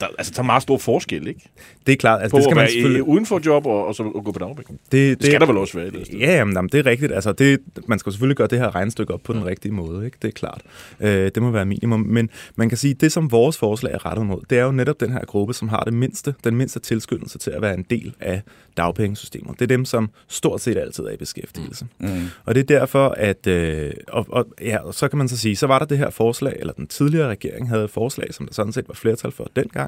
der, 0.00 0.06
altså, 0.18 0.32
der 0.36 0.42
er 0.42 0.46
meget 0.46 0.62
stor 0.62 0.78
forskel, 0.78 1.28
ikke? 1.28 1.40
Det 1.86 1.92
er 1.92 1.96
klart. 1.96 2.22
Altså, 2.22 2.30
På 2.30 2.36
det 2.38 2.42
at 2.42 2.44
skal 2.44 2.54
man 2.56 2.62
være 2.62 2.70
selvfølgelig... 2.70 2.98
i- 2.98 3.02
uden 3.02 3.26
for 3.26 3.40
job 3.46 3.66
og, 3.66 3.86
og 3.86 3.94
så 3.94 4.02
at 4.02 4.24
gå 4.24 4.32
på 4.32 4.38
dagpenge. 4.38 4.78
Det, 4.92 5.18
Det 5.18 5.26
skal 5.26 5.40
der 5.40 5.46
vel 5.46 5.56
også 5.56 5.74
være 5.74 5.82
et 5.84 5.86
eller 5.86 5.98
andet 6.00 6.06
sted. 6.06 6.18
Ja, 6.18 6.36
jamen, 6.36 6.54
jamen, 6.54 6.68
det 6.72 6.78
er 6.80 6.86
rigtigt. 6.86 7.12
Altså, 7.12 7.32
det, 7.32 7.58
man 7.86 7.98
skal 7.98 8.12
selvfølgelig 8.12 8.36
gøre 8.36 8.48
det 8.48 8.58
her 8.58 8.74
regnstykke 8.74 9.14
op 9.14 9.20
på 9.22 9.32
den 9.32 9.44
rigtige 9.46 9.72
måde. 9.72 10.04
Ikke? 10.04 10.16
Det 10.22 10.28
er 10.28 10.32
klart. 10.32 10.62
Øh, 11.00 11.30
det 11.34 11.42
må 11.42 11.50
være 11.50 11.64
minimum. 11.66 12.00
Men 12.00 12.30
man 12.56 12.68
kan 12.68 12.78
sige, 12.78 12.90
at 12.94 13.00
det, 13.00 13.12
som 13.12 13.30
vores 13.32 13.58
forslag 13.58 13.92
er 13.94 14.06
rettet 14.06 14.26
mod, 14.26 14.40
det 14.50 14.58
er 14.58 14.64
jo 14.64 14.72
netop 14.72 15.00
den 15.00 15.12
her 15.12 15.24
gruppe, 15.24 15.54
som 15.54 15.68
har 15.68 15.80
det 15.84 15.94
mindste, 15.94 16.34
den 16.44 16.56
mindste 16.56 16.80
tilskyndelse 16.80 17.38
til 17.38 17.50
at 17.50 17.62
være 17.62 17.74
en 17.74 17.86
del 17.90 18.14
af 18.20 18.42
dagpengesystemet. 18.76 19.54
Det 19.58 19.62
er 19.62 19.66
dem, 19.76 19.84
som 19.84 20.10
stort 20.28 20.60
set 20.60 20.76
altid 20.76 21.04
er 21.04 21.10
i 21.10 21.16
beskæftigelse. 21.16 21.86
Mm. 21.98 22.08
Og 22.44 22.54
det 22.54 22.60
er 22.60 22.78
derfor, 22.78 23.08
at... 23.08 23.46
Øh, 23.46 23.90
og, 24.08 24.26
og, 24.28 24.46
ja, 24.60 24.78
og 24.78 24.94
så 24.94 25.08
kan 25.08 25.18
man 25.18 25.28
så 25.28 25.36
sige, 25.36 25.56
så 25.56 25.66
var 25.66 25.78
der 25.78 25.86
det 25.86 25.98
her 25.98 26.10
forslag, 26.10 26.56
eller 26.60 26.72
den 26.72 26.86
tidligere 26.86 27.28
regering 27.28 27.68
havde 27.68 27.84
et 27.84 27.90
forslag, 27.90 28.34
som 28.34 28.46
der 28.46 28.54
sådan 28.54 28.72
set 28.72 28.88
var 28.88 28.94
flertal 28.94 29.30
for 29.32 29.50
dengang, 29.56 29.79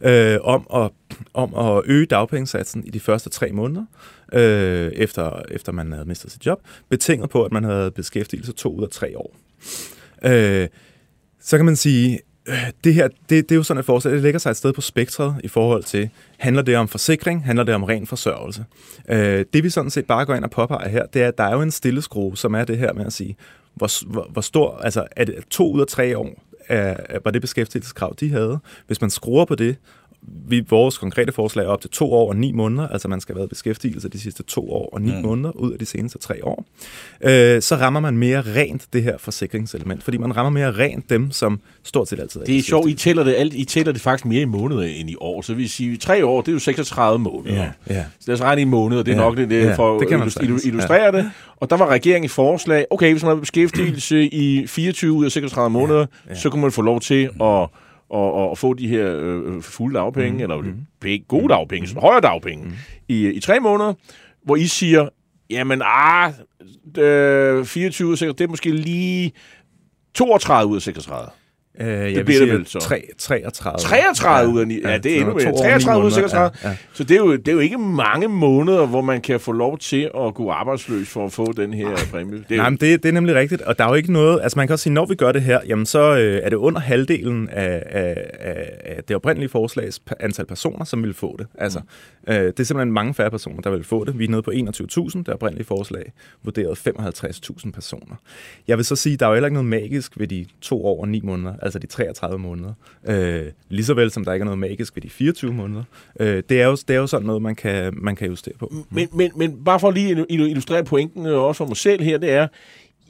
øh, 0.00 0.38
om, 0.42 0.66
at, 0.74 0.90
om 1.34 1.54
at 1.54 1.82
øge 1.86 2.06
dagpengesatsen 2.06 2.84
i 2.84 2.90
de 2.90 3.00
første 3.00 3.30
tre 3.30 3.52
måneder, 3.52 3.84
øh, 4.32 4.92
efter, 4.92 5.42
efter 5.50 5.72
man 5.72 5.92
havde 5.92 6.08
mistet 6.08 6.32
sit 6.32 6.46
job, 6.46 6.60
betinget 6.88 7.30
på, 7.30 7.44
at 7.44 7.52
man 7.52 7.64
havde 7.64 7.90
beskæftigelse 7.90 8.52
to 8.52 8.74
ud 8.76 8.82
af 8.82 8.88
tre 8.90 9.18
år. 9.18 9.36
Øh, 10.24 10.68
så 11.40 11.56
kan 11.56 11.64
man 11.64 11.76
sige, 11.76 12.20
øh, 12.46 12.70
det 12.84 12.94
her, 12.94 13.08
det, 13.08 13.48
det 13.48 13.52
er 13.52 13.56
jo 13.56 13.62
sådan 13.62 13.78
et 13.78 13.86
forslag, 13.86 14.14
det 14.14 14.22
ligger 14.22 14.38
sig 14.38 14.50
et 14.50 14.56
sted 14.56 14.72
på 14.72 14.80
spektret 14.80 15.34
i 15.44 15.48
forhold 15.48 15.84
til, 15.84 16.10
handler 16.38 16.62
det 16.62 16.76
om 16.76 16.88
forsikring, 16.88 17.44
handler 17.44 17.64
det 17.64 17.74
om 17.74 17.84
ren 17.84 18.06
forsørgelse. 18.06 18.64
Øh, 19.08 19.44
det 19.52 19.64
vi 19.64 19.70
sådan 19.70 19.90
set 19.90 20.06
bare 20.06 20.26
går 20.26 20.34
ind 20.34 20.44
og 20.44 20.50
påpeger 20.50 20.88
her, 20.88 21.06
det 21.06 21.22
er, 21.22 21.28
at 21.28 21.38
der 21.38 21.44
er 21.44 21.54
jo 21.54 21.62
en 21.62 21.70
stilleskrue, 21.70 22.36
som 22.36 22.54
er 22.54 22.64
det 22.64 22.78
her 22.78 22.92
med 22.92 23.06
at 23.06 23.12
sige, 23.12 23.36
hvor, 23.74 24.06
hvor, 24.06 24.28
hvor 24.30 24.40
stor, 24.40 24.76
altså 24.76 25.06
er 25.16 25.24
det 25.24 25.34
to 25.50 25.72
ud 25.72 25.80
af 25.80 25.86
tre 25.86 26.18
år, 26.18 26.42
af, 26.68 27.18
var 27.24 27.30
det 27.30 27.40
beskæftigelseskrav, 27.40 28.14
de 28.20 28.30
havde. 28.30 28.58
Hvis 28.86 29.00
man 29.00 29.10
skruer 29.10 29.44
på 29.44 29.54
det, 29.54 29.76
vi, 30.48 30.64
vores 30.70 30.98
konkrete 30.98 31.32
forslag 31.32 31.64
er 31.64 31.68
op 31.68 31.80
til 31.80 31.90
to 31.90 32.12
år 32.12 32.28
og 32.28 32.36
ni 32.36 32.52
måneder, 32.52 32.88
altså 32.88 33.08
man 33.08 33.20
skal 33.20 33.34
have 33.34 33.38
været 33.38 33.48
i 33.48 33.48
beskæftigelse 33.48 34.08
de 34.08 34.20
sidste 34.20 34.42
to 34.42 34.72
år 34.72 34.88
og 34.92 35.02
ni 35.02 35.12
mm. 35.12 35.22
måneder 35.22 35.50
ud 35.50 35.72
af 35.72 35.78
de 35.78 35.86
seneste 35.86 36.18
tre 36.18 36.44
år, 36.44 36.64
øh, 37.20 37.62
så 37.62 37.76
rammer 37.76 38.00
man 38.00 38.18
mere 38.18 38.40
rent 38.40 38.86
det 38.92 39.02
her 39.02 39.18
forsikringselement, 39.18 40.02
fordi 40.02 40.16
man 40.16 40.36
rammer 40.36 40.50
mere 40.50 40.72
rent 40.72 41.10
dem, 41.10 41.30
som 41.30 41.60
stort 41.82 42.08
set 42.08 42.20
altid 42.20 42.40
er 42.40 42.44
i 42.44 42.46
Det 42.46 42.58
er 42.58 42.62
sjovt, 42.62 42.90
I 42.90 42.94
tæller 42.94 43.24
det, 43.24 43.34
alt, 43.34 43.54
I 43.54 43.64
tæller 43.64 43.92
det 43.92 44.02
faktisk 44.02 44.26
mere 44.26 44.42
i 44.42 44.44
måneder 44.44 44.82
end 44.82 45.10
i 45.10 45.16
år. 45.20 45.42
Så 45.42 45.54
vi 45.54 45.68
sige, 45.68 45.96
tre 45.96 46.26
år, 46.26 46.40
det 46.40 46.48
er 46.48 46.52
jo 46.52 46.58
36 46.58 47.18
måneder. 47.18 47.56
Ja, 47.56 47.70
ja. 47.90 48.04
Så 48.20 48.24
lad 48.26 48.34
os 48.34 48.42
regne 48.42 48.62
i 48.62 48.64
måneder, 48.64 49.02
det 49.02 49.12
er 49.12 49.16
Ja, 49.16 49.22
nok 49.22 49.36
det, 49.36 49.50
det 49.50 49.64
ja, 49.64 49.74
for 49.74 49.98
det 49.98 50.08
kan 50.08 50.22
at 50.22 50.64
illustrere 50.64 51.12
det. 51.12 51.30
Og 51.56 51.70
der 51.70 51.76
var 51.76 51.86
regeringens 51.86 52.32
forslag, 52.32 52.86
okay, 52.90 53.12
hvis 53.12 53.22
man 53.22 53.28
har 53.28 53.40
beskæftigelse 53.40 54.22
i 54.22 54.66
24 54.66 55.12
ud 55.12 55.24
af 55.24 55.32
36 55.32 55.70
måneder, 55.70 56.06
ja. 56.28 56.34
så 56.34 56.50
kunne 56.50 56.62
man 56.62 56.72
få 56.72 56.82
lov 56.82 57.00
til 57.00 57.30
at 57.40 57.68
og, 58.10 58.32
og, 58.32 58.50
og 58.50 58.58
få 58.58 58.74
de 58.74 58.88
her 58.88 59.16
øh, 59.16 59.62
fulde 59.62 59.98
dagpenge, 59.98 60.32
mm. 60.32 60.40
eller 60.40 60.74
penge, 61.00 61.24
gode 61.28 61.48
dagpenge, 61.48 61.94
mm. 61.94 62.00
højere 62.00 62.20
dagpenge, 62.20 62.64
mm. 62.64 62.72
i, 63.08 63.28
i 63.28 63.40
tre 63.40 63.60
måneder, 63.60 63.94
hvor 64.44 64.56
I 64.56 64.66
siger, 64.66 65.08
jamen, 65.50 65.82
ah, 65.84 66.32
øh, 66.98 67.64
24 67.64 68.08
ud 68.08 68.12
af 68.12 68.18
6, 68.18 68.34
det 68.34 68.44
er 68.44 68.48
måske 68.48 68.70
lige 68.70 69.32
32 70.14 70.70
ud 70.70 70.76
af 70.76 70.82
36. 70.82 71.30
Øh, 71.80 71.86
det 71.86 72.16
jeg 72.16 72.24
bliver 72.24 72.40
det 72.40 72.52
vel 72.52 72.66
så. 72.66 72.78
3, 72.78 73.02
33. 73.18 73.78
33 73.78 74.52
ud 74.52 74.60
af 74.60 74.68
9. 74.68 74.80
Ja, 74.84 74.98
det 74.98 75.12
er 75.12 75.20
endnu 75.20 75.34
mere. 75.34 75.52
33 75.52 76.04
ud 76.04 76.06
af 76.06 76.12
36. 76.12 76.50
Ja, 76.62 76.68
ja. 76.68 76.76
Så 76.92 77.04
det 77.04 77.14
er, 77.14 77.18
jo, 77.18 77.36
det 77.36 77.48
er 77.48 77.52
jo 77.52 77.58
ikke 77.58 77.78
mange 77.78 78.28
måneder, 78.28 78.86
hvor 78.86 79.00
man 79.00 79.20
kan 79.20 79.40
få 79.40 79.52
lov 79.52 79.78
til 79.78 80.10
at 80.18 80.34
gå 80.34 80.50
arbejdsløs 80.50 81.08
for 81.08 81.24
at 81.24 81.32
få 81.32 81.52
den 81.52 81.74
her 81.74 81.88
præmie. 82.10 82.44
Det 82.48 82.54
er, 82.54 82.56
Nej, 82.56 82.70
men 82.70 82.78
det, 82.80 83.02
det 83.02 83.08
er 83.08 83.12
nemlig 83.12 83.34
rigtigt, 83.34 83.62
og 83.62 83.78
der 83.78 83.84
er 83.84 83.88
jo 83.88 83.94
ikke 83.94 84.12
noget... 84.12 84.40
Altså 84.42 84.58
man 84.58 84.66
kan 84.66 84.72
også 84.72 84.82
sige, 84.82 84.92
når 84.92 85.06
vi 85.06 85.14
gør 85.14 85.32
det 85.32 85.42
her, 85.42 85.60
jamen 85.66 85.86
så 85.86 86.16
øh, 86.16 86.40
er 86.42 86.48
det 86.48 86.56
under 86.56 86.80
halvdelen 86.80 87.48
af, 87.48 87.82
af, 87.86 88.30
af, 88.84 89.04
det 89.08 89.16
oprindelige 89.16 89.48
forslags 89.48 90.02
antal 90.20 90.46
personer, 90.46 90.84
som 90.84 91.02
vil 91.02 91.14
få 91.14 91.36
det. 91.38 91.46
Altså, 91.58 91.80
øh, 92.28 92.34
det 92.36 92.60
er 92.60 92.64
simpelthen 92.64 92.92
mange 92.92 93.14
færre 93.14 93.30
personer, 93.30 93.60
der 93.60 93.70
vil 93.70 93.84
få 93.84 94.04
det. 94.04 94.18
Vi 94.18 94.24
er 94.24 94.28
nede 94.28 94.42
på 94.42 94.50
21.000, 94.50 95.18
det 95.18 95.28
oprindelige 95.28 95.66
forslag, 95.66 96.12
vurderet 96.42 96.78
55.000 96.88 97.70
personer. 97.70 98.16
Jeg 98.68 98.76
vil 98.76 98.84
så 98.84 98.96
sige, 98.96 99.16
der 99.16 99.26
er 99.26 99.30
jo 99.30 99.34
heller 99.34 99.46
ikke 99.46 99.54
noget 99.54 99.68
magisk 99.68 100.18
ved 100.18 100.26
de 100.26 100.46
to 100.60 100.86
år 100.86 101.00
og 101.00 101.08
ni 101.08 101.20
måneder, 101.24 101.54
altså 101.66 101.78
de 101.78 101.86
33 101.86 102.38
måneder. 102.38 102.72
Øh, 103.08 103.44
lige 103.68 103.84
så 103.84 103.94
vel 103.94 104.10
som 104.10 104.24
der 104.24 104.32
ikke 104.32 104.42
er 104.42 104.44
noget 104.44 104.58
magisk 104.58 104.96
ved 104.96 105.02
de 105.02 105.10
24 105.10 105.52
måneder. 105.52 105.82
Øh, 106.20 106.42
det, 106.48 106.60
er 106.60 106.66
jo, 106.66 106.76
det 106.88 106.90
er 106.90 107.00
jo 107.00 107.06
sådan 107.06 107.26
noget, 107.26 107.42
man 107.42 107.54
kan, 107.54 107.94
man 107.96 108.16
kan 108.16 108.28
justere 108.28 108.54
på. 108.58 108.72
men, 108.90 109.08
men, 109.12 109.30
men 109.36 109.64
bare 109.64 109.80
for 109.80 109.90
lige 109.90 110.18
at 110.18 110.26
illustrere 110.28 110.84
pointen, 110.84 111.26
øh, 111.26 111.38
også 111.38 111.58
for 111.58 111.66
mig 111.66 111.76
selv 111.76 112.02
her, 112.02 112.18
det 112.18 112.30
er, 112.30 112.48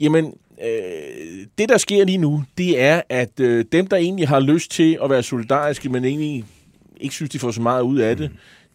jamen, 0.00 0.34
øh, 0.64 1.46
det 1.58 1.68
der 1.68 1.78
sker 1.78 2.04
lige 2.04 2.18
nu, 2.18 2.44
det 2.58 2.80
er, 2.80 3.02
at 3.08 3.40
øh, 3.40 3.64
dem, 3.72 3.86
der 3.86 3.96
egentlig 3.96 4.28
har 4.28 4.40
lyst 4.40 4.70
til 4.70 4.98
at 5.02 5.10
være 5.10 5.22
solidariske, 5.22 5.88
men 5.88 6.04
egentlig 6.04 6.44
ikke 7.00 7.14
synes, 7.14 7.30
de 7.30 7.38
får 7.38 7.50
så 7.50 7.62
meget 7.62 7.82
ud 7.82 7.98
af 7.98 8.16
det, 8.16 8.30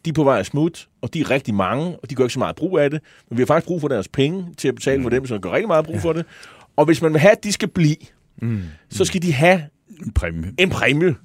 de 0.05 0.09
er 0.09 0.13
på 0.13 0.23
vej 0.23 0.39
at 0.39 0.45
smut, 0.45 0.87
og 1.01 1.13
de 1.13 1.19
er 1.19 1.31
rigtig 1.31 1.53
mange, 1.53 1.95
og 2.03 2.09
de 2.09 2.15
gør 2.15 2.23
ikke 2.23 2.33
så 2.33 2.39
meget 2.39 2.55
brug 2.55 2.79
af 2.79 2.89
det, 2.89 3.01
men 3.29 3.37
vi 3.37 3.41
har 3.41 3.45
faktisk 3.45 3.67
brug 3.67 3.81
for 3.81 3.87
deres 3.87 4.07
penge 4.07 4.45
til 4.57 4.67
at 4.67 4.75
betale 4.75 5.03
for 5.03 5.09
dem, 5.09 5.25
som 5.25 5.41
gør 5.41 5.51
rigtig 5.51 5.67
meget 5.67 5.85
brug 5.85 6.01
for 6.01 6.13
det. 6.13 6.25
Og 6.75 6.85
hvis 6.85 7.01
man 7.01 7.13
vil 7.13 7.19
have, 7.19 7.31
at 7.31 7.43
de 7.43 7.51
skal 7.51 7.67
blive, 7.67 7.95
Mm. 8.41 8.61
så 8.89 9.05
skal 9.05 9.21
de 9.21 9.33
have 9.33 9.61
En 10.05 10.11
præmie. 10.11 10.53
en 10.57 10.69
præmie. 10.69 11.15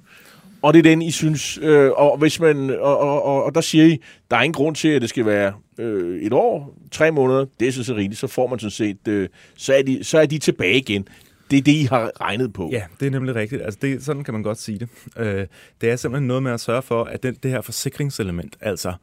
Og 0.61 0.73
det 0.73 0.79
er 0.79 0.83
den, 0.83 1.01
I 1.01 1.11
synes. 1.11 1.59
Øh, 1.61 1.91
og, 1.91 2.17
hvis 2.17 2.39
man, 2.39 2.69
og, 2.69 2.97
og, 2.99 3.23
og, 3.23 3.43
og 3.43 3.55
der 3.55 3.61
siger 3.61 3.85
I, 3.85 3.97
der 4.31 4.37
er 4.37 4.41
ingen 4.41 4.53
grund 4.53 4.75
til, 4.75 4.87
at 4.87 5.01
det 5.01 5.09
skal 5.09 5.25
være 5.25 5.53
øh, 5.79 6.21
et 6.21 6.33
år, 6.33 6.77
tre 6.91 7.11
måneder. 7.11 7.45
Det 7.59 7.67
er 7.67 7.71
så 7.71 7.93
rigeligt. 7.95 8.19
Så 8.19 8.27
får 8.27 8.47
man 8.47 8.59
sådan 8.59 8.71
set, 8.71 9.07
øh, 9.07 9.29
så, 9.57 9.73
er 9.73 9.81
de, 9.81 10.03
så 10.03 10.19
er 10.19 10.25
de 10.25 10.37
tilbage 10.37 10.77
igen. 10.77 11.07
Det 11.51 11.57
er 11.57 11.61
det, 11.61 11.71
I 11.71 11.83
har 11.83 12.11
regnet 12.21 12.53
på. 12.53 12.69
Ja, 12.71 12.83
det 12.99 13.05
er 13.05 13.09
nemlig 13.09 13.35
rigtigt. 13.35 13.61
Altså 13.61 13.79
det, 13.81 14.03
sådan 14.03 14.23
kan 14.23 14.33
man 14.33 14.43
godt 14.43 14.57
sige 14.57 14.79
det. 14.79 14.89
Øh, 15.17 15.47
det 15.81 15.89
er 15.91 15.95
simpelthen 15.95 16.27
noget 16.27 16.43
med 16.43 16.51
at 16.51 16.59
sørge 16.59 16.81
for, 16.81 17.03
at 17.03 17.23
den, 17.23 17.37
det 17.43 17.51
her 17.51 17.61
forsikringselement, 17.61 18.57
altså 18.61 18.93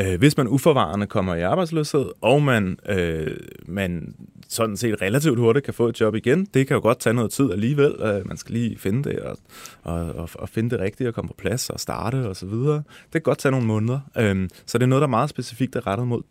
øh, 0.00 0.18
hvis 0.18 0.36
man 0.36 0.48
uforvarende 0.48 1.06
kommer 1.06 1.34
i 1.34 1.42
arbejdsløshed, 1.42 2.06
og 2.20 2.42
man, 2.42 2.78
øh, 2.88 3.36
man 3.66 4.14
sådan 4.48 4.76
set 4.76 5.02
relativt 5.02 5.38
hurtigt 5.38 5.64
kan 5.64 5.74
få 5.74 5.88
et 5.88 6.00
job 6.00 6.14
igen, 6.14 6.44
det 6.54 6.66
kan 6.66 6.74
jo 6.74 6.80
godt 6.80 7.00
tage 7.00 7.14
noget 7.14 7.30
tid 7.30 7.52
alligevel. 7.52 7.94
Øh, 8.00 8.28
man 8.28 8.36
skal 8.36 8.52
lige 8.52 8.78
finde 8.78 9.10
det, 9.10 9.18
og, 9.18 9.36
og, 9.82 10.12
og, 10.12 10.28
og 10.34 10.48
finde 10.48 10.70
det 10.70 10.80
rigtige, 10.80 11.08
og 11.08 11.14
komme 11.14 11.28
på 11.28 11.34
plads, 11.38 11.70
og 11.70 11.80
starte, 11.80 12.28
og 12.28 12.36
så 12.36 12.46
videre. 12.46 12.76
Det 13.04 13.12
kan 13.12 13.22
godt 13.22 13.38
tage 13.38 13.52
nogle 13.52 13.66
måneder. 13.66 14.00
Øh, 14.18 14.48
så 14.66 14.78
det 14.78 14.82
er 14.82 14.88
noget, 14.88 15.00
der 15.00 15.06
er 15.06 15.10
meget 15.10 15.30
specifikt 15.30 15.76
er 15.76 15.86
rettet 15.86 16.08
mod 16.08 16.22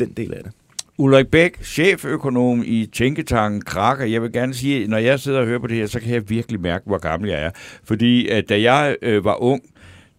den 0.00 0.12
del 0.12 0.34
af 0.34 0.42
det. 0.44 0.52
Ulrik 1.00 1.26
Bæk, 1.28 1.64
cheføkonom 1.64 2.62
i 2.66 2.86
Tænketanken 2.92 3.62
Krakker. 3.62 4.04
Jeg 4.04 4.22
vil 4.22 4.32
gerne 4.32 4.54
sige, 4.54 4.86
når 4.86 4.98
jeg 4.98 5.20
sidder 5.20 5.40
og 5.40 5.46
hører 5.46 5.58
på 5.58 5.66
det 5.66 5.76
her, 5.76 5.86
så 5.86 6.00
kan 6.00 6.14
jeg 6.14 6.30
virkelig 6.30 6.60
mærke, 6.60 6.84
hvor 6.86 6.98
gammel 6.98 7.30
jeg 7.30 7.42
er. 7.42 7.50
Fordi 7.84 8.28
at 8.28 8.48
da 8.48 8.60
jeg 8.60 8.96
øh, 9.02 9.24
var 9.24 9.42
ung, 9.42 9.62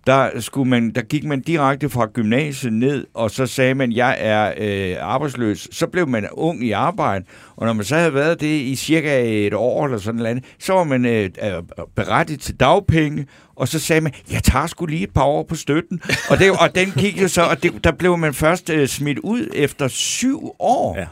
der, 0.08 0.40
skulle 0.40 0.70
man, 0.70 0.90
der 0.90 1.02
gik 1.02 1.24
man 1.24 1.42
direkte 1.42 1.90
fra 1.90 2.08
gymnasiet 2.14 2.74
ned, 2.74 3.06
og 3.14 3.32
så 3.32 3.46
sagde 3.46 3.74
man, 3.74 3.92
jeg 3.92 4.18
er 4.20 4.54
øh, 4.58 4.96
arbejdsløs. 5.00 5.68
Så 5.72 5.88
blev 5.88 6.08
man 6.08 6.28
ung 6.32 6.64
i 6.64 6.72
arbejde, 6.72 7.26
og 7.56 7.66
når 7.66 7.74
man 7.74 7.86
så 7.86 7.96
havde 7.96 8.14
været 8.14 8.42
det 8.42 8.62
i 8.62 8.76
cirka 8.76 9.24
et 9.48 9.54
år 9.54 9.86
eller 9.86 9.98
sådan 9.98 10.22
noget, 10.22 10.44
så 10.60 10.74
var 10.74 10.84
man 10.84 11.06
øh, 11.06 11.30
øh 11.44 11.52
berettiget 11.96 12.42
til 12.42 12.60
dagpenge, 12.60 13.28
og 13.56 13.68
så 13.68 13.80
sagde 13.80 14.02
man, 14.02 14.14
jeg 14.32 14.44
tager 14.44 14.68
sgu 14.68 14.86
lige 14.86 15.04
et 15.04 15.14
par 15.14 15.24
år 15.24 15.44
på 15.44 15.56
støtten. 15.56 16.02
Og, 16.30 16.40
det, 16.40 16.52
og 16.52 16.76
den 16.76 16.92
gik 16.92 17.22
jo 17.22 17.28
så, 17.28 17.42
og 17.42 17.64
det, 17.64 17.84
der 17.84 17.92
blev 17.92 18.18
man 18.18 18.34
først 18.34 18.70
øh, 18.70 18.88
smidt 18.88 19.20
ud 19.20 19.48
efter 19.56 19.88
syv 19.88 20.56
år. 20.60 20.98
Ja. 20.98 21.06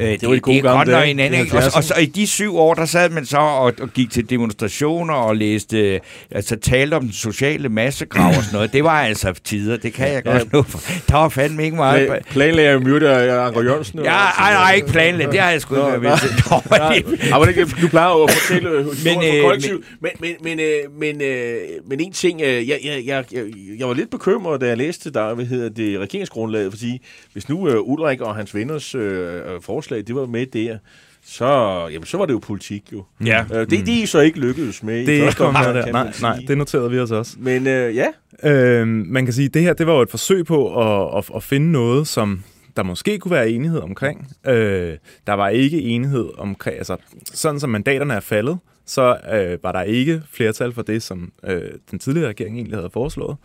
Øh, 0.00 0.06
det, 0.06 0.28
var 0.28 0.34
de 0.34 0.40
gode 0.40 0.56
det 0.56 0.64
er 0.64 0.72
godt 0.76 0.88
nok 0.88 1.04
en 1.06 1.20
anden, 1.20 1.46
i 1.46 1.50
og, 1.50 1.58
70'erne. 1.58 1.76
og 1.76 1.84
så 1.84 1.94
i 1.94 2.06
de 2.06 2.26
syv 2.26 2.56
år, 2.56 2.74
der 2.74 2.84
sad 2.84 3.10
man 3.10 3.26
så 3.26 3.36
og, 3.36 3.72
og 3.80 3.88
gik 3.94 4.10
til 4.10 4.30
demonstrationer 4.30 5.14
og 5.14 5.36
læste, 5.36 5.78
øh, 5.94 6.00
altså 6.30 6.56
talte 6.56 6.94
om 6.94 7.02
den 7.02 7.12
sociale 7.12 7.68
massegrav 7.68 8.28
og 8.28 8.34
sådan 8.34 8.52
noget. 8.52 8.72
Det 8.72 8.84
var 8.84 9.02
altså 9.02 9.32
tider, 9.44 9.76
det 9.76 9.92
kan 9.92 10.12
jeg 10.12 10.24
godt 10.24 10.52
nu. 10.52 10.64
Der 11.08 11.16
var 11.16 11.28
fandme 11.28 11.64
ikke 11.64 11.76
meget. 11.76 12.06
Pla- 12.08 12.32
Planlægger 12.32 12.78
myrde 12.80 13.10
af 13.10 13.46
Anker 13.46 13.62
Jørgensen? 13.62 13.98
Ja, 13.98 14.10
ej, 14.10 14.52
nej, 14.52 14.72
ikke 14.74 14.88
planlægget. 14.88 15.32
Det 15.32 15.40
har 15.40 15.50
jeg 15.50 15.60
sgu 15.60 15.74
ikke 15.74 15.86
været 15.86 16.02
med 16.02 16.18
til. 16.18 16.30
Nej, 16.70 17.02
nej, 17.30 17.64
du 17.82 17.88
plejer 17.88 18.10
jo 18.10 18.22
at 18.24 18.30
fortælle 18.30 18.70
øh, 18.70 18.84
historien 18.84 19.18
Men, 19.20 19.36
øh, 19.36 19.44
kollektiv. 19.44 19.84
Men, 20.00 20.10
men, 20.20 20.30
men, 20.42 20.60
øh, 20.60 21.00
men, 21.00 21.22
øh, 21.22 21.54
men 21.88 22.00
en 22.00 22.12
ting, 22.12 22.40
øh, 22.40 22.68
jeg, 22.68 22.78
jeg, 22.84 23.02
jeg, 23.06 23.24
jeg, 23.32 23.44
jeg 23.78 23.88
var 23.88 23.94
lidt 23.94 24.10
bekymret, 24.10 24.60
da 24.60 24.66
jeg 24.66 24.76
læste 24.76 25.10
der, 25.12 25.34
hvad 25.34 25.44
hedder 25.44 25.68
det, 25.68 25.98
regeringsgrundlaget, 26.00 26.72
fordi 26.72 27.02
hvis 27.32 27.48
nu 27.48 27.68
øh, 27.68 27.76
Ulrik 27.80 28.20
og 28.20 28.34
hans 28.36 28.54
venners 28.54 28.94
øh, 28.94 29.34
øh, 29.34 29.62
forslag, 29.72 30.06
det 30.06 30.14
var 30.14 30.26
med 30.26 30.46
der, 30.46 30.78
så, 31.24 31.44
jamen, 31.92 32.06
så 32.06 32.18
var 32.18 32.26
det 32.26 32.32
jo 32.32 32.38
politik 32.38 32.92
jo. 32.92 33.04
Ja. 33.24 33.44
Øh, 33.54 33.70
det, 33.70 33.86
de 33.86 34.02
er 34.02 34.06
så 34.06 34.20
ikke 34.20 34.40
lykkedes 34.40 34.82
med 34.82 35.06
Det 35.06 35.18
er 35.18 35.22
ikke 35.22 35.36
kommet 35.36 35.64
der. 35.64 35.92
Nej, 35.92 36.12
nej, 36.20 36.38
det 36.48 36.58
noterede 36.58 36.90
vi 36.90 36.98
os 36.98 37.10
også. 37.10 37.36
Men 37.38 37.66
øh, 37.66 37.96
ja, 37.96 38.06
Øh, 38.44 38.86
man 38.86 39.24
kan 39.24 39.34
sige, 39.34 39.46
at 39.46 39.54
det 39.54 39.62
her 39.62 39.72
det 39.72 39.86
var 39.86 39.94
jo 39.94 40.00
et 40.00 40.10
forsøg 40.10 40.46
på 40.46 40.80
at, 40.80 41.18
at, 41.18 41.30
at 41.36 41.42
finde 41.42 41.72
noget, 41.72 42.06
som 42.06 42.42
der 42.76 42.82
måske 42.82 43.18
kunne 43.18 43.32
være 43.32 43.50
enighed 43.50 43.80
omkring. 43.80 44.28
Øh, 44.46 44.96
der 45.26 45.32
var 45.32 45.48
ikke 45.48 45.82
enighed 45.82 46.28
omkring, 46.38 46.76
altså 46.78 46.96
sådan 47.24 47.60
som 47.60 47.70
mandaterne 47.70 48.14
er 48.14 48.20
faldet, 48.20 48.58
så 48.86 49.16
øh, 49.32 49.58
var 49.62 49.72
der 49.72 49.82
ikke 49.82 50.22
flertal 50.30 50.72
for 50.72 50.82
det, 50.82 51.02
som 51.02 51.32
øh, 51.44 51.62
den 51.90 51.98
tidligere 51.98 52.28
regering 52.28 52.56
egentlig 52.56 52.76
havde 52.76 52.90
foreslået. 52.92 53.36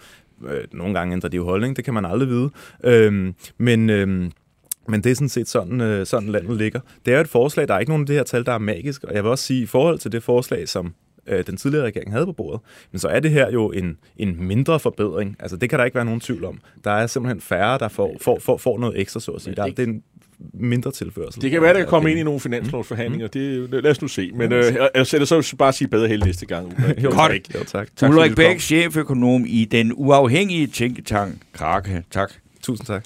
Øh, 0.48 0.64
nogle 0.72 0.94
gange 0.94 1.14
ændrer 1.14 1.30
de 1.30 1.38
jo 1.38 1.44
holdning, 1.44 1.76
det 1.76 1.86
kan 1.86 1.94
man 1.94 2.06
aldrig 2.06 2.30
vide. 2.30 2.50
Øh, 2.84 3.34
men... 3.58 3.90
Øh, 3.90 4.32
men 4.88 5.04
det 5.04 5.12
er 5.12 5.16
sådan 5.16 5.30
set 5.30 5.48
sådan, 5.48 5.82
øh, 5.82 6.06
sådan 6.06 6.30
landet 6.30 6.58
ligger. 6.58 6.80
Det 7.06 7.12
er 7.12 7.16
jo 7.18 7.22
et 7.22 7.28
forslag, 7.28 7.68
der 7.68 7.74
er 7.74 7.80
ikke 7.80 7.90
nogen 7.92 8.04
af 8.04 8.08
de 8.08 8.14
her 8.14 8.24
tal, 8.24 8.46
der 8.46 8.52
er 8.52 8.58
magisk. 8.58 9.04
Og 9.04 9.14
jeg 9.16 9.24
vil 9.24 9.32
også 9.32 9.44
sige, 9.44 9.62
i 9.62 9.66
forhold 9.66 10.00
til 10.00 10.12
det 10.12 10.24
forslag, 10.24 10.68
som 10.70 10.94
øh, 11.28 11.48
den 11.48 11.58
tidligere 11.58 11.86
regering 11.86 12.12
havde 12.12 12.26
på 12.26 12.32
bordet, 12.32 12.62
men 12.92 13.00
så 13.00 13.08
er 13.08 13.20
det 13.20 13.32
her 13.32 13.52
jo 13.52 13.72
en, 13.72 13.98
en 14.18 14.48
mindre 14.48 14.80
forbedring. 14.80 15.36
Altså 15.40 15.58
det 15.58 15.70
kan 15.70 15.80
der 15.80 15.86
ikke 15.86 15.96
være 15.96 16.06
nogen 16.06 16.20
tvivl 16.20 16.46
om. 16.46 16.60
Der 16.84 16.92
er 16.92 17.08
simpelthen 17.08 17.42
færre, 17.42 17.78
der 17.78 17.88
får, 17.88 18.18
får, 18.22 18.40
får, 18.40 18.58
får 18.58 18.80
noget 18.80 19.00
ekstra, 19.02 19.20
så 19.20 19.32
at 19.32 19.42
sige. 19.42 19.56
Der, 19.56 19.66
det 19.66 19.80
er 19.80 19.84
en 19.84 20.04
mindre 20.54 20.92
tilførsel. 20.92 21.42
det 21.42 21.52
kan 21.52 21.62
være, 21.62 21.74
der 21.74 21.80
kan 21.80 21.88
komme 21.88 22.12
ind 22.12 22.20
i 22.20 22.24
nogle 22.24 22.40
finanslovsforhandlinger. 22.40 23.28
Det, 23.28 23.70
lad 23.70 23.92
os 23.92 24.02
nu 24.02 24.08
se. 24.08 24.32
Men 24.36 24.54
øh, 24.54 24.64
jeg 24.96 25.08
sætter 25.08 25.28
så 25.42 25.56
bare 25.58 25.74
sige 25.74 25.88
bedre 25.88 26.08
held 26.08 26.24
næste 26.24 26.46
gang. 26.46 26.74
Jo, 27.04 27.10
Godt. 27.10 27.32
tak. 27.32 27.56
Jo, 27.56 27.64
tak. 27.64 27.90
tak 27.96 28.10
Ulrik. 28.10 28.36
Bæk, 28.36 28.60
cheføkonom 28.60 29.44
i 29.48 29.66
den 29.66 29.92
uafhængige 29.96 30.68
Tænketank 30.68 31.34
Krakke. 31.54 32.04
Tak. 32.12 32.32
Tusind 32.64 32.88
tak. 32.88 33.06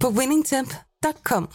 på 0.00 0.08
winningtemp.com. 0.08 1.48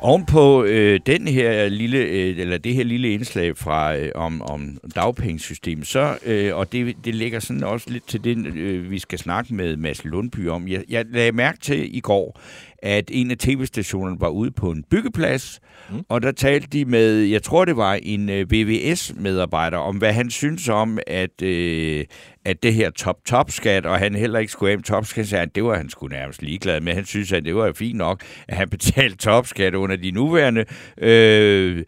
Oven 0.00 0.26
på 0.26 0.64
øh, 0.64 1.00
den 1.06 1.28
her 1.28 1.68
lille, 1.68 1.98
øh, 1.98 2.38
eller 2.38 2.58
det 2.58 2.74
her 2.74 2.84
lille 2.84 3.12
indslag 3.12 3.56
fra 3.56 3.96
øh, 3.96 4.12
om, 4.14 4.42
om 4.42 4.78
dagpengesystemet, 4.94 5.86
så, 5.86 6.18
øh, 6.26 6.56
og 6.56 6.72
det, 6.72 6.96
det 7.04 7.14
ligger 7.14 7.40
sådan 7.40 7.64
også 7.64 7.90
lidt 7.90 8.08
til 8.08 8.24
det, 8.24 8.46
øh, 8.46 8.90
vi 8.90 8.98
skal 8.98 9.18
snakke 9.18 9.54
med 9.54 9.76
Mads 9.76 10.04
Lundby 10.04 10.48
om. 10.48 10.68
Jeg, 10.68 10.84
jeg 10.88 11.06
lagde 11.10 11.32
mærke 11.32 11.58
til 11.58 11.96
i 11.96 12.00
går, 12.00 12.40
at 12.82 13.10
en 13.12 13.30
af 13.30 13.38
tv-stationerne 13.38 14.20
var 14.20 14.28
ude 14.28 14.50
på 14.50 14.70
en 14.70 14.84
byggeplads, 14.90 15.60
mm. 15.90 16.04
og 16.08 16.22
der 16.22 16.32
talte 16.32 16.68
de 16.68 16.84
med, 16.84 17.20
jeg 17.20 17.42
tror 17.42 17.64
det 17.64 17.76
var 17.76 17.94
en 18.02 18.28
øh, 18.28 18.50
VVS-medarbejder, 18.50 19.78
om 19.78 19.96
hvad 19.96 20.12
han 20.12 20.30
synes 20.30 20.68
om, 20.68 20.98
at, 21.06 21.42
øh, 21.42 22.04
at 22.44 22.62
det 22.62 22.74
her 22.74 22.90
top-top-skat, 22.90 23.86
og 23.86 23.98
han 23.98 24.14
heller 24.14 24.38
ikke 24.38 24.52
skulle 24.52 24.72
af 24.72 24.78
med 24.78 24.84
topskat, 24.84 25.54
det 25.54 25.64
var 25.64 25.76
han 25.76 25.90
skulle 25.90 26.16
nærmest 26.16 26.42
ligeglad 26.42 26.80
med. 26.80 26.94
Han 26.94 27.04
synes, 27.04 27.32
at 27.32 27.44
det 27.44 27.54
var 27.54 27.72
fint 27.72 27.98
nok, 27.98 28.22
at 28.48 28.56
han 28.56 28.68
betalte 28.78 29.16
topskat 29.16 29.74
under 29.74 29.96
de 29.96 30.10
nuværende 30.10 30.64
øh, 30.98 31.84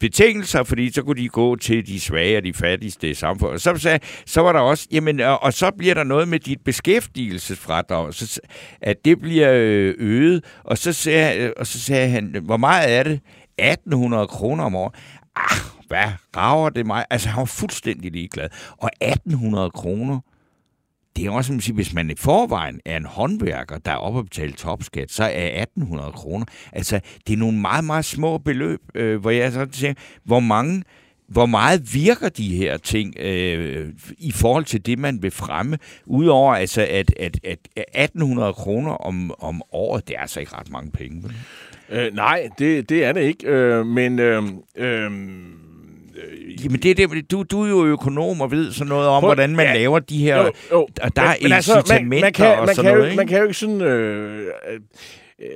betingelser, 0.00 0.62
fordi 0.62 0.92
så 0.92 1.02
kunne 1.02 1.22
de 1.22 1.28
gå 1.28 1.56
til 1.56 1.86
de 1.86 2.00
svage 2.00 2.36
og 2.36 2.44
de 2.44 2.52
fattigste 2.52 3.10
i 3.10 3.14
samfundet. 3.14 3.62
Så, 3.62 3.76
sagde, 3.76 3.98
så 4.26 4.40
var 4.40 4.52
der 4.52 4.60
også, 4.60 4.86
jamen, 4.92 5.20
og, 5.20 5.42
og 5.42 5.52
så 5.52 5.70
bliver 5.78 5.94
der 5.94 6.04
noget 6.04 6.28
med 6.28 6.40
dit 6.40 6.60
beskæftigelsesfradrag, 6.64 8.14
så, 8.14 8.40
at 8.80 9.04
det 9.04 9.20
bliver 9.20 9.50
øh, 9.52 9.94
øget, 9.98 10.44
og 10.64 10.78
så, 10.78 10.92
sagde, 10.92 11.40
øh, 11.40 11.52
og 11.56 11.66
så 11.66 11.80
sagde 11.80 12.08
han, 12.08 12.36
hvor 12.42 12.56
meget 12.56 12.92
er 12.92 13.02
det? 13.02 13.20
1800 13.58 14.26
kroner 14.26 14.64
om 14.64 14.74
året. 14.74 14.94
Ah, 15.36 15.58
hvad 15.88 16.12
rager 16.36 16.68
det 16.68 16.86
mig? 16.86 17.04
Altså, 17.10 17.28
han 17.28 17.38
var 17.38 17.44
fuldstændig 17.44 18.12
ligeglad. 18.12 18.48
Og 18.78 18.90
1800 19.00 19.70
kroner, 19.70 20.20
det 21.16 21.26
er 21.26 21.30
også, 21.30 21.56
sige, 21.60 21.74
hvis 21.74 21.94
man 21.94 22.10
i 22.10 22.14
forvejen 22.16 22.80
er 22.84 22.96
en 22.96 23.04
håndværker, 23.04 23.78
der 23.78 23.90
er 23.90 23.96
oppe 23.96 24.24
betalt 24.24 24.56
topskat, 24.56 25.10
så 25.10 25.24
er 25.24 25.62
1800 25.62 26.12
kroner. 26.12 26.46
Altså, 26.72 27.00
det 27.26 27.32
er 27.32 27.36
nogle 27.36 27.58
meget, 27.58 27.84
meget 27.84 28.04
små 28.04 28.38
beløb, 28.38 28.80
øh, 28.94 29.20
hvor 29.20 29.30
jeg 29.30 29.52
så 29.52 29.66
siger, 29.72 29.94
hvor 30.24 30.40
mange 30.40 30.82
hvor 31.28 31.46
meget 31.46 31.94
virker 31.94 32.28
de 32.28 32.56
her 32.56 32.76
ting 32.76 33.14
øh, 33.18 33.88
i 34.18 34.32
forhold 34.32 34.64
til 34.64 34.86
det, 34.86 34.98
man 34.98 35.22
vil 35.22 35.30
fremme? 35.30 35.78
Udover 36.06 36.54
altså, 36.54 36.86
at, 36.90 37.14
at, 37.20 37.40
at 37.44 37.58
1800 37.76 38.52
kroner 38.52 38.92
om, 38.92 39.34
om 39.38 39.62
året, 39.72 40.08
det 40.08 40.16
er 40.16 40.20
altså 40.20 40.40
ikke 40.40 40.56
ret 40.56 40.70
mange 40.70 40.90
penge. 40.90 41.22
Øh, 41.90 42.14
nej, 42.14 42.48
det, 42.58 42.88
det 42.88 43.04
er 43.04 43.12
det 43.12 43.20
ikke. 43.20 43.46
Øh, 43.46 43.86
men... 43.86 44.18
Øh, 44.18 44.42
øh, 44.76 45.10
Jamen 46.64 46.80
det 46.82 46.90
er 46.90 46.94
det, 46.94 47.30
du, 47.30 47.42
du 47.42 47.62
er 47.62 47.68
jo 47.68 47.86
økonom 47.86 48.40
og 48.40 48.50
ved 48.50 48.72
sådan 48.72 48.88
noget 48.88 49.08
om, 49.08 49.20
Prøv, 49.20 49.28
hvordan 49.28 49.56
man 49.56 49.66
ja, 49.66 49.74
laver 49.74 49.98
de 49.98 50.18
her... 50.18 50.36
Jo, 50.36 50.52
jo. 50.72 50.88
Og 51.02 51.16
der 51.16 51.34
men, 51.42 51.52
er 51.52 51.56
altså, 51.56 51.82
man, 51.88 52.20
man 52.20 52.32
kan, 52.32 52.58
og 52.58 52.66
man 52.66 52.74
sådan 52.74 52.84
kan 52.84 52.84
noget, 52.84 52.98
jo, 52.98 53.04
ikke? 53.04 53.16
Man 53.16 53.26
kan 53.26 53.38
jo 53.38 53.44
ikke 53.44 53.54
sådan... 53.54 53.80
Øh, 53.80 54.46
øh, 55.38 55.48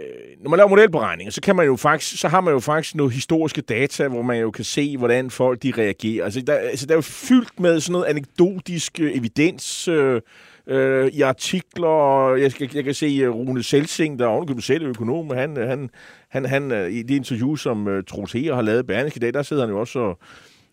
når 0.42 0.50
man 0.50 0.56
laver 0.56 0.68
modelberegninger, 0.68 1.30
så 1.32 1.40
kan 1.40 1.56
man 1.56 1.66
jo 1.66 1.76
faktisk, 1.76 2.20
så 2.20 2.28
har 2.28 2.40
man 2.40 2.54
jo 2.54 2.60
faktisk 2.60 2.94
noget 2.94 3.12
historiske 3.12 3.60
data, 3.60 4.08
hvor 4.08 4.22
man 4.22 4.40
jo 4.40 4.50
kan 4.50 4.64
se, 4.64 4.96
hvordan 4.96 5.30
folk 5.30 5.62
de 5.62 5.72
reagerer. 5.78 6.24
Altså, 6.24 6.40
der, 6.40 6.54
altså, 6.54 6.86
der 6.86 6.92
er 6.92 6.96
jo 6.96 7.02
fyldt 7.02 7.60
med 7.60 7.80
sådan 7.80 7.92
noget 7.92 8.06
anekdotisk 8.06 9.00
øh, 9.00 9.16
evidens 9.16 9.88
øh, 9.88 10.20
øh, 10.66 11.06
i 11.06 11.20
artikler. 11.20 12.28
Jeg, 12.34 12.60
jeg, 12.60 12.74
jeg 12.74 12.84
kan 12.84 12.94
se 12.94 13.28
uh, 13.28 13.34
Rune 13.34 13.62
Selsing, 13.62 14.18
der 14.18 14.28
er 14.28 14.60
selv 14.60 14.86
økonom, 14.86 15.30
han, 15.30 15.56
han, 15.56 15.90
han, 16.28 16.44
han, 16.46 16.88
i 16.90 17.02
det 17.02 17.14
interview, 17.14 17.56
som 17.56 17.86
uh, 17.86 18.04
Troels 18.06 18.32
Heer 18.32 18.54
har 18.54 18.62
lavet 18.62 18.82
i 18.82 18.86
Berlingske 18.86 19.18
i 19.18 19.20
dag, 19.20 19.34
der 19.34 19.42
sidder 19.42 19.62
han 19.62 19.70
jo 19.70 19.80
også 19.80 19.98
og, 19.98 20.18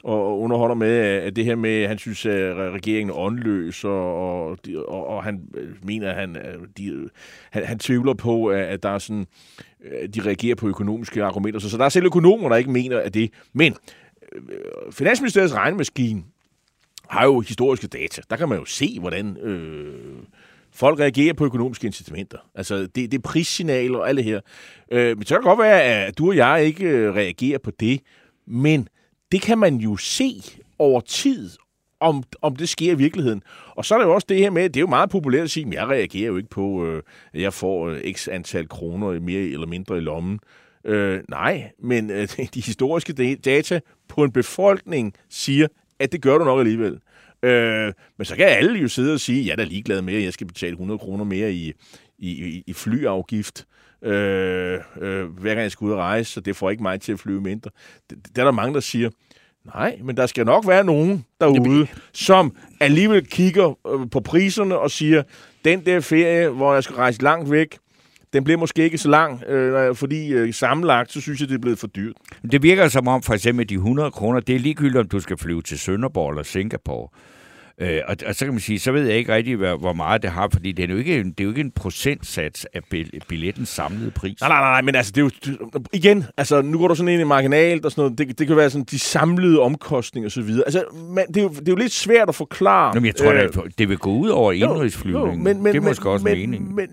og 0.03 0.39
underholder 0.39 0.75
med 0.75 0.97
at 0.97 1.35
det 1.35 1.45
her 1.45 1.55
med, 1.55 1.81
at 1.81 1.87
han 1.87 1.97
synes, 1.97 2.25
at 2.25 2.55
regeringen 2.55 3.09
er 3.09 3.17
åndløs, 3.17 3.83
og, 3.83 4.49
og, 4.49 5.07
og, 5.07 5.23
han 5.23 5.41
øh, 5.57 5.69
mener, 5.83 6.09
at 6.09 6.15
han, 6.15 6.37
øh, 6.37 6.67
de, 6.77 7.09
han, 7.51 7.65
han 7.65 7.79
tvivler 7.79 8.13
på, 8.13 8.47
at 8.47 8.83
der 8.83 8.89
er 8.89 8.97
sådan, 8.97 9.25
øh, 9.83 10.09
de 10.09 10.21
reagerer 10.21 10.55
på 10.55 10.67
økonomiske 10.67 11.23
argumenter. 11.23 11.59
Så, 11.59 11.69
så 11.69 11.77
der 11.77 11.85
er 11.85 11.89
selv 11.89 12.05
økonomer, 12.05 12.49
der 12.49 12.55
ikke 12.55 12.71
mener 12.71 12.99
at 12.99 13.13
det. 13.13 13.31
Men 13.53 13.75
Finansministeriets 14.91 15.53
regnemaskine 15.53 16.23
har 17.09 17.25
jo 17.25 17.39
historiske 17.39 17.87
data. 17.87 18.21
Der 18.29 18.35
kan 18.35 18.49
man 18.49 18.59
jo 18.59 18.65
se, 18.65 18.97
hvordan 18.99 19.37
øh, 19.37 20.23
folk 20.71 20.99
reagerer 20.99 21.33
på 21.33 21.45
økonomiske 21.45 21.87
incitamenter. 21.87 22.37
Altså, 22.55 22.75
det, 22.77 22.95
det 22.95 23.13
er 23.13 23.21
prissignaler 23.21 23.99
og 23.99 24.09
alt 24.09 24.17
det 24.17 24.25
her. 24.25 24.39
Øh, 24.91 25.17
men 25.17 25.25
så 25.25 25.33
kan 25.33 25.41
det 25.41 25.45
godt 25.45 25.59
være, 25.59 25.81
at 25.81 26.17
du 26.17 26.27
og 26.27 26.35
jeg 26.35 26.63
ikke 26.65 27.11
reagerer 27.11 27.57
på 27.57 27.71
det, 27.71 28.01
men 28.47 28.87
det 29.31 29.41
kan 29.41 29.57
man 29.57 29.75
jo 29.75 29.97
se 29.97 30.41
over 30.79 31.01
tid, 31.01 31.49
om, 32.01 32.23
om 32.41 32.55
det 32.55 32.69
sker 32.69 32.91
i 32.91 32.97
virkeligheden. 32.97 33.43
Og 33.75 33.85
så 33.85 33.93
er 33.95 33.99
der 33.99 34.05
jo 34.05 34.13
også 34.13 34.25
det 34.29 34.37
her 34.37 34.49
med, 34.49 34.63
det 34.63 34.77
er 34.77 34.81
jo 34.81 34.87
meget 34.87 35.09
populært 35.09 35.43
at 35.43 35.51
sige, 35.51 35.67
at 35.67 35.73
jeg 35.73 35.87
reagerer 35.87 36.27
jo 36.27 36.37
ikke 36.37 36.49
på, 36.49 36.85
øh, 36.85 37.03
at 37.33 37.41
jeg 37.41 37.53
får 37.53 37.87
øh, 37.89 38.13
x 38.13 38.27
antal 38.27 38.67
kroner 38.67 39.19
mere 39.19 39.41
eller 39.41 39.67
mindre 39.67 39.97
i 39.97 40.01
lommen. 40.01 40.39
Øh, 40.85 41.19
nej, 41.29 41.71
men 41.79 42.09
øh, 42.09 42.27
de 42.53 42.61
historiske 42.61 43.35
data 43.35 43.79
på 44.07 44.23
en 44.23 44.31
befolkning 44.31 45.13
siger, 45.29 45.67
at 45.99 46.11
det 46.11 46.21
gør 46.21 46.37
du 46.37 46.45
nok 46.45 46.59
alligevel. 46.59 46.99
Øh, 47.43 47.93
men 48.17 48.25
så 48.25 48.35
kan 48.35 48.45
alle 48.45 48.79
jo 48.79 48.87
sidde 48.87 49.13
og 49.13 49.19
sige, 49.19 49.45
jeg 49.45 49.51
er 49.51 49.55
da 49.55 49.63
ligeglad 49.63 50.01
med, 50.01 50.13
at 50.13 50.23
jeg 50.23 50.33
skal 50.33 50.47
betale 50.47 50.71
100 50.71 50.97
kroner 50.97 51.23
mere 51.23 51.53
i, 51.53 51.73
i, 52.17 52.63
i 52.67 52.73
flyafgift, 52.73 53.65
øh, 54.03 54.79
øh, 55.01 55.25
hver 55.25 55.49
gang 55.49 55.61
jeg 55.61 55.71
skal 55.71 55.85
ud 55.85 55.91
og 55.91 55.97
rejse, 55.97 56.31
så 56.31 56.41
det 56.41 56.55
får 56.55 56.69
ikke 56.69 56.83
mig 56.83 57.01
til 57.01 57.11
at 57.11 57.19
flyve 57.19 57.41
mindre. 57.41 57.71
Det, 58.09 58.17
det 58.27 58.37
er 58.37 58.43
der 58.43 58.51
mange, 58.51 58.73
der 58.73 58.79
siger, 58.79 59.09
nej, 59.65 59.99
men 60.03 60.17
der 60.17 60.25
skal 60.25 60.45
nok 60.45 60.67
være 60.67 60.83
nogen 60.83 61.25
derude, 61.41 61.87
som 62.13 62.55
alligevel 62.79 63.25
kigger 63.25 63.77
øh, 63.93 64.09
på 64.09 64.19
priserne 64.19 64.77
og 64.77 64.91
siger, 64.91 65.23
den 65.65 65.85
der 65.85 65.99
ferie, 65.99 66.49
hvor 66.49 66.73
jeg 66.73 66.83
skal 66.83 66.95
rejse 66.95 67.23
langt 67.23 67.51
væk, 67.51 67.77
den 68.33 68.43
bliver 68.43 68.57
måske 68.57 68.83
ikke 68.83 68.97
så 68.97 69.09
lang, 69.09 69.43
øh, 69.43 69.95
fordi 69.95 70.33
øh, 70.33 70.53
sammenlagt, 70.53 71.11
så 71.11 71.21
synes 71.21 71.39
jeg, 71.39 71.49
det 71.49 71.55
er 71.55 71.59
blevet 71.59 71.79
for 71.79 71.87
dyrt. 71.87 72.15
Det 72.51 72.63
virker 72.63 72.87
som 72.87 73.07
om, 73.07 73.23
for 73.23 73.33
eksempel 73.33 73.69
de 73.69 73.73
100 73.73 74.11
kroner, 74.11 74.39
det 74.39 74.55
er 74.55 74.59
ligegyldigt, 74.59 74.97
om 74.97 75.07
du 75.07 75.19
skal 75.19 75.37
flyve 75.37 75.61
til 75.61 75.79
Sønderborg 75.79 76.29
eller 76.29 76.43
Singapore. 76.43 77.07
Øh, 77.79 77.99
og, 78.07 78.15
og 78.27 78.35
så 78.35 78.45
kan 78.45 78.53
man 78.53 78.61
sige, 78.61 78.79
så 78.79 78.91
ved 78.91 79.07
jeg 79.07 79.17
ikke 79.17 79.33
rigtig, 79.33 79.55
hvor, 79.55 79.77
hvor 79.77 79.93
meget 79.93 80.21
det 80.21 80.31
har, 80.31 80.49
fordi 80.53 80.71
det 80.71 80.85
er 80.85 80.93
jo 80.93 80.97
ikke, 80.97 81.23
det 81.23 81.39
er 81.39 81.43
jo 81.43 81.49
ikke 81.49 81.61
en 81.61 81.71
procentsats 81.71 82.67
af 82.73 82.81
billettens 83.27 83.69
samlede 83.69 84.11
pris. 84.11 84.41
Nej, 84.41 84.49
nej, 84.49 84.59
nej, 84.59 84.81
men 84.81 84.95
altså, 84.95 85.11
det 85.15 85.21
er 85.21 85.29
jo, 85.45 85.81
igen, 85.93 86.25
altså, 86.37 86.61
nu 86.61 86.77
går 86.77 86.87
du 86.87 86.95
sådan 86.95 87.13
ind 87.13 87.21
i 87.21 87.25
marginalt 87.25 87.85
og 87.85 87.91
sådan 87.91 88.01
noget, 88.01 88.17
det, 88.17 88.39
det 88.39 88.47
kan 88.47 88.57
være 88.57 88.69
sådan 88.69 88.85
de 88.91 88.99
samlede 88.99 89.59
omkostninger 89.59 90.27
og 90.27 90.31
så 90.31 90.41
videre. 90.41 90.63
Altså, 90.65 90.83
man, 91.09 91.27
det, 91.27 91.37
er 91.37 91.41
jo, 91.41 91.49
det 91.49 91.67
er 91.67 91.71
jo 91.71 91.75
lidt 91.75 91.91
svært 91.91 92.29
at 92.29 92.35
forklare. 92.35 92.91
Jamen, 92.95 93.05
jeg 93.05 93.15
tror, 93.15 93.31
øh, 93.31 93.41
det, 93.41 93.77
det 93.77 93.89
vil 93.89 93.97
gå 93.97 94.11
ud 94.11 94.29
over 94.29 94.51
indrigsflyvningen. 94.51 95.43
Men, 95.43 95.63
men, 95.63 95.73
det 95.73 95.79
er 95.79 95.81
måske 95.81 96.03
men, 96.03 96.13
også 96.13 96.23
men, 96.23 96.37
meningen. 96.37 96.75
Men, 96.75 96.87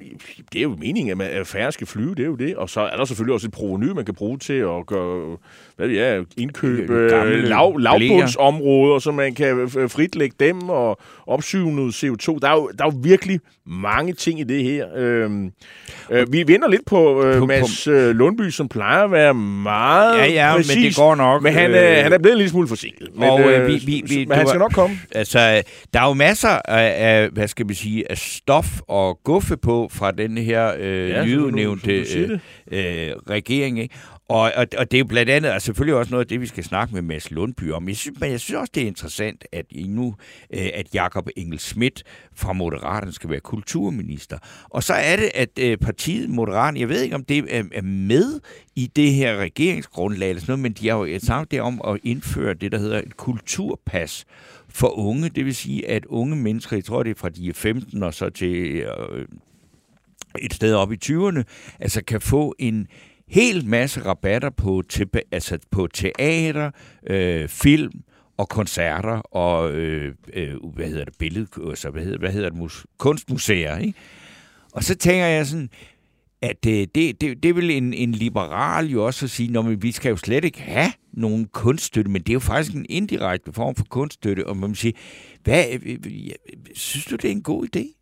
det 0.52 0.58
er 0.58 0.62
jo 0.62 0.76
meningen, 0.78 1.20
at 1.20 1.46
færre 1.46 1.72
skal 1.72 1.86
flyve, 1.86 2.14
det 2.14 2.22
er 2.22 2.26
jo 2.26 2.36
det. 2.36 2.56
Og 2.56 2.70
så 2.70 2.80
er 2.80 2.96
der 2.96 3.04
selvfølgelig 3.04 3.34
også 3.34 3.46
et 3.46 3.52
proveny, 3.52 3.90
man 3.90 4.04
kan 4.04 4.14
bruge 4.14 4.38
til 4.38 4.52
at 4.52 4.86
gøre, 4.86 5.36
hvad 5.76 5.88
det 5.88 6.00
er, 6.00 6.24
indkøbe 6.36 7.08
lav, 7.48 7.78
lavbundsområder, 7.78 8.98
så 8.98 9.12
man 9.12 9.34
kan 9.34 9.68
fritlægge 9.68 10.36
dem 10.40 10.67
og 10.70 10.98
opsyge 11.26 11.76
noget 11.76 12.04
CO2. 12.04 12.38
Der 12.42 12.48
er, 12.48 12.54
jo, 12.54 12.70
der 12.78 12.84
er 12.84 12.90
jo 12.92 13.00
virkelig 13.02 13.40
mange 13.66 14.12
ting 14.12 14.40
i 14.40 14.44
det 14.44 14.64
her. 14.64 14.86
Øh, 14.96 15.30
øh, 16.10 16.32
vi 16.32 16.44
venter 16.46 16.68
lidt 16.68 16.86
på 16.86 17.24
øh, 17.24 17.48
Mads 17.48 17.86
øh, 17.86 18.10
Lundby, 18.16 18.50
som 18.50 18.68
plejer 18.68 19.04
at 19.04 19.10
være 19.12 19.34
meget 19.34 20.18
Ja, 20.18 20.26
ja, 20.26 20.56
præcis, 20.56 20.76
men 20.76 20.84
det 20.84 20.96
går 20.96 21.14
nok. 21.14 21.42
Men 21.42 21.52
han, 21.52 21.70
øh, 21.70 22.02
han 22.02 22.12
er 22.12 22.18
blevet 22.18 22.32
en 22.34 22.38
lille 22.38 22.50
smule 22.50 22.68
forsinket. 22.68 23.08
Men, 23.14 23.30
og, 23.30 23.40
øh, 23.40 23.60
øh, 23.60 23.66
vi, 23.66 23.72
vi, 23.86 24.02
vi, 24.08 24.24
men 24.24 24.38
han 24.38 24.48
skal 24.48 24.58
nok 24.58 24.72
komme. 24.72 24.96
Altså, 25.12 25.62
der 25.94 26.00
er 26.00 26.06
jo 26.06 26.12
masser 26.14 26.48
af, 26.48 26.94
af 26.96 27.28
hvad 27.28 27.48
skal 27.48 27.68
vi 27.68 27.74
sige, 27.74 28.10
af 28.10 28.18
stof 28.18 28.80
og 28.88 29.20
guffe 29.24 29.56
på 29.56 29.90
fra 29.92 30.10
den 30.10 30.38
her 30.38 30.72
øh, 30.78 31.08
Ja, 31.08 31.24
nyudnævnte 31.24 31.92
øh, 31.92 32.30
øh, 32.72 33.12
regering, 33.30 33.80
ikke? 33.80 33.94
Og, 34.28 34.52
og, 34.56 34.66
og 34.78 34.90
det 34.90 34.94
er 34.94 34.98
jo 34.98 35.04
blandt 35.04 35.30
andet, 35.30 35.52
og 35.52 35.62
selvfølgelig 35.62 35.94
også 35.94 36.10
noget 36.10 36.24
af 36.24 36.28
det, 36.28 36.40
vi 36.40 36.46
skal 36.46 36.64
snakke 36.64 36.94
med 36.94 37.02
Mads 37.02 37.30
Lundby 37.30 37.72
om. 37.72 37.88
Jeg 37.88 37.96
synes, 37.96 38.20
men 38.20 38.30
jeg 38.30 38.40
synes 38.40 38.60
også, 38.60 38.72
det 38.74 38.82
er 38.82 38.86
interessant, 38.86 39.44
at 39.52 39.66
I 39.70 39.86
nu, 39.86 40.14
øh, 40.54 40.68
at 40.74 40.94
Jakob 40.94 41.28
Engel 41.36 41.58
Schmidt 41.58 42.04
fra 42.34 42.52
Moderaterne 42.52 43.12
skal 43.12 43.30
være 43.30 43.40
kulturminister. 43.40 44.38
Og 44.64 44.82
så 44.82 44.94
er 44.94 45.16
det, 45.16 45.30
at 45.34 45.58
øh, 45.60 45.76
partiet 45.76 46.30
Moderaterne, 46.30 46.80
jeg 46.80 46.88
ved 46.88 47.00
ikke, 47.00 47.14
om 47.14 47.24
det 47.24 47.56
er, 47.56 47.82
med 47.82 48.40
i 48.76 48.90
det 48.96 49.14
her 49.14 49.36
regeringsgrundlag 49.36 50.28
eller 50.28 50.40
sådan 50.40 50.52
noget, 50.52 50.62
men 50.62 50.72
de 50.72 50.88
har 50.88 50.96
jo 50.96 51.18
sagt 51.18 51.50
det 51.50 51.60
om 51.60 51.80
at 51.86 51.98
indføre 52.02 52.54
det, 52.54 52.72
der 52.72 52.78
hedder 52.78 52.98
et 52.98 53.16
kulturpas 53.16 54.24
for 54.68 54.98
unge. 54.98 55.28
Det 55.28 55.44
vil 55.44 55.54
sige, 55.54 55.88
at 55.88 56.04
unge 56.04 56.36
mennesker, 56.36 56.76
jeg 56.76 56.84
tror, 56.84 57.02
det 57.02 57.10
er 57.10 57.14
fra 57.14 57.28
de 57.28 57.48
er 57.48 57.54
15 57.54 58.02
og 58.02 58.14
så 58.14 58.30
til 58.30 58.76
øh, 58.76 59.26
et 60.38 60.54
sted 60.54 60.74
op 60.74 60.92
i 60.92 60.96
20'erne, 61.04 61.42
altså 61.80 62.04
kan 62.04 62.20
få 62.20 62.54
en 62.58 62.88
hel 63.28 63.66
masse 63.66 64.00
rabatter 64.04 64.50
på, 64.50 64.82
te- 64.88 65.32
altså 65.32 65.58
på 65.70 65.86
teater, 65.94 66.70
øh, 67.06 67.48
film 67.48 67.92
og 68.36 68.48
koncerter 68.48 69.18
og 69.18 69.72
øh, 69.72 70.14
øh, 70.32 70.54
hvad 70.74 70.86
hedder 70.86 71.04
det, 71.04 71.14
billedkurser, 71.18 71.70
altså, 71.70 71.90
hvad 71.90 72.02
hedder, 72.04 72.18
hvad 72.18 72.32
hedder 72.32 72.48
det, 72.48 72.58
mus- 72.58 72.86
kunstmuseer, 72.98 73.78
ikke? 73.78 73.98
Og 74.72 74.84
så 74.84 74.94
tænker 74.94 75.26
jeg 75.26 75.46
sådan, 75.46 75.70
at 76.42 76.66
øh, 76.66 76.86
det, 76.94 77.20
det, 77.20 77.42
det 77.42 77.56
vil 77.56 77.70
en, 77.70 77.94
en 77.94 78.12
liberal 78.12 78.86
jo 78.86 79.06
også 79.06 79.26
at 79.26 79.30
sige, 79.30 79.58
at 79.58 79.82
vi 79.82 79.92
skal 79.92 80.10
jo 80.10 80.16
slet 80.16 80.44
ikke 80.44 80.60
have 80.60 80.92
nogen 81.12 81.44
kunststøtte, 81.44 82.10
men 82.10 82.22
det 82.22 82.28
er 82.28 82.34
jo 82.34 82.40
faktisk 82.40 82.76
en 82.76 82.86
indirekte 82.88 83.52
form 83.52 83.74
for 83.74 83.84
kunststøtte, 83.84 84.46
og 84.46 84.56
man 84.56 84.68
må 84.70 84.74
sige, 84.74 84.94
hvad, 85.44 85.64
øh, 85.72 85.98
øh, 86.06 86.30
synes 86.74 87.04
du, 87.04 87.16
det 87.16 87.24
er 87.24 87.32
en 87.32 87.42
god 87.42 87.66
idé? 87.76 87.97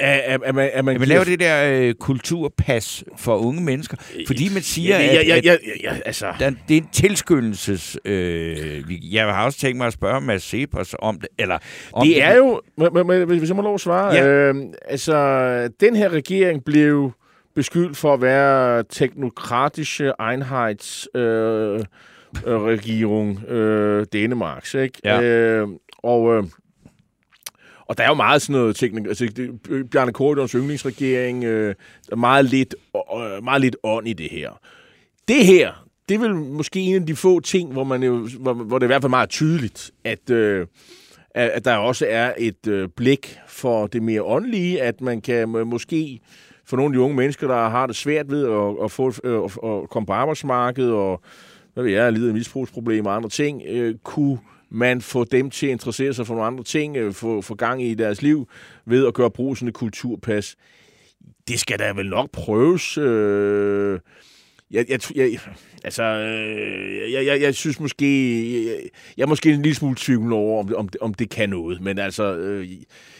At, 0.00 0.20
at, 0.20 0.40
at, 0.44 0.54
man, 0.54 0.70
at 0.72 0.84
man, 0.84 0.94
At 0.94 1.00
man 1.00 1.08
laver 1.08 1.24
det 1.24 1.40
der 1.40 1.72
øh, 1.72 1.94
kulturpas 1.94 3.04
for 3.16 3.36
unge 3.36 3.62
mennesker, 3.62 3.96
fordi 4.26 4.48
man 4.54 4.62
siger, 4.62 4.98
ja, 4.98 5.04
ja, 5.04 5.20
at, 5.20 5.26
ja, 5.28 5.36
at 5.36 5.44
ja, 5.44 5.52
ja, 5.52 5.94
ja, 5.94 6.00
altså... 6.06 6.26
der, 6.38 6.50
det 6.68 6.76
er 6.76 6.80
en 6.80 6.88
tilskyndelses... 6.92 7.98
Øh, 8.04 9.14
jeg 9.14 9.24
har 9.34 9.44
også 9.44 9.58
tænkt 9.58 9.76
mig 9.78 9.86
at 9.86 9.92
spørge 9.92 10.20
Mads 10.20 10.42
Cepos 10.42 10.94
om 10.98 11.20
det. 11.20 11.28
Eller, 11.38 11.58
om 11.92 12.06
Det 12.06 12.22
er 12.22 12.36
jo, 12.36 12.60
men, 12.76 13.06
men, 13.06 13.38
hvis 13.38 13.48
jeg 13.48 13.56
må 13.56 13.62
lov 13.62 13.74
at 13.74 13.80
svare, 13.80 14.14
Ja. 14.14 14.26
øh, 14.26 14.54
altså, 14.88 15.68
den 15.80 15.96
her 15.96 16.08
regering 16.08 16.64
blev 16.64 17.12
beskyldt 17.54 17.96
for 17.96 18.14
at 18.14 18.22
være 18.22 18.84
teknokratische 18.90 20.12
Einheits 20.30 21.08
øh, 21.14 21.80
øh, 22.46 22.60
regering 22.60 23.44
øh, 23.48 24.06
Dänemarks, 24.14 24.78
ikke? 24.78 25.00
Ja. 25.04 25.22
Øh, 25.22 25.68
og 26.02 26.34
øh, 26.36 26.44
og 27.88 27.98
der 27.98 28.04
er 28.04 28.08
jo 28.08 28.14
meget 28.14 28.42
sådan 28.42 28.60
noget 28.60 28.76
teknik. 28.76 29.06
Altså, 29.06 29.26
det, 29.36 29.90
Bjarne 29.90 30.12
Korydons 30.12 30.52
yndlingsregering, 30.52 31.44
øh, 31.44 31.74
der 32.06 32.12
er 32.12 32.16
meget 32.16 32.44
lidt, 32.44 32.74
øh, 32.94 33.44
meget 33.44 33.60
lidt 33.60 33.76
ånd 33.82 34.08
i 34.08 34.12
det 34.12 34.30
her. 34.30 34.50
Det 35.28 35.46
her, 35.46 35.88
det 36.08 36.14
er 36.14 36.18
vel 36.18 36.34
måske 36.34 36.80
en 36.80 36.94
af 36.94 37.06
de 37.06 37.16
få 37.16 37.40
ting, 37.40 37.72
hvor, 37.72 37.84
man 37.84 38.02
jo, 38.02 38.28
hvor, 38.40 38.52
hvor 38.52 38.78
det 38.78 38.84
er 38.84 38.88
i 38.88 38.92
hvert 38.92 39.02
fald 39.02 39.10
meget 39.10 39.28
tydeligt, 39.28 39.90
at, 40.04 40.30
øh, 40.30 40.66
at, 41.34 41.64
der 41.64 41.76
også 41.76 42.06
er 42.08 42.32
et 42.38 42.66
øh, 42.66 42.88
blik 42.96 43.38
for 43.46 43.86
det 43.86 44.02
mere 44.02 44.22
åndelige, 44.22 44.82
at 44.82 45.00
man 45.00 45.20
kan 45.20 45.56
øh, 45.56 45.66
måske 45.66 46.20
for 46.64 46.76
nogle 46.76 46.92
af 46.92 46.92
de 46.92 47.00
unge 47.00 47.16
mennesker, 47.16 47.46
der 47.46 47.68
har 47.68 47.86
det 47.86 47.96
svært 47.96 48.30
ved 48.30 48.46
at, 48.46 48.84
at, 48.84 48.90
få, 48.90 49.12
øh, 49.24 49.44
at, 49.44 49.58
at 49.64 49.90
komme 49.90 50.06
på 50.06 50.12
arbejdsmarkedet 50.12 50.92
og 50.92 51.22
hvad 51.74 51.84
ved 51.84 51.92
jeg, 51.92 52.12
lide 52.12 52.28
af 52.28 52.34
misbrugsproblemer 52.34 53.10
og 53.10 53.16
andre 53.16 53.28
ting, 53.28 53.62
øh, 53.68 53.94
kunne 54.04 54.38
man 54.70 55.00
får 55.00 55.24
dem 55.24 55.50
til 55.50 55.66
at 55.66 55.72
interessere 55.72 56.14
sig 56.14 56.26
for 56.26 56.34
nogle 56.34 56.46
andre 56.46 56.64
ting, 56.64 56.96
øh, 56.96 57.12
få, 57.12 57.40
få 57.40 57.54
gang 57.54 57.82
i 57.82 57.94
deres 57.94 58.22
liv 58.22 58.48
ved 58.84 59.06
at 59.06 59.14
gøre 59.14 59.30
brug 59.30 59.50
af 59.50 59.56
sådan 59.56 59.68
et 59.68 59.74
kulturpas. 59.74 60.56
Det 61.48 61.60
skal 61.60 61.78
da 61.78 61.92
vel 61.92 62.08
nok 62.08 62.30
prøves. 62.30 62.98
Øh, 62.98 64.00
jeg, 64.70 64.86
jeg, 64.90 65.00
jeg, 65.16 65.38
altså, 65.84 66.02
øh, 66.02 67.12
jeg, 67.12 67.26
jeg, 67.26 67.40
jeg 67.40 67.54
synes 67.54 67.80
måske, 67.80 68.66
jeg, 68.66 68.76
jeg 69.16 69.22
er 69.22 69.28
måske 69.28 69.50
en 69.52 69.62
lille 69.62 69.76
smule 69.76 69.96
tvivl 69.98 70.32
over, 70.32 70.60
om, 70.60 70.74
om, 70.76 70.88
om 71.00 71.14
det 71.14 71.30
kan 71.30 71.50
noget, 71.50 71.80
men 71.80 71.98
altså, 71.98 72.36
øh, 72.36 72.68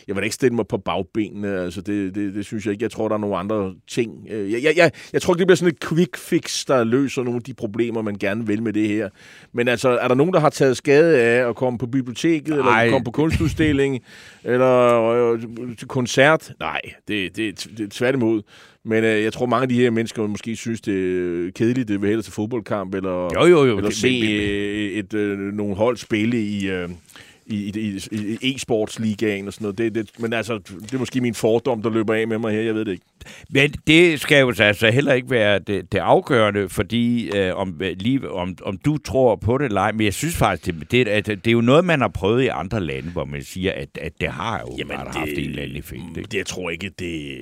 jeg 0.09 0.17
vil 0.17 0.25
ikke 0.25 0.35
stille 0.35 0.57
mig 0.57 0.67
på 0.67 0.79
bagbenene, 0.79 1.61
altså 1.61 1.81
det, 1.81 2.15
det, 2.15 2.35
det 2.35 2.47
synes 2.47 2.67
jeg 2.67 2.73
ikke. 2.73 2.83
Jeg 2.83 2.91
tror, 2.91 3.09
der 3.09 3.15
er 3.15 3.21
nogle 3.21 3.37
andre 3.37 3.75
ting. 3.89 4.27
Øh, 4.31 4.53
jeg, 4.53 4.63
jeg, 4.63 4.77
jeg, 4.77 4.91
jeg 5.13 5.23
tror 5.23 5.35
ikke, 5.35 5.39
det 5.39 5.47
bliver 5.47 5.57
sådan 5.57 5.75
et 5.75 5.89
quick 5.89 6.17
fix, 6.17 6.65
der 6.65 6.85
løser 6.85 7.23
nogle 7.23 7.37
af 7.37 7.43
de 7.43 7.55
problemer, 7.55 8.03
man 8.03 8.15
gerne 8.15 8.47
vil 8.47 8.63
med 8.63 8.73
det 8.73 8.89
her. 8.89 9.09
Men 9.53 9.69
altså, 9.69 9.89
er 9.89 10.09
der 10.09 10.15
nogen, 10.15 10.33
der 10.33 10.41
har 10.41 10.51
taget 10.51 10.77
skade 10.77 11.21
af 11.21 11.49
at 11.49 11.57
komme 11.57 11.79
på 11.79 11.87
biblioteket, 11.87 12.59
Ej. 12.59 12.83
eller 12.83 12.93
komme 12.93 13.05
på 13.05 13.11
kunstudstilling, 13.11 14.01
eller 14.45 15.03
øh, 15.03 15.41
til 15.79 15.89
koncert? 15.89 16.53
Nej, 16.61 16.81
det, 17.09 17.37
det, 17.37 17.67
det 17.79 17.91
tværtimod. 17.91 18.43
Men 18.89 19.05
øh, 19.05 19.23
jeg 19.23 19.33
tror, 19.33 19.47
mange 19.47 19.63
af 19.63 19.69
de 19.69 19.75
her 19.75 19.91
mennesker 19.91 20.27
måske 20.27 20.57
synes, 20.57 20.81
det 20.81 20.95
er 20.95 21.51
kedeligt, 21.51 21.89
det 21.89 22.01
vil 22.01 22.09
hellere 22.09 22.23
til 22.23 22.33
fodboldkamp, 22.33 22.95
eller, 22.95 23.31
jo, 23.35 23.47
jo, 23.47 23.65
jo. 23.65 23.77
eller 23.77 23.91
se 23.91 24.19
et, 24.19 24.99
et, 24.99 25.15
øh, 25.15 25.39
nogle 25.39 25.75
hold 25.77 25.97
spille 25.97 26.43
i... 26.43 26.71
Øh, 26.71 26.89
i, 27.49 27.73
i, 27.81 28.01
i 28.41 28.55
e-sportsligaen 28.55 29.47
og 29.47 29.53
sådan 29.53 29.65
noget. 29.65 29.79
Det, 29.79 29.95
det, 29.95 30.11
men 30.19 30.33
altså, 30.33 30.59
det 30.59 30.95
er 30.95 30.99
måske 30.99 31.21
min 31.21 31.35
fordom, 31.35 31.83
der 31.83 31.91
løber 31.91 32.15
af 32.15 32.29
med 32.29 32.39
mig 32.39 32.53
her. 32.53 32.61
Jeg 32.61 32.75
ved 32.75 32.85
det 32.85 32.93
ikke. 32.93 33.05
Men 33.51 33.75
det 33.87 34.21
skal 34.21 34.41
jo 34.41 34.55
altså 34.59 34.91
heller 34.91 35.13
ikke 35.13 35.31
være 35.31 35.59
det, 35.59 35.93
det 35.93 35.99
afgørende, 35.99 36.69
fordi 36.69 37.31
øh, 37.37 37.57
om, 37.57 37.81
lige, 37.97 38.31
om, 38.31 38.59
om 38.63 38.79
du 38.79 38.99
tror 38.99 39.37
på 39.37 39.59
det 39.59 39.65
eller 39.65 39.81
ej, 39.81 39.93
men 39.93 40.05
jeg 40.05 40.15
synes 40.15 40.37
faktisk, 40.37 40.67
det, 40.67 40.91
det, 40.91 41.09
at 41.09 41.27
det 41.27 41.47
er 41.47 41.53
jo 41.53 41.61
noget, 41.61 41.85
man 41.85 42.01
har 42.01 42.09
prøvet 42.09 42.43
i 42.43 42.47
andre 42.47 42.81
lande, 42.81 43.11
hvor 43.11 43.25
man 43.25 43.43
siger, 43.43 43.73
at, 43.73 43.89
at 44.01 44.13
det 44.21 44.29
har 44.29 44.61
jo 44.61 44.75
Jamen, 44.79 44.97
bare 44.97 45.07
det, 45.07 45.15
haft 45.15 45.31
en 45.31 45.39
eller 45.39 45.63
anden 45.63 45.77
effekt. 45.77 46.03
Ikke? 46.17 46.29
Det, 46.29 46.35
jeg 46.35 46.47
tror 46.47 46.71
ikke, 46.71 46.91
det... 46.99 47.39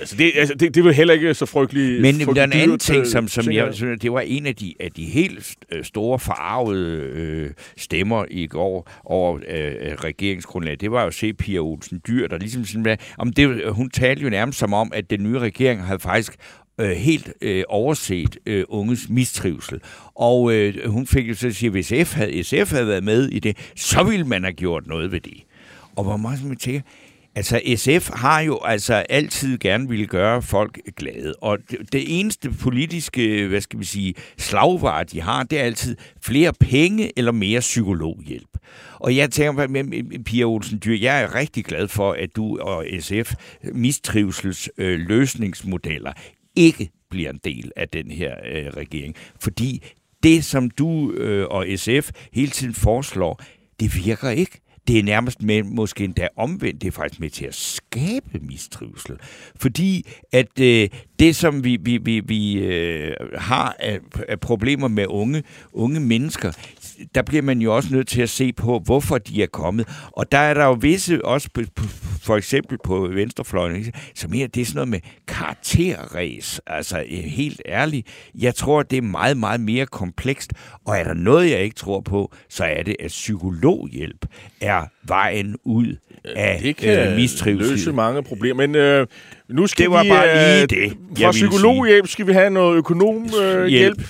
Altså, 0.00 0.16
det, 0.16 0.32
altså, 0.36 0.54
det, 0.54 0.74
det 0.74 0.84
vil 0.84 0.94
heller 0.94 1.14
ikke 1.14 1.34
så 1.34 1.46
frygteligt... 1.46 2.00
Men 2.00 2.14
frygtelig 2.14 2.36
der 2.36 2.42
er 2.42 2.46
en 2.46 2.52
anden 2.52 2.78
ting, 2.78 3.06
som, 3.06 3.28
som 3.28 3.52
jeg 3.52 3.74
synes, 3.74 4.00
det 4.00 4.12
var 4.12 4.20
en 4.20 4.46
af 4.46 4.56
de, 4.56 4.74
af 4.80 4.92
de 4.92 5.04
helt 5.04 5.56
øh, 5.72 5.84
store 5.84 6.18
farvede 6.18 7.00
øh, 7.14 7.50
stemmer 7.76 8.24
i 8.30 8.46
går 8.46 8.90
over 9.04 9.23
Øh, 9.32 9.74
øh, 9.80 9.94
regeringsgrundlaget. 9.94 10.80
Det 10.80 10.90
var 10.90 11.04
jo 11.04 11.10
se 11.10 11.32
Pia 11.32 11.58
Olsen 11.58 12.00
Dyr, 12.06 12.26
der 12.28 12.38
ligesom 12.38 12.64
sådan, 12.64 12.98
om 13.18 13.32
det, 13.32 13.48
øh, 13.48 13.70
hun 13.70 13.90
talte 13.90 14.22
jo 14.22 14.30
nærmest 14.30 14.58
som 14.58 14.72
om, 14.72 14.92
at 14.94 15.10
den 15.10 15.22
nye 15.22 15.38
regering 15.38 15.84
havde 15.84 15.98
faktisk 15.98 16.36
øh, 16.78 16.90
helt 16.90 17.32
øh, 17.40 17.64
overset 17.68 18.38
øh, 18.46 18.64
unges 18.68 19.08
mistrivsel. 19.08 19.80
Og 20.14 20.52
øh, 20.52 20.90
hun 20.90 21.06
fik 21.06 21.28
jo 21.28 21.34
så 21.34 21.46
at 21.46 21.54
sige, 21.54 21.68
at 21.68 21.72
hvis 21.72 21.86
SF 21.86 22.14
havde, 22.14 22.44
SF 22.44 22.72
havde 22.72 22.86
været 22.86 23.04
med 23.04 23.28
i 23.28 23.38
det, 23.38 23.56
så 23.76 24.02
ville 24.02 24.26
man 24.26 24.44
have 24.44 24.52
gjort 24.52 24.86
noget 24.86 25.12
ved 25.12 25.20
det. 25.20 25.44
Og 25.96 26.04
hvor 26.04 26.16
meget 26.16 26.44
man 26.44 26.56
tænker, 26.56 26.80
Altså, 27.36 27.60
SF 27.76 28.10
har 28.10 28.40
jo 28.40 28.58
altså 28.64 28.94
altid 28.94 29.58
gerne 29.58 29.88
ville 29.88 30.06
gøre 30.06 30.42
folk 30.42 30.78
glade, 30.96 31.34
og 31.40 31.58
det, 31.70 31.92
det 31.92 32.20
eneste 32.20 32.50
politiske, 32.50 33.46
hvad 33.46 33.60
skal 33.60 33.78
vi 33.78 33.84
sige, 33.84 34.14
slagvare, 34.38 35.04
de 35.04 35.20
har, 35.20 35.42
det 35.42 35.60
er 35.60 35.62
altid 35.62 35.96
flere 36.22 36.52
penge 36.60 37.18
eller 37.18 37.32
mere 37.32 37.60
psykologhjælp. 37.60 38.58
Og 38.94 39.16
jeg 39.16 39.30
tænker, 39.30 39.66
på, 39.66 39.72
Pia 40.24 40.44
Olsen 40.44 40.80
Dyr, 40.84 40.96
jeg 41.00 41.22
er 41.22 41.34
rigtig 41.34 41.64
glad 41.64 41.88
for, 41.88 42.12
at 42.12 42.36
du 42.36 42.58
og 42.58 42.86
SF 43.00 43.34
mistrivsels 43.72 44.70
øh, 44.78 45.00
løsningsmodeller 45.00 46.12
ikke 46.56 46.90
bliver 47.10 47.30
en 47.30 47.40
del 47.44 47.72
af 47.76 47.88
den 47.88 48.10
her 48.10 48.34
øh, 48.52 48.66
regering. 48.66 49.14
Fordi 49.40 49.82
det, 50.22 50.44
som 50.44 50.70
du 50.70 51.12
øh, 51.12 51.46
og 51.50 51.66
SF 51.76 52.10
hele 52.32 52.50
tiden 52.50 52.74
foreslår, 52.74 53.42
det 53.80 54.06
virker 54.06 54.30
ikke. 54.30 54.60
Det 54.86 54.98
er 54.98 55.02
nærmest 55.02 55.42
med, 55.42 55.62
måske 55.62 56.04
endda 56.04 56.28
omvendt, 56.36 56.82
det 56.82 56.88
er 56.88 56.92
faktisk 56.92 57.20
med 57.20 57.30
til 57.30 57.44
at 57.46 57.54
skabe 57.54 58.38
mistrivsel. 58.42 59.16
Fordi 59.56 60.06
at 60.32 60.60
øh, 60.60 60.88
det, 61.18 61.36
som 61.36 61.64
vi, 61.64 61.76
vi, 61.80 61.96
vi, 61.96 62.20
vi 62.20 62.54
øh, 62.54 63.16
har 63.34 63.76
af, 63.78 63.98
af 64.28 64.40
problemer 64.40 64.88
med 64.88 65.06
unge, 65.08 65.42
unge 65.72 66.00
mennesker, 66.00 66.52
der 67.14 67.22
bliver 67.22 67.42
man 67.42 67.60
jo 67.60 67.76
også 67.76 67.94
nødt 67.94 68.08
til 68.08 68.22
at 68.22 68.30
se 68.30 68.52
på, 68.52 68.82
hvorfor 68.84 69.18
de 69.18 69.42
er 69.42 69.46
kommet. 69.46 69.88
Og 70.12 70.32
der 70.32 70.38
er 70.38 70.54
der 70.54 70.64
jo 70.64 70.72
visse, 70.72 71.24
også 71.24 71.48
på, 71.54 71.60
på, 71.76 71.84
for 72.22 72.36
eksempel 72.36 72.78
på 72.84 73.08
venstrefløjen, 73.14 73.92
som 74.14 74.32
her, 74.32 74.46
det 74.46 74.60
er 74.60 74.64
sådan 74.64 74.76
noget 74.76 74.88
med 74.88 75.00
karakterræs. 75.28 76.60
Altså 76.66 76.98
øh, 76.98 77.18
helt 77.18 77.62
ærligt, 77.68 78.06
jeg 78.38 78.54
tror, 78.54 78.82
det 78.82 78.96
er 78.96 79.02
meget, 79.02 79.36
meget 79.36 79.60
mere 79.60 79.86
komplekst. 79.86 80.52
Og 80.86 80.98
er 80.98 81.04
der 81.04 81.14
noget, 81.14 81.50
jeg 81.50 81.60
ikke 81.60 81.76
tror 81.76 82.00
på, 82.00 82.32
så 82.48 82.64
er 82.64 82.82
det, 82.82 82.96
at 83.00 83.08
psykologhjælp 83.08 84.26
er 84.60 84.82
vejen 85.06 85.56
ud 85.64 85.96
af 86.36 86.60
det 86.62 86.76
kan 86.76 87.08
øh, 87.08 87.16
mistrivsel. 87.16 87.70
løse 87.70 87.92
mange 87.92 88.22
problemer. 88.22 88.66
Men 88.66 88.74
øh, 88.74 89.06
nu 89.48 89.66
skal 89.66 89.82
det 89.82 89.92
var 89.92 90.02
vi, 90.02 90.08
bare 90.08 90.26
lige 90.26 90.62
øh, 90.62 90.68
det, 90.68 90.96
Fra 91.24 91.30
psykologhjælp 91.30 92.08
skal 92.08 92.26
vi 92.26 92.32
have 92.32 92.50
noget 92.50 92.76
økonomhjælp. 92.76 93.44
Øh, 93.44 93.66
hjælp. 93.66 94.02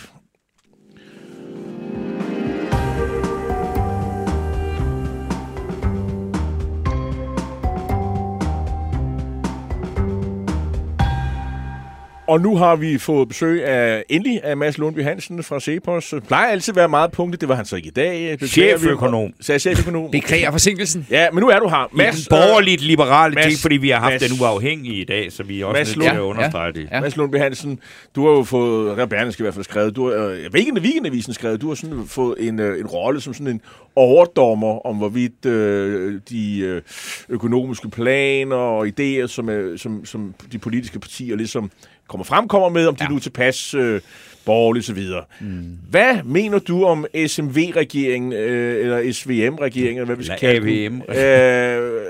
Og 12.27 12.41
nu 12.41 12.57
har 12.57 12.77
vi 12.77 12.99
fået 12.99 13.29
besøg 13.29 13.64
af 13.64 14.05
endelig 14.09 14.45
af 14.45 14.57
Mads 14.57 14.79
Lundby 14.79 15.03
Hansen 15.03 15.43
fra 15.43 15.61
Cepos. 15.61 16.09
Det 16.09 16.25
plejer 16.27 16.47
altid 16.47 16.72
at 16.72 16.77
være 16.77 16.89
meget 16.89 17.12
punktet. 17.12 17.41
Det 17.41 17.49
var 17.49 17.55
han 17.55 17.64
så 17.64 17.77
ikke 17.77 17.89
i 17.89 17.91
dag. 17.91 18.39
Cheføkonom. 18.47 19.33
Så 19.41 19.59
cheføkonom. 19.59 20.11
Beklager 20.11 20.51
forsinkelsen. 20.51 21.07
Ja, 21.11 21.31
men 21.31 21.41
nu 21.41 21.49
er 21.49 21.59
du 21.59 21.68
her. 21.68 21.89
Mads, 21.93 22.27
en 22.27 22.27
borgerligt 22.31 22.83
liberale 22.83 23.43
ting, 23.43 23.59
fordi 23.59 23.77
vi 23.77 23.91
har 23.91 24.01
haft 24.01 24.12
Mads, 24.12 24.31
den 24.31 24.41
uafhængige 24.41 25.01
i 25.01 25.05
dag, 25.05 25.33
så 25.33 25.43
vi 25.43 25.61
er 25.61 25.66
også 25.66 25.79
Mads 25.79 25.97
nødt 25.97 26.09
til 26.09 26.16
at 26.16 26.20
understrege 26.20 26.72
det. 26.72 26.89
Ja. 26.93 27.01
Mads 27.01 27.16
Lundby 27.16 27.37
Hansen, 27.37 27.81
du 28.14 28.27
har 28.27 28.33
jo 28.33 28.43
fået, 28.45 28.97
der 28.97 29.07
Berlingske 29.07 29.41
i 29.41 29.45
hvert 29.45 29.55
fald 29.55 29.64
skrevet, 29.64 29.97
du 29.97 30.11
har, 30.11 30.27
øh, 30.27 30.39
hvilken 30.51 30.79
weekendavisen 30.79 31.35
skrevet, 31.35 31.61
du 31.61 31.68
har 31.68 31.75
sådan 31.75 32.05
fået 32.07 32.49
en, 32.49 32.61
øh, 32.61 32.81
en 32.81 32.87
rolle 32.87 33.20
som 33.20 33.35
sådan 33.35 33.47
en 33.47 33.61
overdommer 33.97 34.87
om, 34.87 34.97
hvorvidt 34.97 35.47
øh, 35.47 36.20
de 36.31 36.59
øh, 36.59 36.83
økonomiske 37.29 37.89
planer 37.91 38.57
og 38.57 38.87
idéer, 38.87 39.27
som, 39.27 39.49
er, 39.49 39.77
som, 39.77 40.05
som 40.05 40.35
de 40.53 40.59
politiske 40.59 40.99
partier 41.01 41.37
ligesom 41.37 41.70
kommer 42.09 42.24
frem, 42.24 42.48
kommer 42.48 42.68
med, 42.68 42.86
om 42.86 42.96
de 42.96 43.05
ja. 43.05 43.09
nu 43.09 43.16
er 43.16 43.20
tilpas 43.20 43.74
øh, 43.74 44.00
borgerligt 44.44 44.90
osv. 44.90 45.02
Mm. 45.40 45.78
Hvad 45.90 46.22
mener 46.24 46.59
du 46.59 46.84
om 46.84 47.07
SMV-regeringen, 47.26 48.32
øh, 48.32 48.80
eller 48.80 49.12
SVM-regeringen, 49.12 49.96
eller 49.96 50.05
hvad 50.05 50.16
vi 50.16 50.24
skal 50.24 50.38
kalde? 50.38 50.84
AVM. 50.84 51.02
øh, 51.09 52.02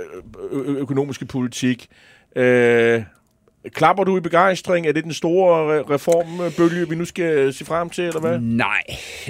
ø- 0.52 0.78
økonomiske 0.78 1.24
politik. 1.26 1.86
Øh, 2.36 3.02
klapper 3.72 4.04
du 4.04 4.16
i 4.16 4.20
begejstring? 4.20 4.86
Er 4.86 4.92
det 4.92 5.04
den 5.04 5.12
store 5.12 5.80
re- 5.80 5.90
reformbølge, 5.90 6.88
vi 6.88 6.94
nu 6.94 7.04
skal 7.04 7.52
se 7.54 7.64
frem 7.64 7.90
til, 7.90 8.04
eller 8.04 8.20
hvad? 8.20 8.38
Nej, 8.40 8.82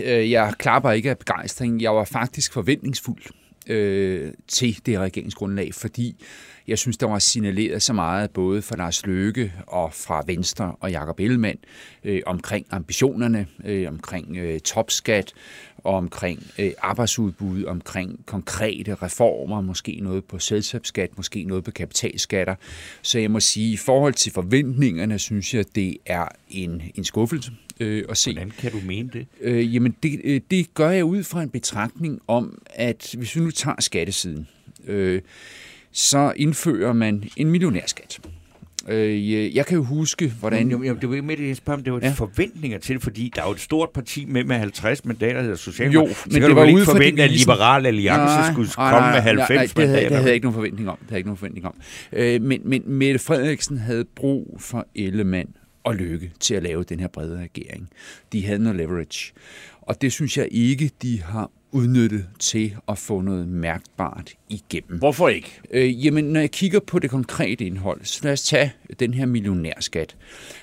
øh, 0.05 0.31
jeg 0.31 0.53
klapper 0.59 0.91
ikke 0.91 1.11
af 1.11 1.19
begejstring. 1.19 1.83
Jeg 1.83 1.95
var 1.95 2.05
faktisk 2.05 2.53
forventningsfuld 2.53 3.23
øh, 3.67 4.33
til 4.49 4.79
det 4.87 4.99
regeringsgrundlag, 4.99 5.75
fordi 5.75 6.25
jeg 6.69 6.79
synes, 6.79 6.97
der 6.97 7.07
var 7.07 7.19
signaleret 7.19 7.83
så 7.83 7.93
meget, 7.93 8.31
både 8.31 8.63
fra 8.63 8.77
Lars 8.77 9.07
Løkke 9.07 9.53
og 9.67 9.93
fra 9.93 10.23
Venstre 10.27 10.75
og 10.81 10.91
Jakob 10.91 11.21
Ellemann, 11.21 11.59
øh, 12.05 12.23
omkring 12.27 12.67
ambitionerne, 12.71 13.47
øh, 13.65 13.89
omkring 13.89 14.37
øh, 14.37 14.61
topskat, 14.61 15.33
og 15.85 15.95
omkring 15.95 16.47
øh, 16.59 16.73
arbejdsudbud, 16.79 17.65
omkring 17.65 18.27
konkrete 18.27 18.95
reformer, 18.95 19.61
måske 19.61 19.99
noget 20.03 20.25
på 20.25 20.39
selskabsskat, 20.39 21.17
måske 21.17 21.45
noget 21.45 21.65
på 21.65 21.71
kapitalskatter. 21.71 22.55
Så 23.03 23.19
jeg 23.19 23.31
må 23.31 23.41
sige, 23.41 23.73
i 23.73 23.77
forhold 23.77 24.15
til 24.15 24.33
forventningerne, 24.33 25.19
synes 25.19 25.55
jeg, 25.55 25.65
det 25.75 25.97
er 26.07 26.29
en, 26.51 26.83
en 26.95 27.05
skuffelse 27.05 27.53
øh, 27.81 28.05
at 28.09 28.17
se. 28.17 28.33
Hvordan 28.33 28.51
kan 28.51 28.73
du 28.73 28.81
mene 28.87 29.11
det? 29.13 29.27
Øh, 29.41 29.75
jamen, 29.75 29.97
det, 30.03 30.21
øh, 30.25 30.41
det 30.51 30.75
gør 30.75 30.91
jeg 30.91 31.05
ud 31.05 31.23
fra 31.23 31.43
en 31.43 31.51
betragtning 31.51 32.21
om, 32.27 32.59
at 32.71 33.15
hvis 33.19 33.37
vi 33.37 33.41
nu 33.41 33.51
tager 33.51 33.81
skattesiden, 33.81 34.49
øh, 34.87 35.23
så 35.95 36.33
indfører 36.37 36.93
man 36.93 37.25
en 37.37 37.51
millionærskat. 37.51 38.21
Øh, 38.89 39.57
jeg 39.57 39.67
kan 39.67 39.77
jo 39.77 39.85
huske, 39.85 40.33
hvordan... 40.41 40.69
Men, 40.69 40.85
jo, 40.85 40.95
det 40.95 41.09
var 41.09 41.15
ikke 41.15 41.27
med 41.27 41.37
det, 41.37 41.49
jeg 41.49 41.57
spørger, 41.57 41.79
om 41.79 41.85
det 41.85 41.93
var 41.93 42.01
ja. 42.03 42.11
forventninger 42.11 42.79
til, 42.79 43.01
fordi 43.01 43.33
der 43.35 43.43
er 43.43 43.47
jo 43.47 43.53
et 43.53 43.61
stort 43.61 43.91
parti 43.91 44.25
med 44.25 44.45
med 44.45 44.57
50 44.57 45.05
mandater, 45.05 45.35
der 45.35 45.43
hedder 45.43 45.57
Socialdemokrater. 45.57 46.15
Jo, 46.27 46.41
men 46.41 46.43
det 46.43 46.57
var 46.57 46.73
ude 46.73 46.85
for 46.85 46.93
forvente, 46.93 47.23
at 47.23 47.31
Liberal 47.31 47.87
Alliance 47.87 48.37
nej, 48.37 48.53
skulle 48.53 48.71
nej, 48.77 48.91
komme 48.91 49.09
nej, 49.09 49.15
med 49.15 49.21
90 49.21 49.49
nej, 49.49 49.57
nej, 49.57 49.67
det 49.77 49.89
havde, 49.89 50.09
det 50.09 50.11
havde 50.11 50.27
jeg 50.27 50.35
ikke 50.35 50.45
nogen 50.45 50.55
forventning 50.55 50.91
om. 50.91 50.97
Det 51.01 51.09
havde 51.09 51.19
ikke 51.19 51.29
nogen 51.29 51.39
forventning 51.39 51.67
om. 51.67 51.75
Øh, 52.13 52.43
men, 52.43 52.61
men 52.65 52.83
Mette 52.87 53.19
Frederiksen 53.19 53.79
havde 53.79 54.05
brug 54.17 54.57
for 54.61 54.87
Ellemann 54.95 55.49
og 55.85 55.95
Lykke 55.95 56.31
til 56.41 56.55
at 56.55 56.63
lave 56.63 56.83
den 56.83 57.01
her 57.01 57.09
brede 57.09 57.39
regering. 57.39 57.89
De 58.33 58.47
havde 58.47 58.59
noget 58.59 58.77
leverage. 58.77 59.33
Og 59.83 60.03
det 60.03 60.13
synes 60.13 60.39
jeg 60.39 60.49
ikke, 60.51 60.91
de 61.03 61.23
har 61.23 61.51
udnyttet 61.75 62.25
til 62.39 62.75
at 62.89 62.99
få 62.99 63.21
noget 63.21 63.49
mærkbart 63.49 64.31
igennem. 64.49 64.99
Hvorfor 64.99 65.29
ikke? 65.29 65.61
Øh, 65.71 66.07
jamen, 66.07 66.25
når 66.25 66.41
jeg 66.41 66.51
kigger 66.51 66.81
på 66.81 66.99
det 66.99 67.11
konkrete 67.11 67.65
indhold, 67.65 68.01
så 68.05 68.21
lad 68.23 68.33
os 68.33 68.43
tage 68.43 68.73
den 69.01 69.15
her 69.15 69.27
millionærskat. 69.27 70.17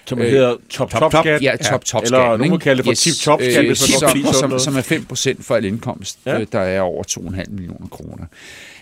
Som 0.06 0.20
øh, 0.20 0.30
hedder 0.30 0.56
top-top-skat? 0.70 1.42
Ja, 1.42 1.56
top-top-skat. 1.56 2.34
Eller 2.34 2.50
må 2.50 2.58
kalde 2.58 2.78
det 2.78 2.86
for 2.86 2.92
yes, 2.92 3.00
tip-top-skat, 3.00 3.66
øh, 3.66 3.76
som, 3.76 4.34
som, 4.34 4.60
som 4.60 4.76
er 4.76 4.82
5 4.82 5.06
procent 5.06 5.46
for 5.46 5.56
al 5.56 5.66
indkomst, 5.66 6.20
ja. 6.26 6.40
øh, 6.40 6.48
der 6.52 6.60
er 6.60 6.82
over 6.82 7.04
2,5 7.04 7.52
millioner 7.52 7.88
kroner. 7.88 8.26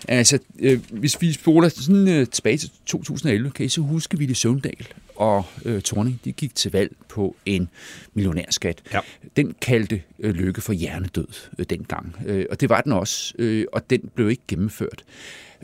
Altså, 0.08 0.38
øh, 0.58 0.80
hvis 0.90 1.22
vi 1.22 1.32
spoler 1.32 1.68
sådan, 1.68 2.08
øh, 2.08 2.26
tilbage 2.26 2.56
til 2.56 2.70
2011, 2.86 3.50
kan 3.50 3.66
I 3.66 3.68
så 3.68 3.80
huske, 3.80 4.18
Ville 4.18 4.34
Søvndal 4.34 4.86
og 5.20 5.44
øh, 5.64 5.82
Thorning, 5.82 6.20
de 6.24 6.32
gik 6.32 6.54
til 6.54 6.72
valg 6.72 6.96
på 7.08 7.36
en 7.46 7.68
millionærskat. 8.14 8.82
Ja. 8.94 9.00
Den 9.36 9.54
kaldte 9.62 10.02
øh, 10.18 10.34
Lykke 10.34 10.60
for 10.60 10.72
hjernedød 10.72 11.48
øh, 11.58 11.66
dengang, 11.70 12.16
øh, 12.26 12.46
og 12.50 12.60
det 12.60 12.68
var 12.68 12.80
den 12.80 12.92
også, 12.92 13.34
øh, 13.38 13.66
og 13.72 13.90
den 13.90 14.10
blev 14.14 14.30
ikke 14.30 14.42
gennemført. 14.48 15.04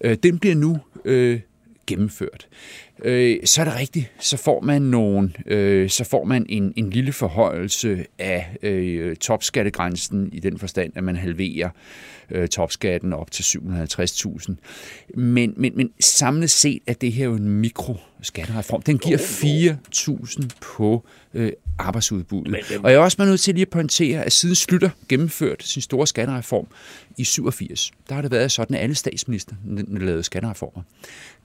Øh, 0.04 0.16
den 0.22 0.38
bliver 0.38 0.54
nu 0.54 0.78
øh, 1.04 1.40
gennemført. 1.86 2.48
Øh, 3.04 3.36
så 3.44 3.60
er 3.60 3.64
det 3.64 3.74
rigtigt, 3.76 4.10
så 4.18 4.36
får 4.36 4.60
man 4.60 4.82
nogle, 4.82 5.32
øh, 5.46 5.90
så 5.90 6.04
får 6.04 6.24
man 6.24 6.46
en, 6.48 6.72
en 6.76 6.90
lille 6.90 7.12
forhøjelse 7.12 8.06
af 8.18 8.56
øh, 8.62 9.16
topskattegrænsen 9.16 10.28
i 10.32 10.40
den 10.40 10.58
forstand, 10.58 10.92
at 10.96 11.04
man 11.04 11.16
halverer 11.16 11.68
øh, 12.30 12.48
topskatten 12.48 13.12
op 13.12 13.30
til 13.30 13.42
750.000. 13.42 14.54
Men, 15.14 15.54
men, 15.56 15.72
men 15.76 15.90
samlet 16.00 16.50
set 16.50 16.82
er 16.86 16.92
det 16.92 17.12
her 17.12 17.24
jo 17.24 17.34
en 17.34 17.48
mikroskattereform. 17.48 18.82
Den 18.82 18.98
giver 18.98 19.18
4.000 19.18 20.48
på 20.60 21.06
øh, 21.34 21.52
arbejdsudbuddet. 21.78 22.50
Men, 22.50 22.60
men, 22.70 22.84
og 22.84 22.90
jeg 22.90 22.96
er 22.96 23.02
også 23.02 23.24
nødt 23.24 23.40
til 23.40 23.54
lige 23.54 23.62
at 23.62 23.70
pointere, 23.70 24.24
at 24.24 24.32
siden 24.32 24.54
Slytter 24.54 24.90
gennemførte 25.08 25.68
sin 25.68 25.82
store 25.82 26.06
skattereform 26.06 26.66
i 27.16 27.24
87, 27.24 27.92
der 28.08 28.14
har 28.14 28.22
det 28.22 28.30
været 28.30 28.52
sådan, 28.52 28.76
at 28.76 28.82
alle 28.82 28.94
statsminister 28.94 29.54
lavede 29.88 30.22
skattereformer. 30.22 30.82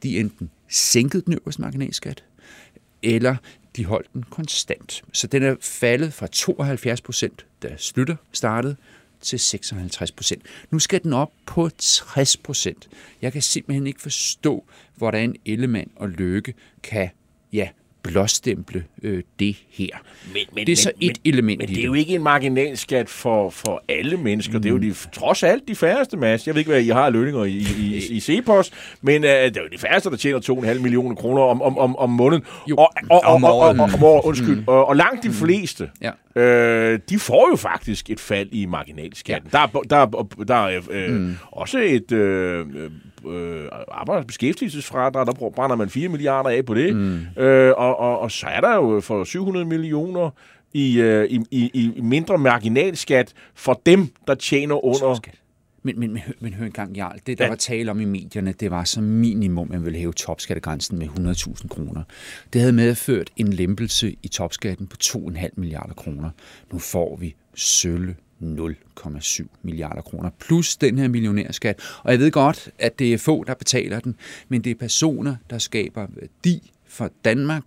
De 0.03 0.19
enten 0.19 0.49
sænket 0.71 1.25
den 1.25 1.33
øverste 1.33 1.61
marginalskat, 1.61 2.23
eller 3.03 3.35
de 3.75 3.85
holdt 3.85 4.13
den 4.13 4.23
konstant. 4.23 5.03
Så 5.13 5.27
den 5.27 5.43
er 5.43 5.55
faldet 5.61 6.13
fra 6.13 6.27
72 6.27 7.01
procent, 7.01 7.45
da 7.63 7.75
Slytter 7.77 8.15
startede, 8.31 8.75
til 9.21 9.39
56 9.39 10.11
procent. 10.11 10.41
Nu 10.71 10.79
skal 10.79 11.03
den 11.03 11.13
op 11.13 11.31
på 11.45 11.69
60 11.77 12.37
procent. 12.37 12.89
Jeg 13.21 13.33
kan 13.33 13.41
simpelthen 13.41 13.87
ikke 13.87 14.01
forstå, 14.01 14.65
hvordan 14.95 15.35
Ellemann 15.45 15.91
og 15.95 16.09
Løkke 16.09 16.53
kan 16.83 17.09
ja, 17.53 17.69
blåstemple 18.03 18.83
øh, 19.03 19.23
det 19.39 19.57
her. 19.69 19.97
Men, 20.33 20.41
men, 20.55 20.65
det 20.65 20.71
er 20.71 20.75
så 20.75 20.91
et 20.99 21.19
men, 21.25 21.33
element 21.33 21.59
Men 21.59 21.67
det 21.67 21.79
er 21.79 21.85
jo 21.85 21.93
ikke 21.93 22.15
en 22.15 22.23
marginalskat 22.23 23.09
for, 23.09 23.49
for 23.49 23.83
alle 23.89 24.17
mennesker. 24.17 24.53
Mm. 24.53 24.61
Det 24.61 24.69
er 24.69 24.73
jo 24.73 24.79
de, 24.79 24.93
trods 25.13 25.43
alt 25.43 25.67
de 25.67 25.75
færreste, 25.75 26.17
Mads. 26.17 26.47
Jeg 26.47 26.55
ved 26.55 26.59
ikke, 26.59 26.71
hvad 26.71 26.81
I 26.81 26.87
har 26.87 27.09
lønninger 27.09 27.43
i, 27.43 27.65
i, 27.79 28.07
i, 28.09 28.19
Cepos, 28.19 28.71
men 29.01 29.23
uh, 29.23 29.29
det 29.29 29.57
er 29.57 29.61
jo 29.61 29.67
de 29.71 29.77
færreste, 29.77 30.09
der 30.09 30.15
tjener 30.15 30.39
2,5 30.39 30.79
millioner 30.79 31.15
kroner 31.15 31.41
om, 31.41 31.61
om, 31.61 31.77
om, 31.77 31.95
om 31.95 32.09
måneden. 32.09 32.43
Jo, 32.69 32.75
og, 32.75 32.89
og, 33.09 33.21
om 33.21 33.43
året. 33.43 33.79
Og, 33.79 33.89
og, 34.01 34.13
og, 34.13 34.25
undskyld. 34.25 34.57
Mm. 34.57 34.63
Og, 34.67 34.87
og 34.87 34.95
langt 34.95 35.23
de 35.23 35.27
mm. 35.27 35.33
fleste, 35.33 35.89
ja. 36.01 36.41
øh, 36.41 36.99
de 37.09 37.19
får 37.19 37.49
jo 37.51 37.55
faktisk 37.55 38.09
et 38.09 38.19
fald 38.19 38.49
i 38.51 38.65
marginalskatten. 38.65 39.49
Ja. 39.53 39.59
Der, 39.73 39.81
der, 39.89 40.05
der, 40.05 40.43
der 40.47 40.55
er 40.55 40.81
øh, 40.91 41.11
mm. 41.11 41.35
også 41.51 41.79
et... 41.79 42.11
Øh, 42.11 42.65
øh, 43.27 43.67
arbejds- 43.91 44.25
beskæftigelsesfradrag, 44.25 45.25
der 45.25 45.49
brænder 45.55 45.75
man 45.75 45.89
4 45.89 46.09
milliarder 46.09 46.49
af 46.49 46.65
på 46.65 46.73
det. 46.73 46.95
Mm. 46.95 47.41
Øh, 47.43 47.73
og, 47.77 47.99
og, 47.99 48.19
og 48.19 48.31
så 48.31 48.47
er 48.47 48.61
der 48.61 48.75
jo 48.75 49.01
for 49.01 49.23
700 49.23 49.65
millioner 49.65 50.29
i, 50.73 50.99
øh, 50.99 51.29
i, 51.29 51.39
i, 51.51 51.91
i 51.95 52.01
mindre 52.01 52.37
marginalskat 52.37 53.33
for 53.55 53.81
dem, 53.85 54.07
der 54.27 54.35
tjener 54.35 54.85
under... 54.85 55.19
Men, 55.83 55.99
men, 55.99 56.13
men, 56.13 56.21
men 56.39 56.53
hør 56.53 56.65
en 56.65 56.71
gang, 56.71 56.95
Jarl. 56.97 57.19
Det, 57.27 57.37
der 57.37 57.43
ja. 57.43 57.49
var 57.49 57.55
tale 57.55 57.91
om 57.91 58.01
i 58.01 58.05
medierne, 58.05 58.53
det 58.59 58.71
var 58.71 58.83
som 58.83 59.03
minimum, 59.03 59.63
at 59.63 59.69
man 59.69 59.85
ville 59.85 59.99
hæve 59.99 60.13
topskattegrænsen 60.13 60.99
med 60.99 61.07
100.000 61.07 61.67
kroner. 61.67 62.03
Det 62.53 62.61
havde 62.61 62.73
medført 62.73 63.29
en 63.37 63.53
lempelse 63.53 64.15
i 64.23 64.27
topskatten 64.27 64.87
på 64.87 64.97
2,5 65.03 65.49
milliarder 65.55 65.93
kroner. 65.93 66.29
Nu 66.71 66.79
får 66.79 67.15
vi 67.15 67.35
sølle 67.55 68.15
0,7 68.41 69.47
milliarder 69.63 70.01
kroner, 70.01 70.29
plus 70.39 70.77
den 70.77 70.97
her 70.97 71.07
millionærskat. 71.07 71.79
Og 72.03 72.11
jeg 72.11 72.19
ved 72.19 72.31
godt, 72.31 72.69
at 72.79 72.99
det 72.99 73.13
er 73.13 73.17
få, 73.17 73.43
der 73.43 73.53
betaler 73.53 73.99
den, 73.99 74.15
men 74.49 74.63
det 74.63 74.71
er 74.71 74.75
personer, 74.75 75.35
der 75.49 75.57
skaber 75.57 76.07
værdi 76.15 76.71
for 76.87 77.11
Danmark, 77.25 77.63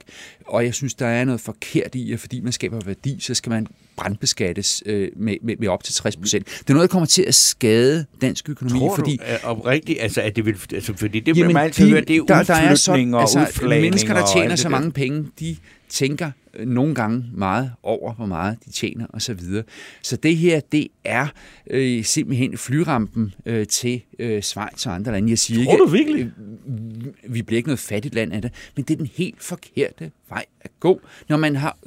og 0.46 0.64
jeg 0.64 0.74
synes, 0.74 0.94
der 0.94 1.06
er 1.06 1.24
noget 1.24 1.40
forkert 1.40 1.94
i, 1.94 2.12
at 2.12 2.20
fordi 2.20 2.40
man 2.40 2.52
skaber 2.52 2.80
værdi, 2.84 3.16
så 3.20 3.34
skal 3.34 3.50
man 3.50 3.66
brandbeskattes 3.96 4.82
øh, 4.86 5.08
med, 5.16 5.36
med, 5.42 5.56
med 5.56 5.68
op 5.68 5.84
til 5.84 5.94
60 5.94 6.16
procent. 6.16 6.46
Det 6.46 6.70
er 6.70 6.74
noget, 6.74 6.90
der 6.90 6.92
kommer 6.92 7.06
til 7.06 7.22
at 7.22 7.34
skade 7.34 8.06
dansk 8.20 8.48
økonomi. 8.48 8.78
Tror 8.78 8.96
fordi, 8.96 9.16
du 9.16 9.22
oprigtigt, 9.48 9.98
altså, 10.00 10.20
at 10.20 10.36
det 10.36 10.46
vil, 10.46 10.56
altså, 10.72 10.94
fordi 10.96 11.20
det 11.20 11.36
jamen, 11.36 11.54
man 11.54 11.64
altid 11.64 11.86
de, 11.86 11.90
høre, 11.90 12.00
det 12.00 12.16
er 12.16 12.22
der, 12.22 12.42
der 12.42 12.54
er 12.54 12.74
så, 12.74 12.92
altså, 12.92 13.66
Mennesker, 13.68 14.14
der 14.14 14.26
tjener 14.34 14.56
så 14.56 14.68
mange 14.68 14.92
penge, 14.92 15.26
de 15.40 15.56
tænker 15.88 16.26
øh, 16.26 16.43
nogle 16.58 16.94
gange 16.94 17.24
meget 17.32 17.72
over, 17.82 18.14
hvor 18.14 18.26
meget 18.26 18.58
de 18.64 18.70
tjener 18.70 19.06
osv. 19.12 19.20
Så, 19.20 19.34
videre. 19.34 19.64
så 20.02 20.16
det 20.16 20.36
her, 20.36 20.60
det 20.60 20.88
er 21.04 21.26
øh, 21.70 22.04
simpelthen 22.04 22.58
flyrampen 22.58 23.34
øh, 23.46 23.66
til 23.66 24.02
øh, 24.18 24.42
Schweiz 24.42 24.86
og 24.86 24.94
andre 24.94 25.12
lande. 25.12 25.30
Jeg 25.30 25.38
siger 25.38 25.64
Tror 25.64 25.72
ikke, 25.72 25.82
du 25.82 25.88
virkelig? 25.88 26.20
Øh, 26.20 27.34
vi 27.34 27.42
bliver 27.42 27.56
ikke 27.56 27.68
noget 27.68 27.78
fattigt 27.78 28.14
land 28.14 28.32
af 28.32 28.42
det, 28.42 28.52
men 28.76 28.84
det 28.84 28.94
er 28.94 28.98
den 28.98 29.10
helt 29.14 29.42
forkerte 29.42 30.10
vej 30.28 30.44
at 30.60 30.70
gå. 30.80 31.00
Når 31.28 31.36
man 31.36 31.56
har 31.56 31.78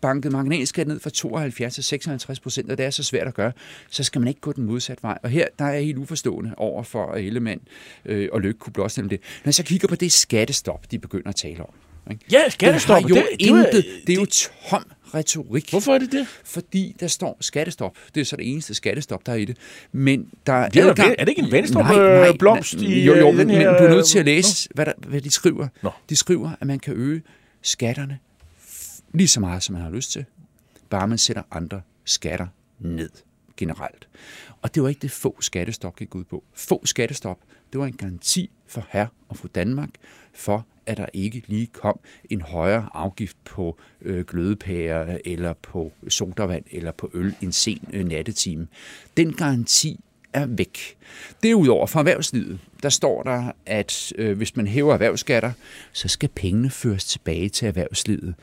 banket 0.00 0.32
marginalskat 0.32 0.88
ned 0.88 1.00
fra 1.00 1.10
72 1.10 1.74
til 1.74 1.84
56 1.84 2.40
procent, 2.40 2.70
og 2.70 2.78
det 2.78 2.86
er 2.86 2.90
så 2.90 3.02
svært 3.02 3.26
at 3.26 3.34
gøre, 3.34 3.52
så 3.90 4.02
skal 4.04 4.20
man 4.20 4.28
ikke 4.28 4.40
gå 4.40 4.52
den 4.52 4.64
modsatte 4.64 5.02
vej. 5.02 5.18
Og 5.22 5.30
her 5.30 5.46
der 5.58 5.64
er 5.64 5.72
jeg 5.72 5.84
helt 5.84 5.98
uforstående 5.98 6.54
over 6.56 6.82
for, 6.82 7.14
Ellemann 7.14 7.60
øh, 8.04 8.28
og 8.32 8.40
Lykke 8.40 8.58
kunne 8.58 8.72
blåstemme 8.72 9.10
det. 9.10 9.20
Når 9.20 9.48
jeg 9.48 9.54
så 9.54 9.64
kigger 9.64 9.88
på 9.88 9.94
det 9.94 10.12
skattestop, 10.12 10.90
de 10.90 10.98
begynder 10.98 11.28
at 11.28 11.36
tale 11.36 11.60
om, 11.60 11.74
ikke? 12.10 12.24
Ja, 12.32 12.48
skattestop. 12.48 13.02
Det, 13.02 13.10
jo 13.10 13.14
det, 13.14 13.28
intet, 13.38 13.72
det, 13.72 13.84
det 14.06 14.12
er 14.12 14.20
jo 14.20 14.26
tom 14.26 14.84
retorik. 15.14 15.70
Hvorfor 15.70 15.94
er 15.94 15.98
det 15.98 16.12
det? 16.12 16.26
Fordi 16.44 16.96
der 17.00 17.06
står 17.06 17.36
skattestop. 17.40 17.96
Det 18.14 18.20
er 18.20 18.24
så 18.24 18.36
det 18.36 18.52
eneste 18.52 18.74
skattestop, 18.74 19.26
der 19.26 19.32
er 19.32 19.36
i 19.36 19.44
det. 19.44 19.56
Men 19.92 20.28
der 20.46 20.52
er, 20.52 20.68
det 20.68 20.82
er, 20.82 20.90
adgang... 20.90 21.14
er 21.18 21.24
det 21.24 21.28
ikke 21.28 21.42
en 21.42 21.52
venstre 21.52 21.82
nej, 21.82 21.96
nej, 21.96 22.36
blomst 22.36 22.74
i 22.74 23.04
Jo, 23.04 23.14
jo, 23.14 23.28
øh, 23.28 23.34
men, 23.34 23.46
men 23.46 23.60
du 23.60 23.64
er 23.64 23.88
nødt 23.88 24.06
til 24.06 24.18
at 24.18 24.24
læse, 24.24 24.68
hvad, 24.74 24.86
der, 24.86 24.92
hvad 25.08 25.20
de 25.20 25.30
skriver. 25.30 25.68
Nå. 25.82 25.90
De 26.08 26.16
skriver, 26.16 26.50
at 26.60 26.66
man 26.66 26.78
kan 26.78 26.94
øge 26.94 27.22
skatterne 27.62 28.18
lige 29.14 29.28
så 29.28 29.40
meget, 29.40 29.62
som 29.62 29.72
man 29.72 29.82
har 29.82 29.90
lyst 29.90 30.12
til, 30.12 30.24
bare 30.90 31.08
man 31.08 31.18
sætter 31.18 31.42
andre 31.50 31.80
skatter 32.04 32.46
ned 32.80 33.10
generelt. 33.56 34.08
Og 34.62 34.74
det 34.74 34.82
var 34.82 34.88
ikke 34.88 35.00
det 35.02 35.10
få 35.10 35.36
skattestop 35.40 35.96
gik 35.96 36.14
ud 36.14 36.24
på. 36.24 36.44
Få 36.54 36.86
skattestop, 36.86 37.38
det 37.72 37.80
var 37.80 37.86
en 37.86 37.92
garanti 37.92 38.50
for 38.66 38.86
her 38.90 39.06
og 39.28 39.36
for 39.36 39.48
Danmark, 39.48 39.90
for 40.34 40.66
at 40.86 40.96
der 40.96 41.06
ikke 41.12 41.42
lige 41.46 41.66
kom 41.66 42.00
en 42.30 42.40
højere 42.40 42.88
afgift 42.94 43.36
på 43.44 43.78
øh, 44.02 44.24
glødepærer 44.24 45.18
eller 45.24 45.52
på 45.52 45.92
sodavand 46.08 46.64
eller 46.70 46.92
på 46.92 47.10
øl 47.14 47.34
en 47.42 47.52
sen 47.52 47.88
øh, 47.92 48.04
nattetime. 48.04 48.66
Den 49.16 49.32
garanti 49.32 50.00
er 50.32 50.46
væk. 50.46 50.96
Derudover 51.42 51.86
for 51.86 51.98
erhvervslivet, 51.98 52.58
der 52.82 52.88
står 52.88 53.22
der, 53.22 53.52
at 53.66 54.12
øh, 54.18 54.36
hvis 54.36 54.56
man 54.56 54.66
hæver 54.66 54.92
erhvervsskatter, 54.92 55.52
så 55.92 56.08
skal 56.08 56.28
pengene 56.28 56.70
føres 56.70 57.04
tilbage 57.04 57.48
til 57.48 57.68
erhvervslivet 57.68 58.34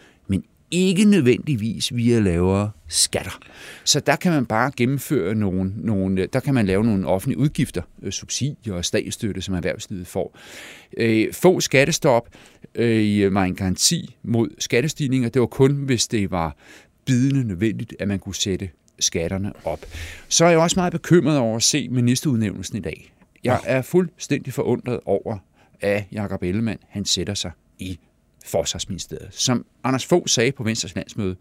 ikke 0.72 1.06
nødvendigvis 1.06 1.96
via 1.96 2.20
lavere 2.20 2.72
skatter. 2.88 3.40
Så 3.84 4.00
der 4.00 4.16
kan 4.16 4.32
man 4.32 4.46
bare 4.46 4.72
gennemføre 4.78 5.36
nogle, 5.36 5.74
nogle 5.76 6.26
der 6.26 6.40
kan 6.40 6.54
man 6.54 6.66
lave 6.66 6.84
nogle 6.84 7.08
offentlige 7.08 7.40
udgifter, 7.40 7.82
øh, 8.02 8.12
subsidier 8.12 8.74
og 8.74 8.86
statsstøtte, 8.86 9.42
som 9.42 9.56
erhvervslivet 9.56 10.08
får. 10.08 10.38
Øh, 10.98 11.34
få 11.34 11.60
skattestop 11.60 12.30
øh, 12.76 13.34
var 13.34 13.44
en 13.44 13.56
garanti 13.56 14.16
mod 14.24 14.50
skattestigninger. 14.60 15.30
Det 15.30 15.40
var 15.40 15.48
kun, 15.48 15.72
hvis 15.72 16.08
det 16.08 16.32
var 16.32 16.56
bidende 17.06 17.44
nødvendigt, 17.44 17.96
at 18.00 18.08
man 18.08 18.20
kunne 18.20 18.36
sætte 18.36 18.70
skatterne 19.00 19.54
op. 19.64 19.86
Så 20.28 20.46
er 20.46 20.50
jeg 20.50 20.60
også 20.60 20.80
meget 20.80 20.92
bekymret 20.92 21.38
over 21.38 21.56
at 21.56 21.64
se 21.64 21.90
ministerudnævnelsen 21.90 22.78
i 22.78 22.82
dag. 22.82 23.14
Jeg 23.44 23.60
er 23.66 23.82
fuldstændig 23.82 24.54
forundret 24.54 25.00
over, 25.06 25.38
at 25.82 26.04
Jakob 26.12 26.44
Ellemann 26.44 26.80
han 26.90 27.06
sætter 27.06 27.34
sig 27.34 27.52
i 27.80 28.00
Forsvarsministeriet. 28.46 29.28
Som 29.32 29.66
Anders 29.84 30.06
Fogh 30.06 30.28
sagde 30.28 30.52
på 30.52 30.64
Venstres 30.64 30.96
landsmøde, 30.96 31.36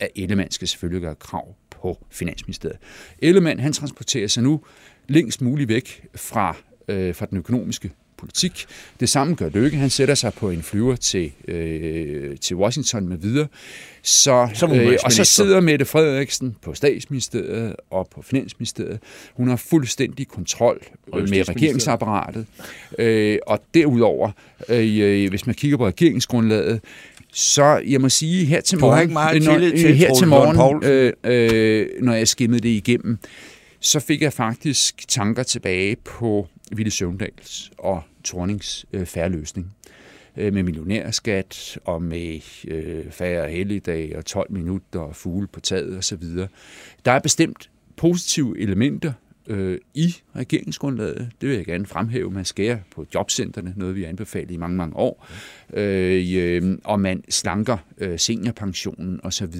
at 0.00 0.08
Ellemann 0.16 0.50
skal 0.50 0.68
selvfølgelig 0.68 1.02
gøre 1.02 1.14
krav 1.14 1.54
på 1.70 2.06
Finansministeriet. 2.10 2.78
Ellemann 3.18 3.60
han 3.60 3.72
transporterer 3.72 4.28
sig 4.28 4.42
nu 4.42 4.60
længst 5.08 5.42
muligt 5.42 5.68
væk 5.68 6.06
fra, 6.14 6.56
øh, 6.88 7.14
fra 7.14 7.26
den 7.26 7.38
økonomiske 7.38 7.92
politik. 8.18 8.66
Det 9.00 9.08
samme 9.08 9.34
gør 9.34 9.48
Lykke. 9.48 9.76
Han 9.76 9.90
sætter 9.90 10.14
sig 10.14 10.34
på 10.34 10.50
en 10.50 10.62
flyver 10.62 10.96
til, 10.96 11.32
øh, 11.48 12.36
til 12.36 12.56
Washington 12.56 13.08
med 13.08 13.16
videre. 13.16 13.46
Så, 14.02 14.48
øh, 14.74 14.98
og 15.04 15.12
så 15.12 15.24
sidder 15.24 15.60
Mette 15.60 15.84
Frederiksen 15.84 16.56
på 16.62 16.74
statsministeriet 16.74 17.76
og 17.90 18.08
på 18.14 18.22
finansministeriet. 18.22 18.98
Hun 19.34 19.48
har 19.48 19.56
fuldstændig 19.56 20.28
kontrol 20.28 20.80
øh, 21.14 21.28
med 21.28 21.48
regeringsapparatet. 21.48 22.46
Øh, 22.98 23.38
og 23.46 23.60
derudover, 23.74 24.30
øh, 24.68 24.98
øh, 25.00 25.30
hvis 25.30 25.46
man 25.46 25.54
kigger 25.54 25.76
på 25.76 25.86
regeringsgrundlaget, 25.86 26.80
så 27.32 27.82
jeg 27.86 28.00
må 28.00 28.08
sige 28.08 28.44
her 28.44 28.60
til 28.60 28.78
morgen, 28.78 29.02
ikke 29.02 29.12
meget 29.12 29.42
når, 29.42 29.52
tillid 29.52 29.78
til 29.78 29.94
her 29.94 30.14
til 30.14 30.28
morgen 30.28 30.84
øh, 30.84 31.12
øh, 31.24 31.86
når 32.00 32.12
jeg 32.12 32.28
skimmede 32.28 32.62
det 32.62 32.68
igennem, 32.68 33.18
så 33.80 34.00
fik 34.00 34.22
jeg 34.22 34.32
faktisk 34.32 35.08
tanker 35.08 35.42
tilbage 35.42 35.96
på 35.96 36.48
ville 36.72 36.90
Søvndals 36.90 37.70
og 37.78 38.02
Tornings 38.24 38.86
øh, 38.92 39.06
færre 39.06 39.28
løsning 39.28 39.76
øh, 40.36 40.52
med 40.52 40.62
millionærskat 40.62 41.78
og 41.84 42.02
med 42.02 42.40
øh, 42.68 43.10
færre 43.10 43.50
helligdag 43.50 44.16
og 44.16 44.24
12 44.24 44.52
minutter 44.52 45.00
og 45.00 45.16
fugle 45.16 45.46
på 45.46 45.60
taget 45.60 45.98
osv. 45.98 46.22
Der 47.04 47.12
er 47.12 47.18
bestemt 47.18 47.70
positive 47.96 48.60
elementer 48.60 49.12
øh, 49.48 49.78
i 49.94 50.14
regeringsgrundlaget. 50.36 51.30
Det 51.40 51.48
vil 51.48 51.56
jeg 51.56 51.66
gerne 51.66 51.86
fremhæve. 51.86 52.30
Man 52.30 52.44
skærer 52.44 52.78
på 52.94 53.06
jobcentrene, 53.14 53.74
noget 53.76 53.94
vi 53.94 54.02
har 54.02 54.08
anbefalet 54.08 54.50
i 54.50 54.56
mange, 54.56 54.76
mange 54.76 54.96
år. 54.96 55.26
Øh, 55.72 56.34
øh, 56.36 56.78
og 56.84 57.00
man 57.00 57.24
slanker 57.28 57.76
øh, 57.98 58.18
seniorpensionen 58.18 59.20
osv. 59.22 59.54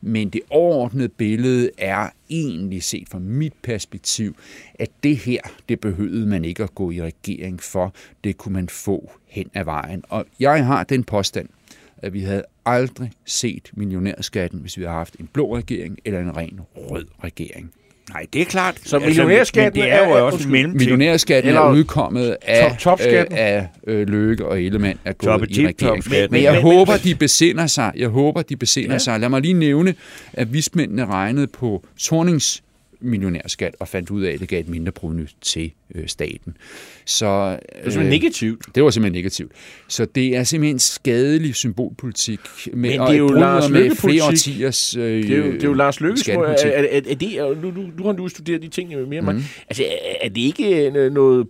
Men 0.00 0.30
det 0.30 0.40
overordnede 0.50 1.08
billede 1.08 1.70
er 1.78 2.08
egentlig 2.30 2.82
set 2.82 3.08
fra 3.08 3.18
mit 3.18 3.52
perspektiv, 3.62 4.36
at 4.74 4.90
det 5.02 5.16
her, 5.16 5.40
det 5.68 5.80
behøvede 5.80 6.26
man 6.26 6.44
ikke 6.44 6.62
at 6.62 6.74
gå 6.74 6.90
i 6.90 7.02
regering 7.02 7.62
for. 7.62 7.94
Det 8.24 8.38
kunne 8.38 8.52
man 8.52 8.68
få 8.68 9.12
hen 9.26 9.50
ad 9.54 9.64
vejen. 9.64 10.04
Og 10.08 10.26
jeg 10.40 10.66
har 10.66 10.84
den 10.84 11.04
påstand, 11.04 11.48
at 11.96 12.12
vi 12.12 12.20
havde 12.20 12.42
aldrig 12.64 13.12
set 13.24 13.70
millionærskatten, 13.74 14.60
hvis 14.60 14.76
vi 14.76 14.82
havde 14.82 14.94
haft 14.94 15.16
en 15.16 15.26
blå 15.32 15.56
regering 15.56 15.98
eller 16.04 16.20
en 16.20 16.36
ren 16.36 16.60
rød 16.76 17.06
regering. 17.24 17.72
Nej, 18.12 18.26
det 18.32 18.40
er 18.40 18.44
klart. 18.44 18.74
Altså, 18.74 18.90
Så 18.90 18.98
millionærskatten 18.98 19.80
men 19.80 19.88
det 19.90 19.92
er 19.98 20.08
jo 20.08 20.26
også 20.26 20.44
en 20.44 20.52
mellemting. 20.52 20.78
Millionærskatten 20.78 21.48
Eller 21.48 21.60
er 21.60 21.72
udkommet 21.72 22.36
af, 22.42 22.70
top- 22.70 22.78
topskatten. 22.78 23.38
øh, 23.38 23.44
af 23.44 23.66
øh, 23.86 24.08
Lykke 24.08 24.46
og 24.46 24.62
Ellemann 24.62 24.98
er 25.04 25.12
gået 25.12 25.28
Toppe 25.30 25.46
i 25.50 25.54
tip, 25.54 25.66
regering. 25.66 25.78
topskatten. 26.02 26.28
Men 26.32 26.42
jeg 26.42 26.52
Men- 26.52 26.62
håber, 26.62 26.96
de 26.96 27.14
besinder 27.14 27.66
sig. 27.66 27.92
Jeg 27.96 28.08
håber, 28.08 28.42
de 28.42 28.56
besinder 28.56 28.92
Ja. 28.92 28.98
sig. 28.98 29.20
Lad 29.20 29.28
mig 29.28 29.40
lige 29.40 29.54
nævne, 29.54 29.94
at 30.32 30.52
vismændene 30.52 31.06
regnede 31.06 31.46
på 31.46 31.84
Tornings 32.00 32.62
millionærskat 33.00 33.74
og 33.80 33.88
fandt 33.88 34.10
ud 34.10 34.22
af, 34.22 34.32
at 34.32 34.40
det 34.40 34.48
gav 34.48 34.60
et 34.60 34.68
mindre 34.68 34.92
proveny 34.92 35.26
til 35.40 35.72
øh, 35.94 36.08
staten. 36.08 36.56
Så, 37.04 37.50
Det 37.50 37.58
er 37.72 37.90
simpelthen 37.90 38.02
øh, 38.02 38.10
negativt. 38.10 38.60
det 38.74 38.82
var 38.82 38.90
simpelthen 38.90 39.18
negativt. 39.18 39.52
Så 39.88 40.04
det 40.04 40.36
er 40.36 40.44
simpelthen 40.44 40.78
skadelig 40.78 41.54
symbolpolitik 41.54 42.40
med, 42.66 42.74
Men 42.74 43.00
det 43.00 43.08
er 43.08 43.12
jo 43.12 43.28
Lars 43.28 43.70
med 43.70 43.90
flere 43.90 44.24
årtiers 44.24 44.96
øh, 44.96 45.02
Det 45.02 45.30
er 45.30 45.36
jo, 45.36 45.44
det 45.52 45.64
er 45.64 45.68
jo 45.68 45.74
Lars 45.74 46.00
Lykkes. 46.00 46.28
Er, 46.28 46.38
er, 46.38 47.00
er 47.10 47.14
det, 47.14 47.42
og 47.42 47.56
nu, 47.56 47.70
nu, 47.70 47.82
nu 47.98 48.04
har 48.04 48.12
du 48.12 48.28
studeret 48.28 48.62
de 48.62 48.68
ting 48.68 49.08
mere 49.08 49.22
mig. 49.22 49.34
Mhm. 49.34 49.44
Altså, 49.68 49.82
er, 49.84 50.26
er, 50.26 50.28
det 50.28 50.40
ikke 50.40 50.86
øh, 50.86 51.12
noget, 51.12 51.46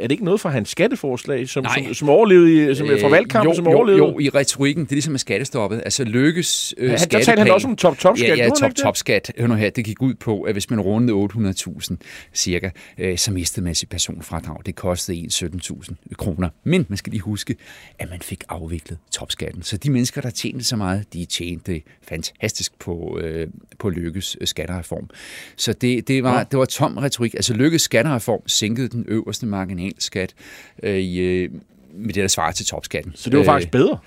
er 0.00 0.02
det 0.02 0.10
ikke 0.10 0.24
noget 0.24 0.40
fra 0.40 0.50
hans 0.50 0.68
skatteforslag, 0.68 1.48
som, 1.48 1.62
Nej. 1.62 1.84
som, 1.84 1.94
som 1.94 2.08
overlevede 2.08 2.70
i, 2.70 2.74
som, 2.74 2.86
fra 3.00 3.08
valgkampen, 3.08 3.50
jo, 3.50 3.56
som 3.56 3.66
overlevede? 3.66 3.98
Jo, 4.04 4.18
i 4.18 4.28
retorikken, 4.28 4.84
det 4.84 4.90
er 4.90 4.94
ligesom 4.94 5.12
med 5.12 5.18
skattestoppet. 5.18 5.82
Altså 5.84 6.04
Lykkes 6.04 6.74
øh, 6.78 6.90
Ja, 6.90 6.96
der 6.96 7.06
talte 7.06 7.42
han 7.42 7.50
også 7.50 7.68
om 7.68 7.76
top-top-skat. 7.76 8.28
Ja, 8.28 8.34
ja 8.34 8.42
han 8.42 8.52
top, 8.52 8.68
ikke 8.68 8.76
det? 8.76 8.82
top-skat. 8.82 9.32
Hør 9.38 9.46
nu 9.46 9.54
her, 9.54 9.70
det 9.70 9.84
gik 9.84 10.02
ud 10.02 10.14
på, 10.14 10.42
at 10.42 10.54
hvis 10.54 10.70
man 10.70 10.78
rundede 10.90 11.50
800.000 11.80 11.96
cirka, 12.34 12.70
øh, 12.98 13.18
så 13.18 13.32
mistede 13.32 13.64
man 13.64 13.74
sit 13.74 13.88
personfradrag. 13.88 14.58
Det 14.66 14.74
kostede 14.74 15.18
en 15.18 15.28
17.000 15.28 15.94
kroner. 16.14 16.48
Men 16.64 16.86
man 16.88 16.96
skal 16.96 17.10
lige 17.10 17.20
huske, 17.20 17.56
at 17.98 18.10
man 18.10 18.20
fik 18.22 18.44
afviklet 18.48 18.98
topskatten. 19.10 19.62
Så 19.62 19.76
de 19.76 19.90
mennesker, 19.90 20.20
der 20.20 20.30
tjente 20.30 20.64
så 20.64 20.76
meget, 20.76 21.12
de 21.12 21.24
tjente 21.24 21.82
fantastisk 22.02 22.78
på, 22.78 23.18
øh, 23.22 23.48
på 23.78 23.88
Lykkes 23.90 24.36
skattereform. 24.44 25.10
Så 25.56 25.72
det, 25.72 26.08
det, 26.08 26.22
var, 26.22 26.44
det 26.44 26.58
var 26.58 26.64
tom 26.64 26.96
retorik. 26.96 27.34
Altså 27.34 27.54
Lykkes 27.54 27.82
skattereform 27.82 28.48
sænkede 28.48 28.88
den 28.88 29.04
øverste 29.08 29.46
marginalskat 29.46 30.34
øh, 30.82 30.98
i, 30.98 31.48
med 31.94 32.14
det, 32.14 32.22
der 32.22 32.28
svarer 32.28 32.52
til 32.52 32.66
topskatten. 32.66 33.12
Så 33.14 33.30
det 33.30 33.38
var 33.38 33.44
faktisk 33.44 33.70
bedre. 33.70 33.98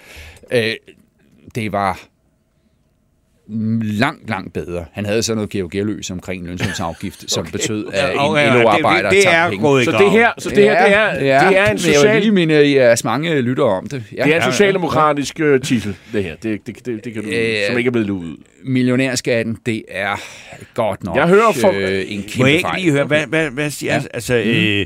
Øh, 0.51 0.73
det 1.55 1.71
var 1.71 2.12
langt, 3.81 4.29
langt 4.29 4.53
bedre. 4.53 4.85
Han 4.93 5.05
havde 5.05 5.23
så 5.23 5.35
noget 5.35 5.49
Georg 5.49 5.71
Gerløs 5.71 6.11
omkring 6.11 6.47
lønsumsafgift, 6.47 7.25
som 7.33 7.45
betød, 7.45 7.85
at 7.93 8.13
en 8.13 8.19
Okay, 8.19 8.41
ja, 8.41 8.61
LO-arbejder 8.63 9.09
det, 9.09 9.17
det, 9.17 9.25
det 9.25 9.33
er 9.33 9.49
penge. 9.49 9.83
Så 9.85 9.91
det 9.91 10.11
her, 10.11 10.29
så 10.37 10.49
det 10.49 10.57
her, 10.63 10.83
det 10.85 10.95
er, 10.95 11.13
det 11.13 11.29
er 11.29 11.45
en 11.47 11.49
Men 11.49 11.59
Jeg 11.59 11.71
vil 11.71 11.79
social, 11.79 12.21
lige 12.21 12.31
minde 12.31 12.71
jeres 12.75 13.03
mange 13.03 13.41
lytter 13.41 13.63
om 13.63 13.87
det. 13.87 14.03
Ja. 14.17 14.23
det 14.23 14.35
er 14.35 14.45
en 14.45 14.51
socialdemokratisk 14.51 15.39
øh, 15.39 15.61
titel, 15.61 15.95
det 16.13 16.23
her. 16.23 16.35
Det, 16.43 16.67
det, 16.67 16.85
det, 16.85 17.05
det 17.05 17.13
kan 17.13 17.23
du, 17.23 17.29
Øh, 17.29 17.55
som 17.67 17.77
ikke 17.77 17.87
er 17.87 17.91
blevet 17.91 18.07
luet 18.07 18.25
ud. 18.25 18.37
Millionærskatten, 18.63 19.57
det 19.65 19.83
er 19.87 20.15
godt 20.73 21.03
nok 21.03 21.15
Jeg 21.17 21.27
hører 21.27 21.51
for- 21.61 21.71
øh, 21.75 22.03
en 22.07 22.17
Må 22.19 22.23
kæmpe 22.27 22.43
jeg 22.45 22.51
ikke 22.51 22.61
fejl. 22.61 22.81
lige 22.81 22.91
høre, 22.91 23.05
hvad, 23.05 23.25
hvad, 23.27 23.49
hvad 23.49 23.69
siger 23.69 23.93
Ja. 23.93 23.99
ja. 23.99 24.05
Altså, 24.13 24.35
øh, 24.35 24.85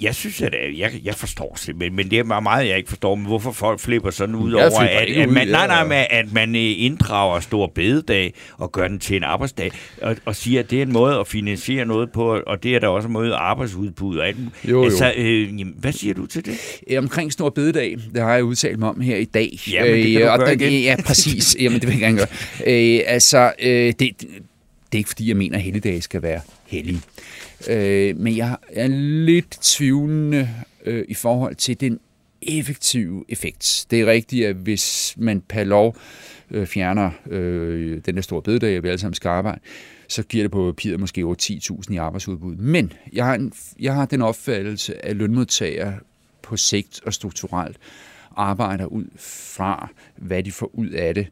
jeg 0.00 0.14
synes, 0.14 0.42
at 0.42 0.54
øh, 0.68 0.78
jeg, 0.78 0.92
jeg 1.04 1.14
forstår 1.14 1.56
simpelthen, 1.56 1.96
men 1.96 2.10
det 2.10 2.18
er 2.18 2.40
meget, 2.40 2.68
jeg 2.68 2.76
ikke 2.76 2.88
forstår, 2.88 3.14
men 3.14 3.26
hvorfor 3.26 3.52
folk 3.52 3.80
flipper 3.80 4.10
sådan 4.10 4.34
ud 4.34 4.54
Jeg 4.56 4.70
over, 4.70 4.80
at, 4.80 5.08
at 5.08 5.28
man, 5.28 5.48
nej, 5.48 5.66
nej, 5.66 5.84
men 5.84 6.04
at 6.10 6.32
man 6.32 6.56
øh, 6.56 6.72
inddrager 6.76 7.40
stor 7.40 7.66
bededag 7.66 8.34
og 8.58 8.72
gør 8.72 8.88
den 8.88 8.98
til 8.98 9.16
en 9.16 9.22
arbejdsdag, 9.24 9.70
og, 10.02 10.16
og 10.24 10.36
siger, 10.36 10.60
at 10.60 10.70
det 10.70 10.78
er 10.78 10.82
en 10.82 10.92
måde 10.92 11.18
at 11.18 11.26
finansiere 11.26 11.84
noget 11.84 12.12
på, 12.12 12.40
og 12.46 12.62
det 12.62 12.74
er 12.74 12.78
der 12.78 12.88
også 12.88 13.06
en 13.06 13.12
måde 13.12 13.34
arbejdsudbud 13.34 14.18
og 14.18 14.28
alt. 14.28 14.36
Jo, 14.38 14.50
jo. 14.70 14.84
Altså, 14.84 15.12
øh, 15.16 15.60
jamen, 15.60 15.74
hvad 15.78 15.92
siger 15.92 16.14
du 16.14 16.26
til 16.26 16.44
det? 16.44 16.58
Øh, 16.90 16.98
Omkring 16.98 17.32
Stor 17.32 17.50
Bededag, 17.50 17.96
det 18.14 18.22
har 18.22 18.34
jeg 18.34 18.44
udtalt 18.44 18.78
mig 18.78 18.88
om 18.88 19.00
her 19.00 19.16
i 19.16 19.24
dag. 19.24 19.58
Ja, 19.72 19.84
men 19.84 19.94
det 19.94 20.12
kan 20.12 20.22
du 20.22 20.28
og 20.28 20.38
gøre 20.38 20.54
igen. 20.54 20.82
Ja, 20.82 20.96
præcis. 21.04 21.56
Jamen, 21.60 21.80
det 21.80 21.88
vil 21.88 21.98
jeg 21.98 22.00
gerne 22.00 22.16
gøre. 22.16 22.26
Øh, 22.66 23.00
altså, 23.06 23.52
øh, 23.58 23.86
det, 23.86 23.98
det 23.98 24.98
er 24.98 24.98
ikke 24.98 25.08
fordi, 25.08 25.28
jeg 25.28 25.36
mener, 25.36 25.56
at 25.56 25.62
helligdage 25.62 26.02
skal 26.02 26.22
være 26.22 26.40
hellige. 26.66 27.00
Øh, 27.68 28.16
men 28.16 28.36
jeg 28.36 28.56
er 28.68 28.86
lidt 29.26 29.58
tvivlende 29.60 30.48
øh, 30.86 31.04
i 31.08 31.14
forhold 31.14 31.54
til 31.54 31.80
den 31.80 32.00
effektive 32.42 33.24
effekt. 33.28 33.86
Det 33.90 34.00
er 34.00 34.06
rigtigt, 34.06 34.46
at 34.46 34.56
hvis 34.56 35.14
man 35.18 35.40
per 35.40 35.64
lov 35.64 35.96
øh, 36.50 36.66
fjerner 36.66 37.10
øh, 37.26 38.00
den 38.06 38.14
der 38.14 38.22
store 38.22 38.42
bededag, 38.42 38.76
at 38.76 38.82
vi 38.82 38.88
alle 38.88 38.98
sammen 38.98 39.14
skal 39.14 39.28
arbejde, 39.28 39.60
så 40.08 40.22
giver 40.22 40.44
det 40.44 40.50
på 40.50 40.72
papiret 40.72 41.00
måske 41.00 41.24
over 41.24 41.34
10.000 41.42 41.94
i 41.94 41.96
arbejdsudbud. 41.96 42.56
Men 42.56 42.92
jeg 43.12 43.24
har, 43.24 43.34
en, 43.34 43.52
jeg 43.80 43.94
har 43.94 44.06
den 44.06 44.22
opfattelse, 44.22 45.04
at 45.04 45.16
lønmodtagere 45.16 45.94
på 46.42 46.56
sigt 46.56 47.00
og 47.06 47.14
strukturelt 47.14 47.76
arbejder 48.36 48.86
ud 48.86 49.04
fra, 49.16 49.88
hvad 50.16 50.42
de 50.42 50.52
får 50.52 50.70
ud 50.72 50.88
af 50.88 51.14
det 51.14 51.26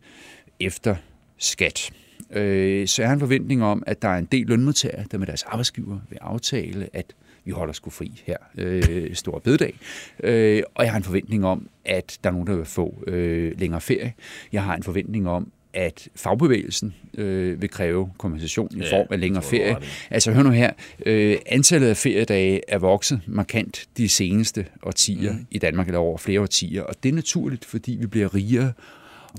efter 0.61 0.97
skat. 1.39 1.91
Øh, 2.33 2.89
Så 2.89 3.03
jeg 3.03 3.09
har 3.09 3.15
en 3.15 3.21
forventning 3.21 3.65
om, 3.65 3.83
at 3.87 4.03
der 4.03 4.09
er 4.09 4.19
en 4.19 4.29
del 4.33 4.47
lønmodtagere, 4.47 5.05
der 5.11 5.19
med 5.19 5.27
deres 5.27 5.43
arbejdsgiver 5.43 5.99
vil 6.11 6.19
aftale, 6.21 6.89
at 6.93 7.07
vi 7.45 7.51
holder 7.51 7.73
sgu 7.73 7.91
fri 7.91 8.23
her 8.27 8.37
øh, 8.59 9.15
stor 9.15 9.39
bededag. 9.39 9.75
Øh, 10.23 10.63
og 10.75 10.85
jeg 10.85 10.93
har 10.93 10.97
en 10.97 11.05
forventning 11.05 11.47
om, 11.47 11.69
at 11.85 12.19
der 12.25 12.31
er 12.31 12.35
nogen, 12.35 12.47
der 12.47 12.57
vil 12.57 12.65
få 12.65 13.05
øh, 13.07 13.61
længere 13.61 13.81
ferie. 13.81 14.13
Jeg 14.53 14.63
har 14.63 14.77
en 14.77 14.83
forventning 14.83 15.29
om, 15.29 15.53
at 15.75 16.09
fagbevægelsen 16.17 16.95
øh, 17.15 17.63
vil 17.63 17.71
kræve 17.71 18.11
kompensation 18.19 18.69
i 18.77 18.83
form 18.91 19.07
af 19.11 19.21
længere 19.21 19.43
ferie. 19.43 19.77
Altså 20.11 20.33
hør 20.33 20.43
nu 20.43 20.51
her, 20.51 20.71
øh, 21.07 21.37
antallet 21.47 21.89
af 21.89 21.97
feriedage 21.97 22.61
er 22.69 22.79
vokset 22.79 23.21
markant 23.27 23.85
de 23.97 24.09
seneste 24.09 24.67
årtier 24.83 25.33
mm. 25.33 25.47
i 25.51 25.59
Danmark, 25.59 25.87
eller 25.87 25.99
over 25.99 26.19
flere 26.19 26.41
årtier, 26.41 26.83
og 26.83 26.95
det 27.03 27.09
er 27.09 27.13
naturligt, 27.13 27.65
fordi 27.65 27.97
vi 28.01 28.07
bliver 28.07 28.35
rigere. 28.35 28.73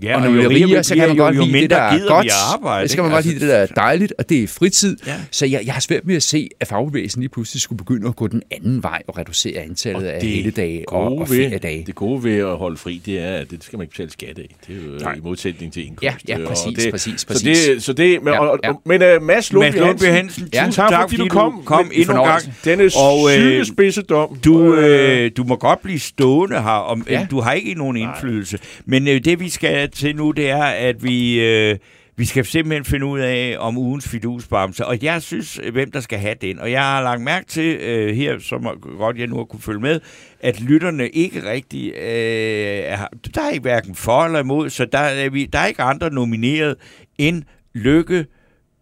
Ja, 0.04 0.16
og 0.16 0.22
når 0.22 0.30
vi 0.32 0.42
jo 0.42 0.50
bliver 0.50 0.68
rigere 0.68 0.84
så 0.84 0.96
kan 0.96 1.08
man 1.08 1.18
jo- 1.18 1.24
godt 1.24 1.36
jo 1.36 1.46
lide 1.46 1.62
det, 1.62 1.70
der 1.70 1.78
er 1.78 2.08
godt. 2.08 2.28
arbejde, 2.54 2.88
så 2.88 2.96
kan 2.96 3.04
man 3.04 3.14
godt 3.14 3.26
lide 3.26 3.40
det, 3.40 3.50
der 3.50 3.56
er 3.56 3.66
dejligt, 3.66 4.14
og 4.20 4.30
det 4.30 4.44
er 4.44 4.48
fritid. 4.48 4.98
Ja. 5.08 5.16
Så 5.32 5.46
jeg, 5.46 5.62
jeg 5.66 5.74
har 5.74 5.82
svært 5.82 6.02
ved 6.08 6.16
at 6.16 6.24
se, 6.24 6.50
at 6.60 6.68
fagbevægelsen 6.68 7.22
lige 7.22 7.30
pludselig 7.30 7.62
skulle 7.62 7.78
begynde 7.78 8.08
at 8.08 8.16
gå 8.16 8.28
den 8.28 8.42
anden 8.52 8.84
vej 8.84 9.02
og 9.08 9.18
reducere 9.18 9.60
antallet 9.62 10.04
af 10.04 10.22
helligdage 10.22 10.90
og, 10.90 11.18
og 11.18 11.28
feriedage. 11.28 11.84
det 11.88 11.96
gode 11.96 12.24
ved 12.24 12.38
at 12.38 12.58
holde 12.58 12.78
fri, 12.78 13.02
det 13.06 13.20
er, 13.20 13.34
at 13.36 13.52
det 13.52 13.64
skal 13.64 13.78
man 13.78 13.84
ikke 13.84 13.92
betale 13.92 14.12
skat 14.12 14.30
af. 14.40 14.56
Det 14.68 14.76
er 14.76 14.80
jo 14.94 15.00
Nej. 15.02 15.14
I 15.14 15.20
modsætning 15.24 15.74
til 15.74 15.88
indkomst. 15.88 16.04
Ja, 16.04 16.14
ja, 16.38 16.42
Og 16.44 16.48
præcis, 16.48 16.84
det, 16.84 16.92
præcis, 16.92 17.22
Så 17.22 17.28
præcis. 17.28 17.66
det, 17.68 17.84
så 17.84 17.94
det, 17.94 18.24
men, 18.24 18.34
Ja, 18.34 18.40
og, 18.40 18.60
ja. 18.64 18.70
og, 18.70 18.82
men 18.86 19.02
uh, 19.18 19.24
Mads 19.24 19.54
Lundby 19.54 19.78
Hansen, 19.78 20.14
Hansen, 20.14 20.50
Ja. 20.54 20.66
tusind 20.66 20.74
tak, 20.90 21.10
fordi 21.10 21.16
du 21.22 21.28
kom, 21.28 21.62
kom 21.66 21.92
endnu 21.94 22.16
en 22.16 22.28
gang. 22.28 22.42
denne 22.66 22.90
Og, 22.98 23.30
øh, 23.32 23.36
sygespidse 23.40 24.02
dom. 24.02 24.36
Du, 24.46 24.74
øh, 24.76 25.32
du 25.38 25.44
må 25.44 25.56
godt 25.56 25.82
blive 25.82 26.00
stående 26.00 26.62
her. 26.62 26.70
Om, 26.70 27.06
Ja. 27.10 27.20
ja. 27.20 27.28
Du 27.32 27.40
har 27.40 27.54
ikke 27.54 27.74
nogen 27.74 27.98
indflydelse. 27.98 28.58
Men 28.86 29.08
øh, 29.08 29.22
det, 29.26 29.40
vi 29.40 29.50
skal 29.50 29.81
til 29.88 30.16
nu, 30.16 30.32
det 30.32 30.50
er, 30.50 30.64
at 30.64 31.04
vi... 31.04 31.40
Øh, 31.40 31.78
vi 32.16 32.26
skal 32.26 32.46
simpelthen 32.46 32.86
finde 32.86 33.06
ud 33.06 33.20
af 33.20 33.56
om 33.60 33.78
ugens 33.78 34.10
fidusbamse, 34.10 34.86
og 34.86 35.04
jeg 35.04 35.22
synes, 35.22 35.60
hvem 35.72 35.92
der 35.92 36.00
skal 36.00 36.20
have 36.20 36.36
den. 36.42 36.60
Og 36.60 36.72
jeg 36.72 36.82
har 36.82 37.02
lagt 37.04 37.22
mærke 37.22 37.46
til 37.48 37.76
øh, 37.76 38.16
her, 38.16 38.40
som 38.40 38.68
godt 38.98 39.18
jeg 39.18 39.28
nu 39.28 39.38
har 39.38 39.44
kunne 39.44 39.62
følge 39.62 39.80
med, 39.80 40.00
at 40.40 40.62
lytterne 40.62 41.10
ikke 41.10 41.52
rigtig... 41.52 41.94
Øh, 41.94 42.80
er, 42.86 43.08
der 43.36 43.42
er 43.42 43.50
ikke 43.50 43.62
hverken 43.62 43.96
for 43.96 44.26
eller 44.26 44.40
imod, 44.40 44.70
så 44.70 44.86
der 44.86 44.98
er, 44.98 45.30
vi, 45.30 45.46
der 45.46 45.60
er 45.60 45.66
ikke 45.66 45.82
andre 45.82 46.10
nomineret 46.10 46.76
end 47.18 47.44
Lykke, 47.74 48.26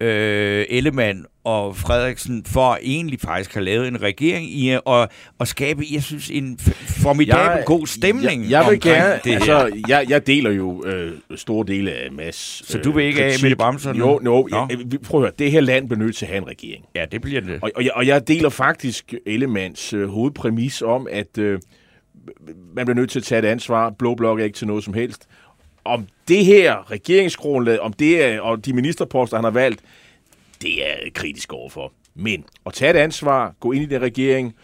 øh, 0.02 0.66
Ellemann 0.70 1.26
og 1.50 1.76
Frederiksen 1.76 2.46
for 2.46 2.78
egentlig 2.82 3.20
faktisk 3.20 3.54
har 3.54 3.62
lavet 3.62 3.88
en 3.88 4.02
regering 4.02 4.50
i 4.50 4.70
at, 4.70 4.82
at 5.40 5.48
skabe, 5.48 5.84
jeg 5.92 6.04
synes, 6.04 6.30
en 6.30 6.60
formidabel 7.04 7.58
jeg, 7.58 7.64
god 7.66 7.88
stemning 7.88 8.44
Jeg, 8.44 8.52
jeg 8.52 8.72
vil 8.72 8.82
gerne, 8.82 9.20
det 9.24 9.34
altså, 9.34 9.82
jeg, 9.88 10.06
jeg 10.10 10.28
deler 10.28 10.52
jo 10.52 10.86
øh, 10.86 11.12
store 11.36 11.66
dele 11.68 11.92
af 11.92 12.12
Mads 12.12 12.68
Så 12.68 12.78
du 12.78 12.92
vil 12.92 13.06
ikke 13.06 13.26
øh, 13.26 13.34
af 13.34 13.34
Mette 13.42 13.56
Bramsen? 13.56 13.96
Jo, 13.96 14.20
no, 14.22 14.42
no. 14.42 14.68
Jeg, 14.70 15.02
prøv 15.04 15.22
at 15.22 15.24
høre, 15.24 15.32
det 15.40 15.52
her 15.52 15.62
land 15.62 15.90
bliver 15.90 16.00
nødt 16.00 16.16
til 16.16 16.26
at 16.26 16.30
have 16.30 16.42
en 16.42 16.48
regering. 16.48 16.86
Ja, 16.96 17.06
det 17.12 17.22
bliver 17.22 17.42
det. 17.42 17.60
Og, 17.62 17.72
og, 17.76 17.84
jeg, 17.84 17.92
og 17.96 18.08
jeg 18.08 18.28
deler 18.28 18.50
faktisk 18.50 19.14
Ellemands 19.26 19.94
øh, 19.94 20.10
hovedpræmis 20.10 20.82
om, 20.82 21.08
at 21.12 21.38
øh, 21.38 21.60
man 22.76 22.86
bliver 22.86 22.96
nødt 22.96 23.10
til 23.10 23.20
at 23.20 23.24
tage 23.24 23.40
et 23.40 23.46
ansvar. 23.46 23.90
Blå 23.90 24.16
blok 24.16 24.40
er 24.40 24.44
ikke 24.44 24.58
til 24.58 24.68
noget 24.68 24.84
som 24.84 24.94
helst. 24.94 25.28
Om 25.86 26.08
det 26.28 26.46
her 26.46 26.92
regeringsgrundlag, 26.92 27.80
om 27.80 27.94
det 27.94 28.24
er, 28.24 28.42
og 28.42 28.66
de 28.66 28.74
ministerposter, 28.74 29.38
han 29.38 29.44
har 29.44 29.52
valgt, 29.52 29.82
det 30.62 30.90
er 30.90 30.96
kritisk 31.14 31.54
overfor. 31.54 31.94
Men 32.16 32.46
at 32.66 32.74
tage 32.74 32.92
et 32.92 32.96
ansvar, 32.96 33.56
gå 33.60 33.72
ind 33.72 33.84
i 33.84 33.86
den 33.86 34.02
regering, 34.02 34.56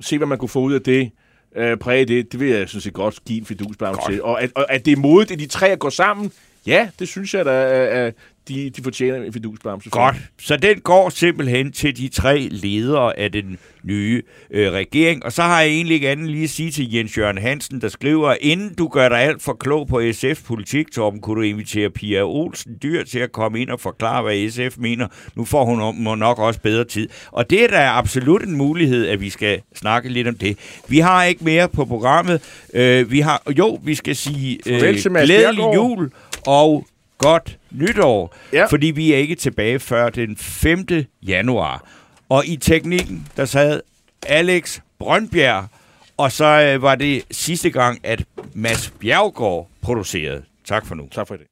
se, 0.00 0.18
hvad 0.18 0.26
man 0.26 0.38
kunne 0.38 0.48
få 0.48 0.60
ud 0.60 0.72
af 0.72 0.82
det, 0.82 1.10
øh, 1.56 1.76
præge 1.76 2.04
det, 2.04 2.32
det 2.32 2.40
vil 2.40 2.48
jeg 2.48 2.68
synes 2.68 2.84
jeg 2.84 2.92
godt 2.92 3.24
give 3.24 3.38
en 3.38 3.46
fidusblam 3.46 3.98
til. 4.08 4.22
Og 4.22 4.42
at, 4.42 4.50
og 4.54 4.72
at 4.72 4.86
det 4.86 4.92
er 4.92 4.96
modigt, 4.96 5.30
at 5.30 5.38
de 5.38 5.46
tre 5.46 5.68
at 5.68 5.78
gå 5.78 5.90
sammen, 5.90 6.32
ja, 6.66 6.88
det 6.98 7.08
synes 7.08 7.34
jeg, 7.34 7.46
at 7.46 8.14
de, 8.48 8.70
de 8.70 8.82
fortjener 8.82 9.22
en 9.22 9.32
fidusbamse. 9.32 9.90
Godt. 9.90 10.16
Så 10.40 10.56
den 10.56 10.80
går 10.80 11.08
simpelthen 11.08 11.72
til 11.72 11.96
de 11.96 12.08
tre 12.08 12.48
ledere 12.50 13.18
af 13.18 13.32
den 13.32 13.58
nye 13.82 14.22
øh, 14.50 14.72
regering. 14.72 15.24
Og 15.24 15.32
så 15.32 15.42
har 15.42 15.60
jeg 15.60 15.70
egentlig 15.70 15.94
ikke 15.94 16.08
andet 16.08 16.30
lige 16.30 16.44
at 16.44 16.50
sige 16.50 16.70
til 16.70 16.94
Jens 16.94 17.18
Jørgen 17.18 17.38
Hansen, 17.38 17.80
der 17.80 17.88
skriver, 17.88 18.34
inden 18.40 18.74
du 18.74 18.88
gør 18.88 19.08
dig 19.08 19.18
alt 19.18 19.42
for 19.42 19.52
klog 19.52 19.88
på 19.88 20.02
SF-politik, 20.12 20.92
Torben, 20.92 21.20
kunne 21.20 21.36
du 21.36 21.42
invitere 21.42 21.90
Pia 21.90 22.22
Olsen 22.22 22.78
Dyr 22.82 23.04
til 23.04 23.18
at 23.18 23.32
komme 23.32 23.60
ind 23.60 23.70
og 23.70 23.80
forklare, 23.80 24.22
hvad 24.22 24.50
SF 24.50 24.78
mener. 24.78 25.06
Nu 25.34 25.44
får 25.44 25.64
hun 25.64 26.18
nok 26.18 26.38
også 26.38 26.60
bedre 26.60 26.84
tid. 26.84 27.08
Og 27.30 27.50
det 27.50 27.64
er 27.64 27.68
da 27.68 27.86
absolut 27.86 28.42
en 28.42 28.56
mulighed, 28.56 29.06
at 29.06 29.20
vi 29.20 29.30
skal 29.30 29.60
snakke 29.74 30.08
lidt 30.08 30.28
om 30.28 30.34
det. 30.34 30.58
Vi 30.88 30.98
har 30.98 31.24
ikke 31.24 31.44
mere 31.44 31.68
på 31.68 31.84
programmet. 31.84 32.42
Øh, 32.74 33.10
vi 33.10 33.20
har, 33.20 33.42
jo, 33.58 33.80
vi 33.84 33.94
skal 33.94 34.16
sige 34.16 34.58
øh, 34.66 34.80
glædelig 35.24 35.64
jul 35.74 36.10
og 36.46 36.86
godt 37.18 37.58
nytår, 37.70 38.34
ja. 38.52 38.66
fordi 38.66 38.86
vi 38.86 39.12
er 39.12 39.16
ikke 39.16 39.34
tilbage 39.34 39.80
før 39.80 40.10
den 40.10 40.36
5. 40.36 40.86
januar. 41.22 41.84
Og 42.28 42.46
i 42.46 42.56
teknikken, 42.56 43.28
der 43.36 43.44
sad 43.44 43.80
Alex 44.26 44.80
Brøndbjerg, 44.98 45.68
og 46.16 46.32
så 46.32 46.44
øh, 46.44 46.82
var 46.82 46.94
det 46.94 47.24
sidste 47.30 47.70
gang, 47.70 48.00
at 48.04 48.24
Mads 48.54 48.92
Bjergård 49.00 49.68
producerede. 49.82 50.42
Tak 50.64 50.86
for 50.86 50.94
nu. 50.94 51.08
Tak 51.12 51.28
for 51.28 51.34
det. 51.36 51.46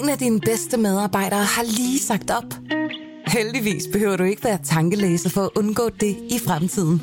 En 0.00 0.08
af 0.08 0.18
dine 0.18 0.40
bedste 0.40 0.76
medarbejdere 0.76 1.44
har 1.44 1.62
lige 1.62 1.98
sagt 1.98 2.30
op. 2.30 2.54
Heldigvis 3.26 3.84
behøver 3.92 4.16
du 4.16 4.24
ikke 4.24 4.44
være 4.44 4.58
tankelæser 4.64 5.30
for 5.30 5.40
at 5.40 5.50
undgå 5.56 5.88
det 5.88 6.16
i 6.30 6.38
fremtiden. 6.46 7.02